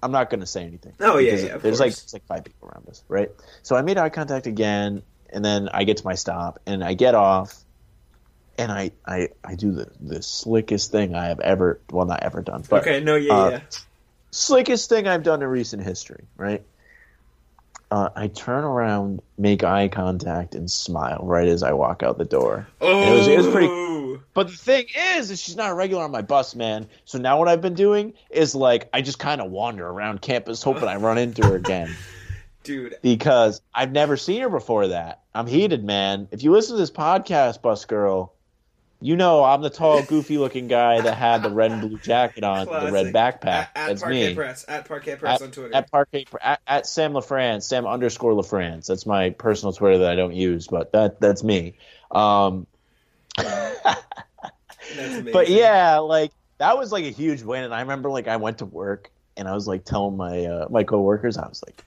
i'm 0.03 0.13
not 0.13 0.31
going 0.31 0.41
to 0.41 0.47
say 0.47 0.63
anything 0.65 0.95
Oh, 1.01 1.19
yeah, 1.19 1.35
yeah, 1.35 1.47
of 1.55 1.63
there's 1.63 1.81
like 1.81 1.95
there's 1.95 2.13
like 2.13 2.27
five 2.27 2.45
people 2.45 2.69
around 2.69 2.89
us 2.89 3.03
right 3.09 3.31
so 3.63 3.77
i 3.77 3.83
made 3.83 3.99
eye 3.99 4.09
contact 4.09 4.47
again 4.47 5.03
and 5.31 5.45
then 5.45 5.69
i 5.73 5.85
get 5.85 5.99
to 5.99 6.05
my 6.05 6.15
stop 6.15 6.61
and 6.67 6.83
i 6.83 6.95
get 6.95 7.15
off 7.15 7.55
and 8.57 8.73
i 8.73 8.91
i, 9.07 9.29
I 9.45 9.55
do 9.55 9.73
the, 9.73 9.91
the 10.01 10.23
slickest 10.23 10.91
thing 10.91 11.15
i 11.15 11.27
have 11.27 11.41
ever 11.41 11.81
well 11.91 12.07
not 12.07 12.23
ever 12.23 12.43
done 12.43 12.65
but 12.69 12.83
okay. 12.83 13.01
No. 13.01 13.17
Yeah. 13.17 13.33
uh, 13.35 13.51
yeah. 13.51 13.61
slickest 14.31 14.89
thing 14.89 15.07
I've 15.09 15.23
done 15.23 15.43
in 15.43 15.49
recent 15.49 15.83
history, 15.83 16.25
right? 16.37 16.63
Uh, 17.91 18.11
I 18.15 18.27
turn 18.29 18.65
around, 18.65 19.23
make 19.39 19.65
eye 19.65 19.89
contact, 19.89 20.55
and 20.55 20.71
smile 20.71 21.21
right 21.23 21.49
as 21.49 21.63
I 21.63 21.73
walk 21.73 22.03
out 22.03 22.19
the 22.19 22.25
door. 22.27 22.67
Oh. 22.83 23.03
it 23.03 23.17
was- 23.17 23.29
it 23.29 23.39
was 23.39 23.47
pretty- 23.49 24.21
But 24.35 24.49
the 24.49 24.57
thing 24.57 24.87
is, 25.17 25.31
is 25.31 25.41
she's 25.41 25.57
not 25.57 25.71
a 25.71 25.75
regular 25.75 26.05
on 26.05 26.11
my 26.11 26.23
bus, 26.23 26.55
man. 26.55 26.87
So 27.07 27.19
now 27.19 27.39
what 27.39 27.49
I've 27.49 27.61
been 27.63 27.75
doing 27.75 28.13
is 28.31 28.55
like 28.55 28.89
I 28.93 29.01
just 29.01 29.19
kind 29.19 29.41
of 29.41 29.51
wander 29.51 29.87
around 29.87 30.21
campus 30.21 30.63
hoping 30.63 30.85
I 30.89 30.97
run 30.97 31.19
into 31.19 31.47
her 31.47 31.57
again 31.57 31.91
Dude. 32.63 32.97
because 33.03 33.61
I've 33.75 33.93
never 33.93 34.17
seen 34.17 34.43
her 34.43 34.49
before 34.51 34.89
that. 34.89 35.23
I'm 35.35 35.47
heated, 35.47 35.83
man. 35.85 36.29
If 36.31 36.43
you 36.43 36.53
listen 36.53 36.75
to 36.77 36.81
this 36.81 36.91
podcast, 36.91 37.63
bus 37.63 37.85
girl, 37.87 38.35
you 39.01 39.17
know 39.17 39.45
I'm 39.45 39.63
the 39.63 39.71
tall, 39.71 40.03
goofy-looking 40.03 40.69
guy 40.69 41.01
that 41.01 41.15
had 41.15 41.43
the 41.43 41.51
red 41.51 41.71
and 41.73 41.81
blue 41.81 41.99
jacket 41.99 42.45
on, 42.45 42.69
with 42.69 42.83
the 42.83 42.93
red 42.93 43.15
backpack. 43.15 43.45
At, 43.45 43.71
at 43.75 43.87
That's 43.89 44.03
Parquet 44.03 44.29
me. 44.29 44.35
Press. 44.35 44.65
At 44.69 44.89
Parquet 44.89 45.17
Press 45.17 45.43
on 45.43 45.51
Twitter. 45.51 45.75
At 45.75 45.91
Parquet, 45.91 46.27
at, 46.41 46.61
at 46.67 46.87
Sam 46.87 47.13
LaFrance, 47.13 47.63
Sam 47.63 47.87
underscore 47.87 48.33
LaFrance. 48.33 48.87
That's 48.87 49.07
my 49.07 49.31
personal 49.31 49.73
Twitter 49.73 49.99
that 49.99 50.11
I 50.11 50.17
don't 50.17 50.35
use, 50.35 50.67
but 50.67 50.93
that 50.93 51.21
that's 51.21 51.45
me. 51.45 51.75
Um, 52.11 52.67
That's 53.37 54.01
but 55.33 55.49
yeah, 55.49 55.99
like 55.99 56.33
that 56.59 56.77
was 56.77 56.93
like 56.93 57.05
a 57.05 57.11
huge 57.11 57.43
win, 57.43 57.65
and 57.65 57.75
I 57.75 57.81
remember 57.81 58.11
like 58.11 58.29
I 58.29 58.37
went 58.37 58.59
to 58.59 58.65
work 58.65 59.11
and 59.39 59.49
I 59.49 59.55
was 59.55 59.67
like 59.67 59.85
telling 59.85 60.17
my 60.17 60.45
uh, 60.45 60.67
my 60.69 60.83
coworkers, 60.83 61.39
I 61.39 61.49
was 61.49 61.63
like, 61.67 61.85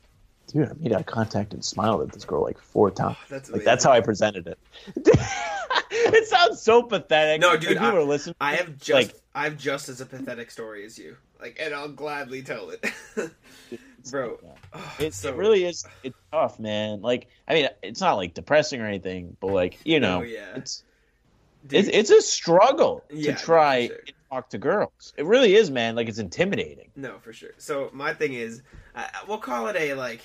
dude, 0.52 0.70
I 0.70 0.74
made 0.80 0.94
eye 0.94 1.04
contact 1.04 1.54
and 1.54 1.64
smiled 1.64 2.02
at 2.02 2.12
this 2.12 2.26
girl 2.26 2.42
like 2.44 2.60
four 2.60 2.92
times. 2.92 3.18
Ah, 3.20 3.26
that's 3.30 3.50
Like 3.50 3.64
that's 3.64 3.84
how 3.84 3.92
I 3.92 4.02
presented 4.02 4.48
it. 4.48 4.60
it 5.92 6.28
sounds 6.28 6.62
so 6.62 6.84
pathetic. 6.84 7.42
No, 7.42 7.58
dude, 7.58 7.78
are 7.78 8.04
listening, 8.04 8.36
I 8.42 8.56
have 8.56 8.78
just 8.78 8.92
Like- 8.92 9.16
I 9.34 9.46
have 9.46 9.58
just 9.58 9.88
as 9.88 10.02
a 10.02 10.06
pathetic 10.06 10.52
story 10.52 10.86
as 10.86 10.98
you. 10.98 11.16
Like, 11.40 11.58
and 11.60 11.74
I'll 11.74 11.88
gladly 11.88 12.42
tell 12.44 12.70
it, 12.72 12.86
bro. 14.12 14.38
Oh, 14.74 14.96
It, 15.00 15.14
so- 15.14 15.30
it 15.30 15.36
really 15.36 15.64
is. 15.64 15.86
It's 16.04 16.18
tough, 16.32 16.60
man. 16.60 17.02
Like, 17.02 17.28
I 17.48 17.54
mean, 17.54 17.70
it's 17.82 18.02
not 18.02 18.14
like 18.16 18.34
depressing 18.34 18.82
or 18.82 18.86
anything, 18.88 19.38
but 19.40 19.48
like, 19.48 19.80
you 19.86 20.00
know, 20.00 20.20
Oh, 20.20 20.24
yeah. 20.24 20.56
it's 20.56 20.84
Dude, 21.68 21.80
it's 21.86 21.90
it's 21.90 22.10
a 22.10 22.22
struggle 22.22 23.04
Yeah, 23.12 23.36
to 23.36 23.44
try 23.44 23.88
sure. 23.88 23.98
and 24.08 24.14
talk 24.32 24.50
to 24.50 24.58
girls. 24.58 25.14
It 25.16 25.26
really 25.26 25.54
is, 25.56 25.70
man. 25.72 25.96
Like, 25.96 26.10
it's 26.10 26.18
intimidating. 26.18 26.90
No, 26.96 27.20
for 27.20 27.32
sure. 27.34 27.52
So 27.58 27.90
my 27.94 28.14
thing 28.14 28.34
is, 28.34 28.64
I, 28.96 29.10
we'll 29.28 29.38
call 29.38 29.68
it 29.68 29.76
a 29.76 29.94
like, 29.94 30.22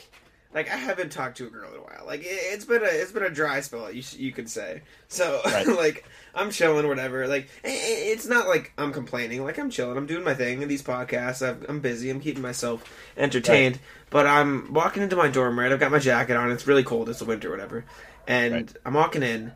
like 0.54 0.70
I 0.70 0.76
haven't 0.76 1.10
talked 1.12 1.36
to 1.38 1.46
a 1.46 1.50
girl 1.50 1.70
in 1.72 1.78
a 1.78 1.82
while. 1.82 2.04
Like 2.06 2.20
it, 2.20 2.26
it's 2.30 2.64
been 2.64 2.82
a 2.82 2.86
it's 2.86 3.12
been 3.12 3.22
a 3.22 3.30
dry 3.30 3.60
spell. 3.60 3.90
You 3.92 4.02
you 4.16 4.32
could 4.32 4.48
say. 4.48 4.82
So 5.08 5.40
Right. 5.44 5.66
like 5.66 6.04
I'm 6.34 6.50
chilling, 6.50 6.86
whatever. 6.88 7.26
Like 7.28 7.48
it's 7.64 8.26
not 8.26 8.46
like 8.48 8.72
I'm 8.78 8.92
complaining. 8.92 9.44
Like 9.44 9.58
I'm 9.58 9.70
chilling. 9.70 9.96
I'm 9.96 10.06
doing 10.06 10.24
my 10.24 10.34
thing 10.34 10.62
in 10.62 10.68
these 10.68 10.82
podcasts. 10.82 11.46
I've, 11.46 11.64
I'm 11.68 11.80
busy. 11.80 12.10
I'm 12.10 12.20
keeping 12.20 12.42
myself 12.42 12.84
entertained. 13.16 13.78
But 14.10 14.26
I'm 14.26 14.72
walking 14.72 15.02
into 15.02 15.16
my 15.16 15.28
dorm. 15.28 15.58
Right. 15.58 15.72
I've 15.72 15.80
got 15.80 15.90
my 15.90 15.98
jacket 15.98 16.36
on. 16.36 16.50
It's 16.52 16.66
really 16.66 16.84
cold. 16.84 17.08
It's 17.08 17.18
the 17.18 17.24
winter, 17.24 17.50
whatever. 17.50 17.84
And 18.28 18.52
Right. 18.54 18.72
I'm 18.84 18.94
walking 18.94 19.22
in, 19.22 19.52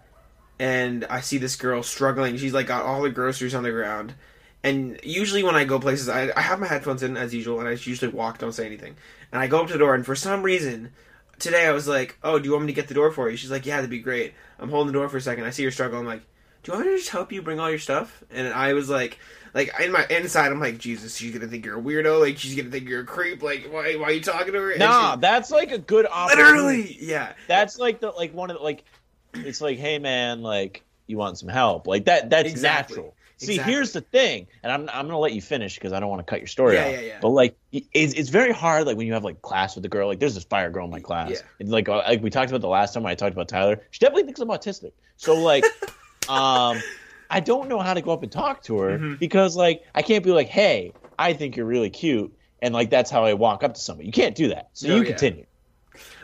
and 0.58 1.04
I 1.06 1.20
see 1.20 1.38
this 1.38 1.56
girl 1.56 1.82
struggling. 1.82 2.36
She's 2.36 2.52
like 2.52 2.66
got 2.66 2.84
all 2.84 3.02
the 3.02 3.10
groceries 3.10 3.54
on 3.54 3.62
the 3.62 3.70
ground. 3.70 4.14
And 4.62 5.00
usually 5.02 5.42
when 5.42 5.54
I 5.54 5.64
go 5.64 5.78
places, 5.80 6.08
I, 6.08 6.30
I 6.36 6.40
have 6.42 6.60
my 6.60 6.66
headphones 6.66 7.02
in 7.02 7.16
as 7.16 7.34
usual, 7.34 7.60
and 7.60 7.68
I 7.68 7.72
usually 7.72 8.10
walk, 8.12 8.38
don't 8.38 8.52
say 8.52 8.66
anything. 8.66 8.94
And 9.32 9.40
I 9.40 9.46
go 9.46 9.60
up 9.60 9.68
to 9.68 9.72
the 9.72 9.78
door, 9.78 9.94
and 9.94 10.04
for 10.04 10.14
some 10.14 10.42
reason, 10.42 10.92
today 11.38 11.66
I 11.66 11.72
was 11.72 11.88
like, 11.88 12.18
"Oh, 12.22 12.38
do 12.38 12.44
you 12.44 12.52
want 12.52 12.64
me 12.66 12.72
to 12.72 12.76
get 12.76 12.88
the 12.88 12.94
door 12.94 13.10
for 13.10 13.30
you?" 13.30 13.36
She's 13.36 13.50
like, 13.50 13.64
"Yeah, 13.64 13.76
that'd 13.76 13.88
be 13.90 14.00
great." 14.00 14.34
I'm 14.58 14.68
holding 14.68 14.92
the 14.92 14.98
door 14.98 15.08
for 15.08 15.16
a 15.16 15.20
second. 15.20 15.44
I 15.44 15.50
see 15.50 15.64
her 15.64 15.70
struggle. 15.70 15.98
I'm 15.98 16.04
like, 16.06 16.22
"Do 16.62 16.72
you 16.72 16.74
want 16.76 16.86
me 16.88 16.92
to 16.92 16.98
just 16.98 17.10
help 17.10 17.32
you 17.32 17.40
bring 17.40 17.58
all 17.58 17.70
your 17.70 17.78
stuff?" 17.78 18.22
And 18.30 18.52
I 18.52 18.74
was 18.74 18.90
like, 18.90 19.18
like 19.54 19.72
in 19.80 19.92
my 19.92 20.04
inside, 20.10 20.52
I'm 20.52 20.60
like, 20.60 20.76
"Jesus, 20.76 21.16
she's 21.16 21.32
gonna 21.32 21.46
think 21.46 21.64
you're 21.64 21.78
a 21.78 21.82
weirdo. 21.82 22.20
Like 22.20 22.36
she's 22.36 22.54
gonna 22.54 22.70
think 22.70 22.86
you're 22.86 23.00
a 23.00 23.06
creep. 23.06 23.42
Like 23.42 23.66
why, 23.70 23.94
why 23.96 24.04
are 24.08 24.12
you 24.12 24.20
talking 24.20 24.52
to 24.52 24.58
her?" 24.60 24.70
And 24.72 24.80
Nah, 24.80 25.14
she- 25.14 25.20
that's 25.20 25.50
like 25.50 25.72
a 25.72 25.78
good 25.78 26.04
opportunity. 26.04 26.52
literally, 26.52 26.96
yeah. 27.00 27.32
That's 27.46 27.78
like 27.78 28.00
the 28.00 28.10
like 28.10 28.34
one 28.34 28.50
of 28.50 28.58
the 28.58 28.62
like. 28.62 28.84
It's 29.32 29.60
like, 29.62 29.78
hey 29.78 29.98
man, 30.00 30.42
like 30.42 30.82
you 31.06 31.16
want 31.16 31.38
some 31.38 31.48
help? 31.48 31.86
Like 31.86 32.04
that. 32.06 32.28
That's 32.28 32.50
Exactly. 32.50 32.96
natural. 32.96 33.14
See, 33.40 33.52
Exactly. 33.54 33.72
here's 33.72 33.92
the 33.92 34.02
thing, 34.02 34.46
and 34.62 34.70
I'm 34.70 34.82
I'm 34.90 35.06
gonna 35.06 35.18
let 35.18 35.32
you 35.32 35.40
finish 35.40 35.74
because 35.76 35.94
I 35.94 36.00
don't 36.00 36.10
want 36.10 36.20
to 36.20 36.30
cut 36.30 36.40
your 36.40 36.46
story 36.46 36.74
Yeah, 36.74 36.84
off. 36.86 36.92
yeah, 36.92 37.00
yeah. 37.00 37.18
But 37.22 37.30
like, 37.30 37.56
it's 37.72 38.12
it's 38.12 38.28
very 38.28 38.52
hard. 38.52 38.86
Like 38.86 38.98
when 38.98 39.06
you 39.06 39.14
have 39.14 39.24
like 39.24 39.40
class 39.40 39.74
with 39.76 39.84
a 39.86 39.88
girl. 39.88 40.08
Like 40.08 40.20
there's 40.20 40.34
this 40.34 40.44
fire 40.44 40.68
girl 40.70 40.84
in 40.84 40.90
my 40.90 41.00
class. 41.00 41.30
Yeah. 41.30 41.38
And, 41.58 41.70
like 41.70 41.88
uh, 41.88 42.02
like 42.06 42.22
we 42.22 42.28
talked 42.28 42.50
about 42.50 42.60
the 42.60 42.68
last 42.68 42.92
time 42.92 43.02
when 43.02 43.10
I 43.12 43.14
talked 43.14 43.32
about 43.32 43.48
Tyler. 43.48 43.80
She 43.92 43.98
definitely 44.00 44.24
thinks 44.24 44.40
I'm 44.40 44.48
autistic. 44.48 44.92
So 45.16 45.34
like, 45.40 45.64
um, 46.28 46.82
I 47.30 47.40
don't 47.40 47.68
know 47.70 47.78
how 47.78 47.94
to 47.94 48.02
go 48.02 48.10
up 48.12 48.22
and 48.22 48.30
talk 48.30 48.62
to 48.64 48.78
her 48.80 48.98
Mhm. 48.98 49.18
because 49.18 49.56
like 49.56 49.84
I 49.94 50.02
can't 50.02 50.22
be 50.22 50.32
like, 50.32 50.48
hey, 50.48 50.92
I 51.18 51.32
think 51.32 51.56
you're 51.56 51.64
really 51.66 51.88
cute, 51.90 52.36
and 52.60 52.74
like 52.74 52.90
that's 52.90 53.10
how 53.10 53.24
I 53.24 53.32
walk 53.34 53.64
up 53.64 53.72
to 53.72 53.80
somebody. 53.80 54.06
You 54.06 54.12
can't 54.12 54.34
do 54.34 54.48
that. 54.48 54.68
So 54.74 54.88
No, 54.88 54.96
you 54.96 55.04
continue. 55.04 55.46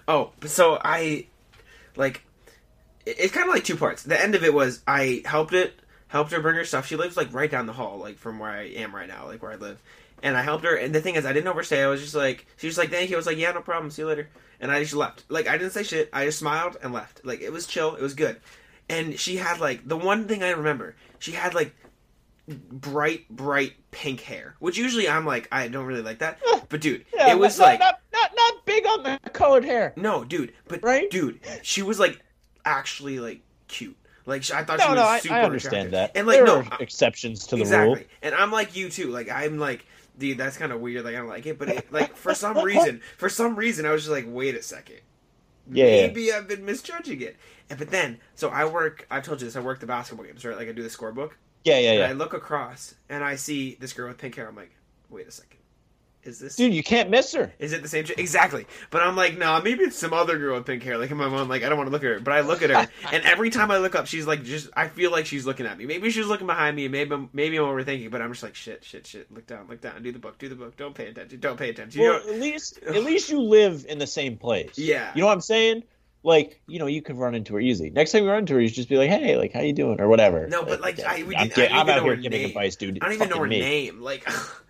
Oh, 0.06 0.32
so 0.44 0.78
I 0.84 1.26
like 1.96 2.22
it- 3.06 3.16
it's 3.18 3.32
kind 3.32 3.48
of 3.48 3.54
like 3.54 3.64
two 3.64 3.76
parts. 3.76 4.02
The 4.02 4.20
end 4.20 4.34
of 4.34 4.44
it 4.44 4.52
was 4.52 4.82
I 4.86 5.22
helped 5.24 5.52
it, 5.54 5.74
helped 6.16 6.32
her 6.32 6.40
bring 6.40 6.56
her 6.56 6.64
stuff. 6.64 6.86
She 6.86 6.96
lives 6.96 7.16
like 7.16 7.32
right 7.32 7.50
down 7.50 7.66
the 7.66 7.72
hall, 7.72 7.98
like 7.98 8.16
from 8.18 8.38
where 8.38 8.50
I 8.50 8.64
am 8.64 8.94
right 8.94 9.08
now, 9.08 9.26
like 9.26 9.42
where 9.42 9.52
I 9.52 9.56
live. 9.56 9.80
And 10.22 10.36
I 10.36 10.42
helped 10.42 10.64
her. 10.64 10.74
And 10.74 10.94
the 10.94 11.00
thing 11.00 11.14
is, 11.16 11.26
I 11.26 11.32
didn't 11.32 11.48
overstay. 11.48 11.82
I 11.82 11.88
was 11.88 12.00
just 12.00 12.14
like, 12.14 12.46
she 12.56 12.66
was 12.66 12.78
like, 12.78 12.90
"Thank 12.90 13.10
you." 13.10 13.16
I 13.16 13.18
was 13.18 13.26
like, 13.26 13.36
"Yeah, 13.36 13.52
no 13.52 13.60
problem. 13.60 13.90
See 13.90 14.02
you 14.02 14.08
later." 14.08 14.28
And 14.60 14.70
I 14.72 14.80
just 14.82 14.94
left. 14.94 15.24
Like 15.28 15.46
I 15.46 15.58
didn't 15.58 15.72
say 15.72 15.82
shit. 15.82 16.08
I 16.12 16.24
just 16.24 16.38
smiled 16.38 16.78
and 16.82 16.92
left. 16.92 17.20
Like 17.24 17.40
it 17.42 17.52
was 17.52 17.66
chill. 17.66 17.94
It 17.96 18.02
was 18.02 18.14
good. 18.14 18.40
And 18.88 19.18
she 19.20 19.36
had 19.36 19.60
like 19.60 19.86
the 19.86 19.96
one 19.96 20.26
thing 20.26 20.42
I 20.42 20.50
remember. 20.50 20.96
She 21.18 21.32
had 21.32 21.52
like 21.54 21.74
bright, 22.48 23.28
bright 23.28 23.74
pink 23.90 24.20
hair, 24.20 24.54
which 24.58 24.78
usually 24.78 25.08
I'm 25.08 25.26
like, 25.26 25.48
I 25.52 25.68
don't 25.68 25.84
really 25.86 26.02
like 26.02 26.18
that. 26.20 26.38
But 26.68 26.80
dude, 26.80 27.04
Yeah, 27.14 27.30
it 27.30 27.38
was 27.38 27.58
not, 27.58 27.64
like 27.64 27.80
not, 27.80 28.00
not 28.12 28.30
not 28.34 28.64
big 28.64 28.86
on 28.86 29.02
the 29.04 29.20
colored 29.30 29.64
hair. 29.64 29.92
no, 29.96 30.24
dude, 30.24 30.52
but 30.66 30.82
Right? 30.82 31.08
dude, 31.10 31.38
she 31.62 31.82
was 31.82 32.00
like 32.00 32.20
actually 32.64 33.20
like 33.20 33.42
cute. 33.68 33.96
Like 34.26 34.50
I 34.50 34.64
thought 34.64 34.82
she 34.82 34.88
No, 34.88 34.92
was 34.92 35.00
no, 35.00 35.06
I, 35.06 35.20
super 35.20 35.34
I 35.34 35.44
understand 35.44 35.90
attractive. 35.90 35.92
that. 35.92 36.12
And 36.14 36.26
like 36.26 36.44
there 36.44 36.44
no, 36.44 36.64
exceptions 36.78 37.46
to 37.48 37.56
the 37.56 37.62
exactly. 37.62 38.00
rule. 38.00 38.06
And 38.22 38.34
I'm 38.34 38.50
like 38.50 38.76
you 38.76 38.90
too. 38.90 39.10
Like 39.10 39.30
I'm 39.30 39.58
like, 39.58 39.86
dude, 40.18 40.38
that's 40.38 40.56
kind 40.56 40.72
of 40.72 40.80
weird. 40.80 41.04
Like 41.04 41.14
I 41.14 41.18
don't 41.18 41.28
like 41.28 41.46
it, 41.46 41.58
but 41.58 41.68
it, 41.68 41.92
like 41.92 42.16
for 42.16 42.34
some 42.34 42.60
reason, 42.62 43.00
for 43.18 43.28
some 43.28 43.56
reason, 43.56 43.86
I 43.86 43.92
was 43.92 44.02
just 44.02 44.12
like, 44.12 44.26
wait 44.28 44.54
a 44.54 44.62
second. 44.62 45.00
Yeah. 45.70 45.84
Maybe 45.86 46.32
I've 46.32 46.48
been 46.48 46.64
misjudging 46.64 47.20
it. 47.22 47.36
And 47.70 47.78
but 47.78 47.90
then, 47.90 48.20
so 48.34 48.48
I 48.50 48.64
work. 48.66 49.06
I 49.10 49.20
told 49.20 49.40
you 49.40 49.46
this. 49.46 49.56
I 49.56 49.60
work 49.60 49.80
the 49.80 49.86
basketball 49.86 50.26
games, 50.26 50.44
right? 50.44 50.56
Like 50.56 50.68
I 50.68 50.72
do 50.72 50.82
the 50.82 50.88
scorebook. 50.88 51.32
Yeah, 51.64 51.78
yeah, 51.78 51.92
And 51.92 52.00
yeah. 52.00 52.08
I 52.08 52.12
look 52.12 52.32
across 52.34 52.94
and 53.08 53.24
I 53.24 53.36
see 53.36 53.76
this 53.80 53.92
girl 53.92 54.08
with 54.08 54.18
pink 54.18 54.36
hair. 54.36 54.48
I'm 54.48 54.56
like, 54.56 54.76
wait 55.10 55.26
a 55.26 55.32
second. 55.32 55.58
Is 56.26 56.38
this 56.38 56.56
Dude, 56.56 56.74
you 56.74 56.82
can't 56.82 57.08
miss 57.10 57.32
her. 57.34 57.52
is 57.58 57.72
it 57.72 57.82
the 57.82 57.88
same 57.88 58.04
chick? 58.04 58.18
Exactly. 58.18 58.66
But 58.90 59.02
I'm 59.02 59.14
like, 59.16 59.38
nah, 59.38 59.60
maybe 59.60 59.84
it's 59.84 59.96
some 59.96 60.12
other 60.12 60.38
girl 60.38 60.56
with 60.56 60.66
pink 60.66 60.82
hair. 60.82 60.98
Like 60.98 61.10
in 61.10 61.16
my 61.16 61.28
mom, 61.28 61.48
like 61.48 61.62
I 61.62 61.68
don't 61.68 61.78
want 61.78 61.88
to 61.88 61.92
look 61.92 62.02
at 62.02 62.10
her. 62.10 62.20
But 62.20 62.34
I 62.34 62.40
look 62.40 62.62
at 62.62 62.70
her, 62.70 62.88
and 63.12 63.24
every 63.24 63.50
time 63.50 63.70
I 63.70 63.78
look 63.78 63.94
up, 63.94 64.06
she's 64.06 64.26
like, 64.26 64.42
just 64.42 64.68
I 64.76 64.88
feel 64.88 65.10
like 65.10 65.26
she's 65.26 65.46
looking 65.46 65.66
at 65.66 65.78
me. 65.78 65.86
Maybe 65.86 66.10
she's 66.10 66.26
looking 66.26 66.46
behind 66.46 66.76
me. 66.76 66.88
Maybe 66.88 67.12
I'm, 67.14 67.30
maybe 67.32 67.56
I'm 67.58 67.64
overthinking. 67.64 68.10
But 68.10 68.22
I'm 68.22 68.32
just 68.32 68.42
like, 68.42 68.54
shit, 68.54 68.84
shit, 68.84 69.06
shit. 69.06 69.30
Look 69.32 69.46
down, 69.46 69.66
look 69.68 69.80
down. 69.80 70.02
Do 70.02 70.12
the 70.12 70.18
book, 70.18 70.38
do 70.38 70.48
the 70.48 70.54
book. 70.56 70.76
Don't 70.76 70.94
pay 70.94 71.06
attention. 71.08 71.38
Don't 71.40 71.56
pay 71.58 71.70
attention. 71.70 72.00
You 72.00 72.10
Well, 72.10 72.26
know? 72.26 72.32
at 72.34 72.40
least 72.40 72.78
at 72.86 73.04
least 73.04 73.30
you 73.30 73.40
live 73.40 73.86
in 73.88 73.98
the 73.98 74.06
same 74.06 74.36
place. 74.36 74.76
Yeah. 74.78 75.12
You 75.14 75.20
know 75.20 75.26
what 75.26 75.32
I'm 75.34 75.40
saying? 75.40 75.84
Like, 76.22 76.60
you 76.66 76.80
know, 76.80 76.86
you 76.86 77.02
could 77.02 77.16
run 77.16 77.36
into 77.36 77.54
her 77.54 77.60
easy. 77.60 77.88
Next 77.90 78.10
time 78.10 78.24
you 78.24 78.30
run 78.30 78.40
into 78.40 78.54
her, 78.54 78.60
you 78.60 78.68
just 78.68 78.88
be 78.88 78.96
like, 78.96 79.08
"Hey, 79.10 79.36
like, 79.36 79.52
how 79.52 79.60
you 79.60 79.72
doing?" 79.72 80.00
or 80.00 80.08
whatever. 80.08 80.48
No, 80.48 80.64
but, 80.64 80.80
like, 80.80 80.98
I- 80.98 81.22
we 81.22 81.36
I'm, 81.36 81.44
did- 81.48 81.52
I 81.52 81.54
get- 81.54 81.54
didn't 81.54 81.72
I'm 81.76 81.88
out 81.88 82.02
here 82.02 82.16
her 82.16 82.20
giving 82.20 82.40
name. 82.40 82.48
advice, 82.48 82.74
dude. 82.74 82.98
I 83.00 83.04
don't 83.04 83.14
even 83.14 83.28
know 83.28 83.38
her 83.38 83.46
me. 83.46 83.60
name. 83.60 84.00
Like, 84.00 84.28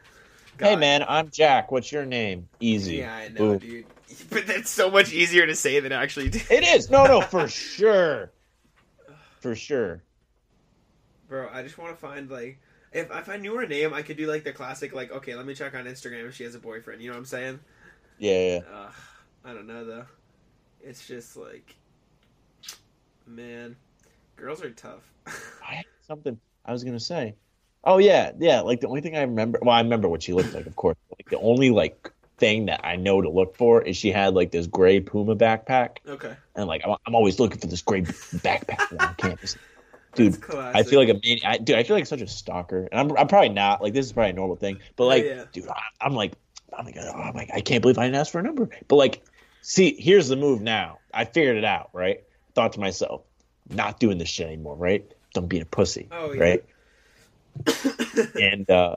Hey, 0.58 0.76
man, 0.76 1.04
I'm 1.06 1.30
Jack. 1.30 1.70
What's 1.70 1.92
your 1.92 2.06
name? 2.06 2.48
Easy. 2.60 2.96
Yeah, 2.96 3.14
I 3.14 3.28
know, 3.28 3.38
Boom. 3.38 3.58
dude. 3.58 3.86
But 4.30 4.46
that's 4.46 4.70
so 4.70 4.90
much 4.90 5.12
easier 5.12 5.46
to 5.46 5.54
say 5.54 5.78
than 5.80 5.92
actually 5.92 6.30
do. 6.30 6.40
It 6.48 6.64
is. 6.64 6.88
No, 6.88 7.06
no, 7.06 7.20
for 7.20 7.48
sure. 7.48 8.32
For 9.40 9.54
sure. 9.54 10.02
Bro, 11.28 11.50
I 11.52 11.62
just 11.62 11.76
want 11.76 11.92
to 11.92 12.00
find 12.00 12.30
like 12.30 12.58
if 12.92 13.10
if 13.10 13.28
I 13.28 13.36
knew 13.36 13.54
her 13.56 13.66
name, 13.66 13.92
I 13.92 14.02
could 14.02 14.16
do 14.16 14.26
like 14.26 14.44
the 14.44 14.52
classic 14.52 14.94
like 14.94 15.10
okay, 15.10 15.34
let 15.34 15.44
me 15.44 15.54
check 15.54 15.74
on 15.74 15.84
Instagram 15.84 16.28
if 16.28 16.34
she 16.34 16.44
has 16.44 16.54
a 16.54 16.58
boyfriend. 16.58 17.02
You 17.02 17.08
know 17.10 17.14
what 17.14 17.20
I'm 17.20 17.26
saying? 17.26 17.60
Yeah, 18.18 18.38
yeah. 18.38 18.60
Ugh, 18.72 18.94
I 19.44 19.52
don't 19.52 19.66
know 19.66 19.84
though. 19.84 20.06
It's 20.80 21.06
just 21.06 21.36
like, 21.36 21.74
man, 23.26 23.76
girls 24.36 24.62
are 24.62 24.70
tough. 24.70 25.02
I 25.26 25.74
had 25.74 25.84
something 26.06 26.38
I 26.64 26.72
was 26.72 26.84
gonna 26.84 27.00
say. 27.00 27.34
Oh 27.86 27.98
yeah, 27.98 28.32
yeah. 28.38 28.60
Like 28.60 28.80
the 28.80 28.88
only 28.88 29.00
thing 29.00 29.16
I 29.16 29.22
remember. 29.22 29.60
Well, 29.62 29.74
I 29.74 29.80
remember 29.80 30.08
what 30.08 30.22
she 30.22 30.32
looked 30.32 30.52
like, 30.52 30.66
of 30.66 30.74
course. 30.76 30.96
Like 31.16 31.30
the 31.30 31.38
only 31.38 31.70
like 31.70 32.10
thing 32.36 32.66
that 32.66 32.80
I 32.84 32.96
know 32.96 33.22
to 33.22 33.30
look 33.30 33.56
for 33.56 33.80
is 33.80 33.96
she 33.96 34.10
had 34.10 34.34
like 34.34 34.50
this 34.50 34.66
gray 34.66 35.00
Puma 35.00 35.36
backpack, 35.36 35.98
okay, 36.06 36.34
and 36.56 36.66
like 36.66 36.82
I'm, 36.84 36.96
I'm 37.06 37.14
always 37.14 37.38
looking 37.38 37.58
for 37.58 37.68
this 37.68 37.82
gray 37.82 38.02
backpack 38.02 39.00
on 39.00 39.14
campus. 39.14 39.56
Dude. 40.14 40.42
I 40.50 40.82
feel 40.82 40.98
like 40.98 41.10
a 41.10 41.20
man. 41.22 41.38
I, 41.44 41.58
dude, 41.58 41.76
I 41.76 41.82
feel 41.82 41.94
like 41.94 42.06
such 42.06 42.22
a 42.22 42.26
stalker, 42.26 42.88
and 42.90 42.98
I'm, 42.98 43.16
I'm 43.18 43.28
probably 43.28 43.50
not. 43.50 43.82
Like 43.82 43.92
this 43.92 44.06
is 44.06 44.12
probably 44.12 44.30
a 44.30 44.32
normal 44.32 44.56
thing, 44.56 44.78
but 44.96 45.04
oh, 45.04 45.08
like, 45.08 45.24
yeah. 45.24 45.44
dude, 45.52 45.68
I, 45.68 45.78
I'm 46.00 46.14
like, 46.14 46.32
I'm 46.72 46.86
like, 46.86 46.96
oh 46.98 47.32
my, 47.34 47.46
oh 47.50 47.54
I 47.54 47.60
can't 47.60 47.82
believe 47.82 47.98
I 47.98 48.04
didn't 48.04 48.16
ask 48.16 48.32
for 48.32 48.38
a 48.38 48.42
number. 48.42 48.70
But 48.88 48.96
like, 48.96 49.22
see, 49.60 49.94
here's 49.98 50.28
the 50.28 50.36
move 50.36 50.62
now. 50.62 51.00
I 51.12 51.26
figured 51.26 51.58
it 51.58 51.64
out, 51.64 51.90
right? 51.92 52.24
Thought 52.54 52.72
to 52.72 52.80
myself, 52.80 53.24
not 53.68 54.00
doing 54.00 54.16
this 54.16 54.30
shit 54.30 54.46
anymore, 54.46 54.76
right? 54.76 55.04
Don't 55.34 55.48
be 55.48 55.60
a 55.60 55.66
pussy, 55.66 56.08
Oh, 56.10 56.32
yeah. 56.32 56.40
right? 56.40 56.64
And 58.40 58.68
uh, 58.70 58.96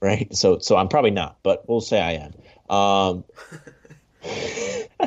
right, 0.00 0.34
so 0.34 0.58
so 0.58 0.76
I'm 0.76 0.88
probably 0.88 1.10
not, 1.10 1.38
but 1.42 1.68
we'll 1.68 1.80
say 1.80 2.00
I 2.00 2.12
am. 2.12 2.32
Um, 2.68 3.24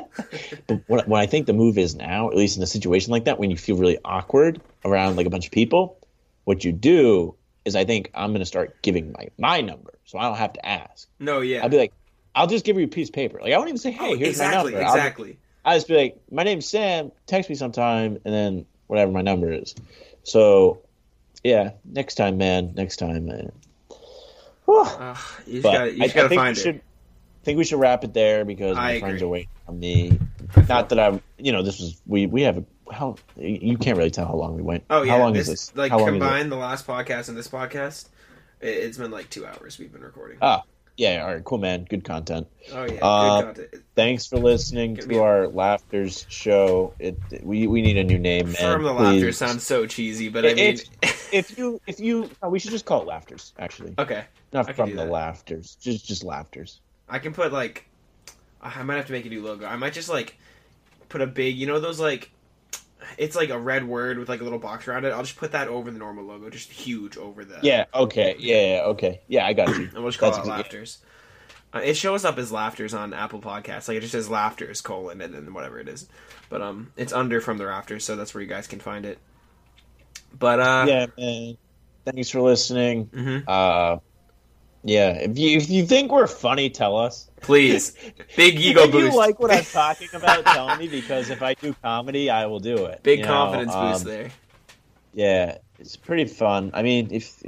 but 0.68 0.82
what, 0.88 1.08
what 1.08 1.20
I 1.22 1.26
think 1.26 1.48
the 1.48 1.54
move 1.54 1.78
is 1.78 1.96
now, 1.96 2.30
at 2.30 2.36
least 2.36 2.58
in 2.58 2.64
a 2.64 2.68
situation 2.68 3.12
like 3.12 3.26
that, 3.26 3.40
when 3.40 3.52
you 3.52 3.58
feel 3.58 3.78
really 3.78 4.00
awkward 4.04 4.62
around 4.86 5.16
like 5.18 5.28
a 5.28 5.30
bunch 5.30 5.46
of 5.46 5.52
people, 5.52 5.98
what 6.46 6.64
you 6.64 6.72
do 6.72 7.36
is 7.66 7.76
I 7.76 7.86
think 7.86 8.10
I'm 8.14 8.32
going 8.32 8.40
to 8.40 8.46
start 8.46 8.82
giving 8.82 9.12
my 9.12 9.30
my 9.38 9.62
number, 9.62 9.94
so 10.06 10.18
I 10.18 10.24
don't 10.24 10.38
have 10.38 10.54
to 10.54 10.66
ask. 10.66 11.08
no, 11.20 11.42
yeah, 11.42 11.62
I'll 11.64 11.70
be 11.70 11.78
like, 11.78 11.94
I'll 12.36 12.48
just 12.48 12.66
give 12.66 12.78
you 12.78 12.86
a 12.86 12.88
piece 12.88 13.10
of 13.10 13.14
paper. 13.14 13.40
Like 13.42 13.54
I 13.54 13.58
won't 13.58 13.70
even 13.70 13.78
say, 13.78 13.92
hey, 13.92 14.12
Oh, 14.14 14.16
here's 14.16 14.30
exactly, 14.30 14.72
my 14.72 14.80
number. 14.80 14.88
I'll, 14.90 14.96
exactly. 14.96 15.38
I'll 15.64 15.76
just 15.76 15.88
be 15.88 15.96
like, 15.96 16.22
my 16.32 16.44
name's 16.44 16.68
Sam. 16.68 17.12
Text 17.28 17.50
me 17.50 17.56
sometime, 17.56 18.18
and 18.26 18.34
then 18.34 18.66
whatever 18.88 19.12
my 19.12 19.22
number 19.22 19.52
is. 19.52 19.76
So, 20.24 20.82
yeah, 21.44 21.72
next 21.86 22.16
time, 22.16 22.38
man. 22.38 22.74
Next 22.76 22.98
time, 22.98 23.26
man. 23.26 23.52
Ugh, 24.68 25.18
you 25.48 25.62
just 25.62 25.64
gotta, 25.64 25.84
I, 25.84 25.90
just 25.90 26.02
I 26.02 26.08
gotta 26.08 26.30
think 26.30 26.40
find 26.42 26.56
we 26.56 26.62
it. 26.62 26.64
should. 26.64 26.76
I 26.76 27.44
think 27.44 27.58
we 27.58 27.64
should 27.64 27.80
wrap 27.80 28.04
it 28.04 28.14
there 28.14 28.46
because 28.46 28.76
my 28.76 28.92
I 28.92 29.00
friends 29.00 29.22
are 29.22 29.28
waiting 29.28 29.50
on 29.68 29.80
me. 29.80 30.20
Not 30.70 30.90
that 30.90 31.00
I'm, 31.00 31.22
you 31.40 31.52
know, 31.52 31.64
this 31.64 31.80
was 31.80 32.00
we 32.06 32.28
we 32.28 32.44
have 32.44 32.60
a, 32.60 32.94
how 32.94 33.16
you 33.38 33.78
can't 33.78 33.98
really 33.98 34.12
tell 34.12 34.28
how 34.28 34.36
long 34.36 34.56
we 34.56 34.62
went. 34.62 34.84
Oh 34.90 35.02
yeah, 35.02 35.14
how 35.14 35.20
long 35.20 35.34
this, 35.34 35.48
is 35.48 35.70
this? 35.70 35.76
Like 35.76 35.92
how 35.92 35.98
long 35.98 36.10
is 36.10 36.12
combine 36.12 36.50
the 36.50 36.56
last 36.58 36.86
podcast 36.86 37.30
and 37.30 37.38
this 37.38 37.48
podcast, 37.48 38.10
it, 38.60 38.68
it's 38.68 38.98
been 38.98 39.12
like 39.12 39.30
two 39.30 39.46
hours 39.46 39.80
we've 39.80 39.92
been 39.92 40.04
recording. 40.04 40.38
Ah, 40.42 40.64
yeah, 41.02 41.24
all 41.24 41.34
right, 41.34 41.44
cool, 41.44 41.58
man. 41.58 41.86
Good 41.90 42.04
content. 42.04 42.48
oh 42.74 42.84
yeah, 42.84 43.00
uh, 43.02 43.42
good 43.42 43.46
content. 43.46 43.84
Thanks 43.96 44.28
for 44.28 44.38
listening 44.38 44.98
to 44.98 45.08
be- 45.08 45.18
our 45.18 45.48
Laughters 45.48 46.28
show. 46.30 46.94
It 47.00 47.18
we 47.42 47.66
we 47.66 47.82
need 47.82 47.98
a 47.98 48.04
new 48.04 48.20
name, 48.20 48.52
man. 48.52 48.74
From 48.74 48.84
the 48.84 48.94
laughter 48.94 49.32
sounds 49.32 49.64
so 49.64 49.88
cheesy, 49.88 50.30
but 50.30 50.46
I 50.46 50.54
mean, 50.54 50.78
if 51.32 51.58
you 51.58 51.82
if 51.88 52.00
you 52.00 52.30
no, 52.44 52.50
we 52.50 52.60
should 52.60 52.70
just 52.70 52.86
call 52.86 53.02
it 53.02 53.08
Laughters. 53.08 53.52
Actually, 53.58 53.96
okay, 53.98 54.26
not 54.54 54.76
from 54.76 54.96
the. 54.96 55.06
Laughters. 55.06 55.76
Just 55.82 56.06
just 56.06 56.24
Laughters. 56.24 56.80
I 57.10 57.18
can 57.18 57.34
put 57.34 57.52
like, 57.52 57.88
I 58.62 58.84
might 58.84 58.96
have 58.98 59.08
to 59.08 59.12
make 59.12 59.26
a 59.26 59.30
new 59.30 59.44
logo. 59.44 59.66
I 59.66 59.78
might 59.78 59.94
just 59.94 60.08
like 60.08 60.38
put 61.10 61.22
a 61.22 61.28
big, 61.28 61.58
you 61.58 61.66
know, 61.66 61.80
those 61.80 62.00
like, 62.00 62.32
it's 63.18 63.36
like 63.36 63.50
a 63.50 63.60
red 63.60 63.88
word 63.88 64.18
with 64.18 64.30
like 64.30 64.42
a 64.42 64.44
little 64.44 64.60
box 64.60 64.88
around 64.88 65.06
it. 65.06 65.12
I'll 65.12 65.24
just 65.24 65.38
put 65.38 65.52
that 65.54 65.68
over 65.68 65.90
the 65.92 66.00
normal 66.00 66.24
logo, 66.26 66.50
just 66.50 66.72
huge 66.72 67.18
over 67.18 67.44
the. 67.44 67.60
Yeah. 67.62 67.86
Okay. 67.94 68.36
Yeah. 68.40 68.76
yeah, 68.76 68.82
Okay. 68.84 69.22
Yeah. 69.28 69.46
I 69.46 69.54
got 69.54 69.70
you. 69.70 69.86
And 69.86 69.94
we'll 69.94 70.08
just 70.08 70.20
call 70.20 70.32
That's 70.32 70.46
it 70.46 70.50
Laughters. 70.50 71.00
Uh, 71.74 71.80
it 71.80 71.96
shows 71.96 72.26
up 72.26 72.38
as 72.38 72.52
Laughters 72.52 72.94
on 72.94 73.14
Apple 73.14 73.40
Podcasts. 73.40 73.88
Like 73.88 73.98
it 73.98 74.02
just 74.02 74.12
says 74.12 74.30
Laughters 74.30 74.82
colon 74.82 75.22
and 75.22 75.34
then 75.34 75.54
whatever 75.54 75.80
it 75.80 75.88
is. 75.88 76.08
But 76.50 76.62
um, 76.62 76.92
it's 76.98 77.14
under 77.14 77.40
from 77.40 77.58
the 77.58 77.66
rafters, 77.66 78.04
so 78.04 78.16
that's 78.18 78.34
where 78.34 78.42
you 78.42 78.50
guys 78.50 78.68
can 78.68 78.80
find 78.80 79.06
it. 79.06 79.20
But 80.38 80.60
uh, 80.60 80.86
yeah, 80.88 81.06
man. 81.18 81.58
Thanks 82.06 82.30
for 82.30 82.42
listening. 82.42 83.06
mhm. 83.08 83.44
Uh, 83.48 84.00
yeah. 84.84 85.12
If 85.14 85.38
you 85.38 85.58
if 85.58 85.70
you 85.70 85.86
think 85.86 86.12
we're 86.12 86.28
funny, 86.28 86.70
tell 86.70 86.98
us. 86.98 87.30
please, 87.42 87.92
big 88.36 88.60
ego 88.60 88.82
If 88.82 88.90
ego 88.90 88.98
you 89.00 89.16
like 89.16 89.40
what 89.40 89.52
I'm 89.52 89.64
talking 89.64 90.10
about, 90.14 90.46
tell 90.58 90.76
me 90.78 90.88
because 90.88 91.30
if 91.30 91.42
I 91.42 91.54
do 91.56 91.74
comedy, 91.82 92.30
I 92.30 92.46
will 92.46 92.60
do 92.60 92.86
it. 92.86 93.04
big 93.04 93.20
you 93.20 93.26
know? 93.26 93.32
confidence 93.32 93.74
boost 93.74 94.06
Um, 94.06 94.12
there. 94.12 94.30
Yeah, 95.14 95.58
it's 95.78 95.98
pretty 95.98 96.26
fun. 96.26 96.72
I 96.74 96.84
mean, 96.84 97.10
if 97.12 97.44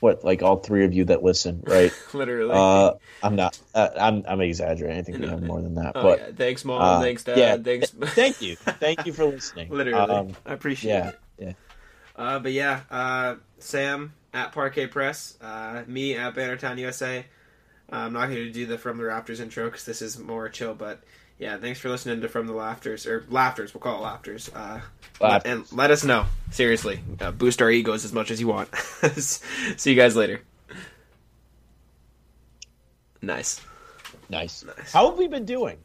what 0.00 0.22
like 0.24 0.42
all 0.42 0.56
three 0.58 0.84
of 0.84 0.92
you 0.94 1.04
that 1.06 1.22
listen, 1.24 1.62
right? 1.66 1.92
Literally. 2.14 2.52
Uh, 2.54 2.92
I'm 3.22 3.34
not. 3.34 3.58
Uh, 3.74 3.88
I'm 3.98 4.24
I'm 4.28 4.40
exaggerating. 4.40 4.98
I 4.98 5.02
think 5.02 5.18
we 5.18 5.26
have 5.26 5.42
more 5.42 5.60
than 5.60 5.74
that. 5.76 5.92
oh, 5.96 6.02
but 6.02 6.18
yeah. 6.20 6.30
Thanks, 6.36 6.64
mom. 6.64 6.80
uh, 6.80 7.00
thanks, 7.00 7.24
dad. 7.24 7.38
yeah, 7.38 7.56
thanks. 7.56 7.90
thank 8.14 8.40
you, 8.40 8.54
thank 8.56 9.04
you 9.06 9.12
for 9.12 9.24
listening. 9.24 9.68
Literally, 9.70 9.98
Um, 10.10 10.36
I 10.46 10.52
appreciate 10.52 10.92
yeah, 10.92 11.08
it. 11.08 11.18
yeah. 11.38 11.52
Uh, 12.14 12.38
but 12.38 12.52
yeah, 12.52 12.80
uh, 12.90 13.34
Sam 13.58 14.12
at 14.38 14.52
Parquet 14.52 14.86
Press, 14.86 15.36
uh, 15.40 15.82
me 15.86 16.14
at 16.14 16.34
Bannertown 16.34 16.78
USA. 16.78 17.24
I'm 17.90 18.12
not 18.12 18.26
going 18.26 18.36
to 18.44 18.50
do 18.50 18.66
the 18.66 18.78
From 18.78 18.98
the 18.98 19.04
Rafters 19.04 19.40
intro 19.40 19.64
because 19.66 19.84
this 19.84 20.02
is 20.02 20.18
more 20.18 20.48
chill. 20.48 20.74
But 20.74 21.02
yeah, 21.38 21.56
thanks 21.56 21.80
for 21.80 21.88
listening 21.88 22.20
to 22.20 22.28
From 22.28 22.46
the 22.46 22.52
Laughters 22.52 23.06
or 23.06 23.24
Laughters. 23.30 23.74
We'll 23.74 23.80
call 23.80 23.98
it 23.98 24.02
Laughters. 24.02 24.50
Uh, 24.54 24.80
Laugh- 25.20 25.42
and 25.44 25.70
let 25.72 25.90
us 25.90 26.04
know 26.04 26.26
seriously. 26.50 27.00
Uh, 27.20 27.30
boost 27.30 27.60
our 27.62 27.70
egos 27.70 28.04
as 28.04 28.12
much 28.12 28.30
as 28.30 28.40
you 28.40 28.46
want. 28.48 28.74
See 28.76 29.90
you 29.90 29.96
guys 29.96 30.14
later. 30.16 30.42
Nice. 33.22 33.60
Nice. 34.28 34.64
Nice. 34.64 34.92
How 34.92 35.08
have 35.08 35.18
we 35.18 35.26
been 35.26 35.44
doing? 35.46 35.78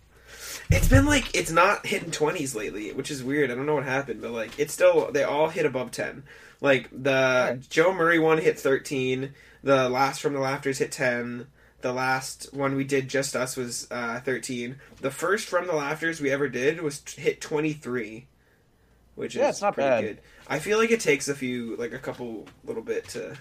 It's 0.70 0.88
been 0.88 1.06
like 1.06 1.36
it's 1.36 1.52
not 1.52 1.86
hitting 1.86 2.12
twenties 2.12 2.54
lately, 2.56 2.92
which 2.94 3.10
is 3.12 3.24
weird. 3.24 3.50
I 3.50 3.56
don't 3.56 3.66
know 3.66 3.76
what 3.76 3.86
happened, 3.86 4.22
but 4.22 4.32
like 4.32 4.60
it's 4.60 4.74
still 4.74 5.12
they 5.12 5.24
all 5.24 5.50
hit 5.50 5.66
above 5.66 5.92
ten. 5.92 6.24
Like 6.64 6.90
the 6.92 7.62
Joe 7.70 7.94
Murray 7.94 8.18
one 8.20 8.38
hit 8.40 8.58
thirteen. 8.58 9.34
The 9.64 9.90
last 9.90 10.22
from 10.22 10.34
the 10.34 10.40
Laughters 10.40 10.78
hit 10.80 10.92
ten. 10.94 11.48
The 11.82 11.92
last 11.92 12.54
one 12.54 12.76
we 12.78 12.86
did 12.86 13.10
just 13.10 13.36
us 13.36 13.58
was 13.58 13.86
uh, 13.92 14.22
thirteen. 14.22 14.78
The 15.02 15.12
first 15.12 15.48
from 15.50 15.68
the 15.68 15.76
Laughters 15.76 16.22
we 16.22 16.32
ever 16.32 16.48
did 16.48 16.82
was 16.82 17.00
t- 17.00 17.22
hit 17.22 17.42
twenty 17.42 17.74
three, 17.74 18.28
which 19.16 19.36
Yeah, 19.36 19.50
is 19.50 19.56
it's 19.56 19.62
not 19.62 19.74
pretty 19.74 19.90
bad. 19.90 20.02
good. 20.02 20.20
I 20.48 20.60
feel 20.60 20.78
like 20.78 20.90
it 20.92 21.02
takes 21.02 21.28
a 21.28 21.36
few 21.36 21.76
like 21.76 21.92
a 21.92 22.00
couple 22.00 22.46
little 22.64 22.82
bit 22.82 23.10
to 23.10 23.36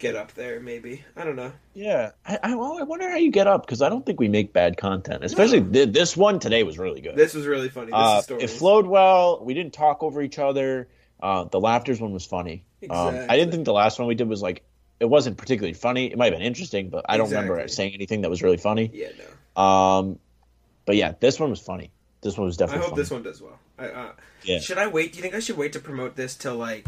get 0.00 0.16
up 0.16 0.32
there. 0.34 0.58
Maybe 0.58 1.04
I 1.16 1.22
don't 1.22 1.36
know. 1.36 1.52
Yeah, 1.74 2.10
I, 2.26 2.38
I, 2.42 2.54
well, 2.56 2.78
I 2.80 2.82
wonder 2.82 3.08
how 3.08 3.16
you 3.16 3.30
get 3.30 3.46
up 3.46 3.64
because 3.64 3.80
I 3.80 3.88
don't 3.88 4.04
think 4.04 4.18
we 4.18 4.26
make 4.28 4.52
bad 4.52 4.76
content. 4.76 5.22
Especially 5.22 5.62
th- 5.62 5.92
this 5.92 6.16
one 6.16 6.40
today 6.40 6.64
was 6.64 6.78
really 6.80 7.00
good. 7.00 7.14
This 7.14 7.32
was 7.34 7.46
really 7.46 7.68
funny. 7.68 7.92
This 7.92 7.94
uh, 7.94 8.22
it 8.40 8.50
flowed 8.50 8.88
well. 8.88 9.44
We 9.44 9.54
didn't 9.54 9.72
talk 9.72 10.02
over 10.02 10.20
each 10.20 10.40
other. 10.40 10.88
Uh, 11.20 11.44
the 11.44 11.60
laughters 11.60 12.00
one 12.00 12.12
was 12.12 12.26
funny. 12.26 12.64
Um, 12.90 13.16
I 13.28 13.36
didn't 13.36 13.52
think 13.52 13.64
the 13.64 13.72
last 13.72 13.98
one 13.98 14.06
we 14.06 14.14
did 14.14 14.28
was 14.28 14.42
like 14.42 14.62
it 15.00 15.06
wasn't 15.06 15.36
particularly 15.36 15.74
funny. 15.74 16.06
It 16.06 16.18
might 16.18 16.26
have 16.26 16.34
been 16.34 16.46
interesting, 16.46 16.88
but 16.88 17.04
I 17.08 17.16
don't 17.16 17.30
remember 17.30 17.66
saying 17.68 17.94
anything 17.94 18.22
that 18.22 18.30
was 18.30 18.42
really 18.42 18.56
funny. 18.56 18.90
Yeah, 18.92 19.08
no. 19.56 19.62
Um, 19.62 20.18
but 20.84 20.96
yeah, 20.96 21.14
this 21.18 21.40
one 21.40 21.50
was 21.50 21.60
funny. 21.60 21.90
This 22.22 22.36
one 22.36 22.46
was 22.46 22.56
definitely. 22.56 22.78
I 22.78 22.82
hope 22.82 22.90
funny. 22.90 23.02
this 23.02 23.10
one 23.10 23.22
does 23.22 23.42
well. 23.42 23.58
I, 23.78 23.88
uh, 23.88 24.12
Yeah. 24.42 24.58
Should 24.58 24.78
I 24.78 24.86
wait? 24.86 25.12
Do 25.12 25.18
you 25.18 25.22
think 25.22 25.34
I 25.34 25.40
should 25.40 25.56
wait 25.56 25.72
to 25.74 25.80
promote 25.80 26.16
this 26.16 26.34
till 26.34 26.56
like? 26.56 26.86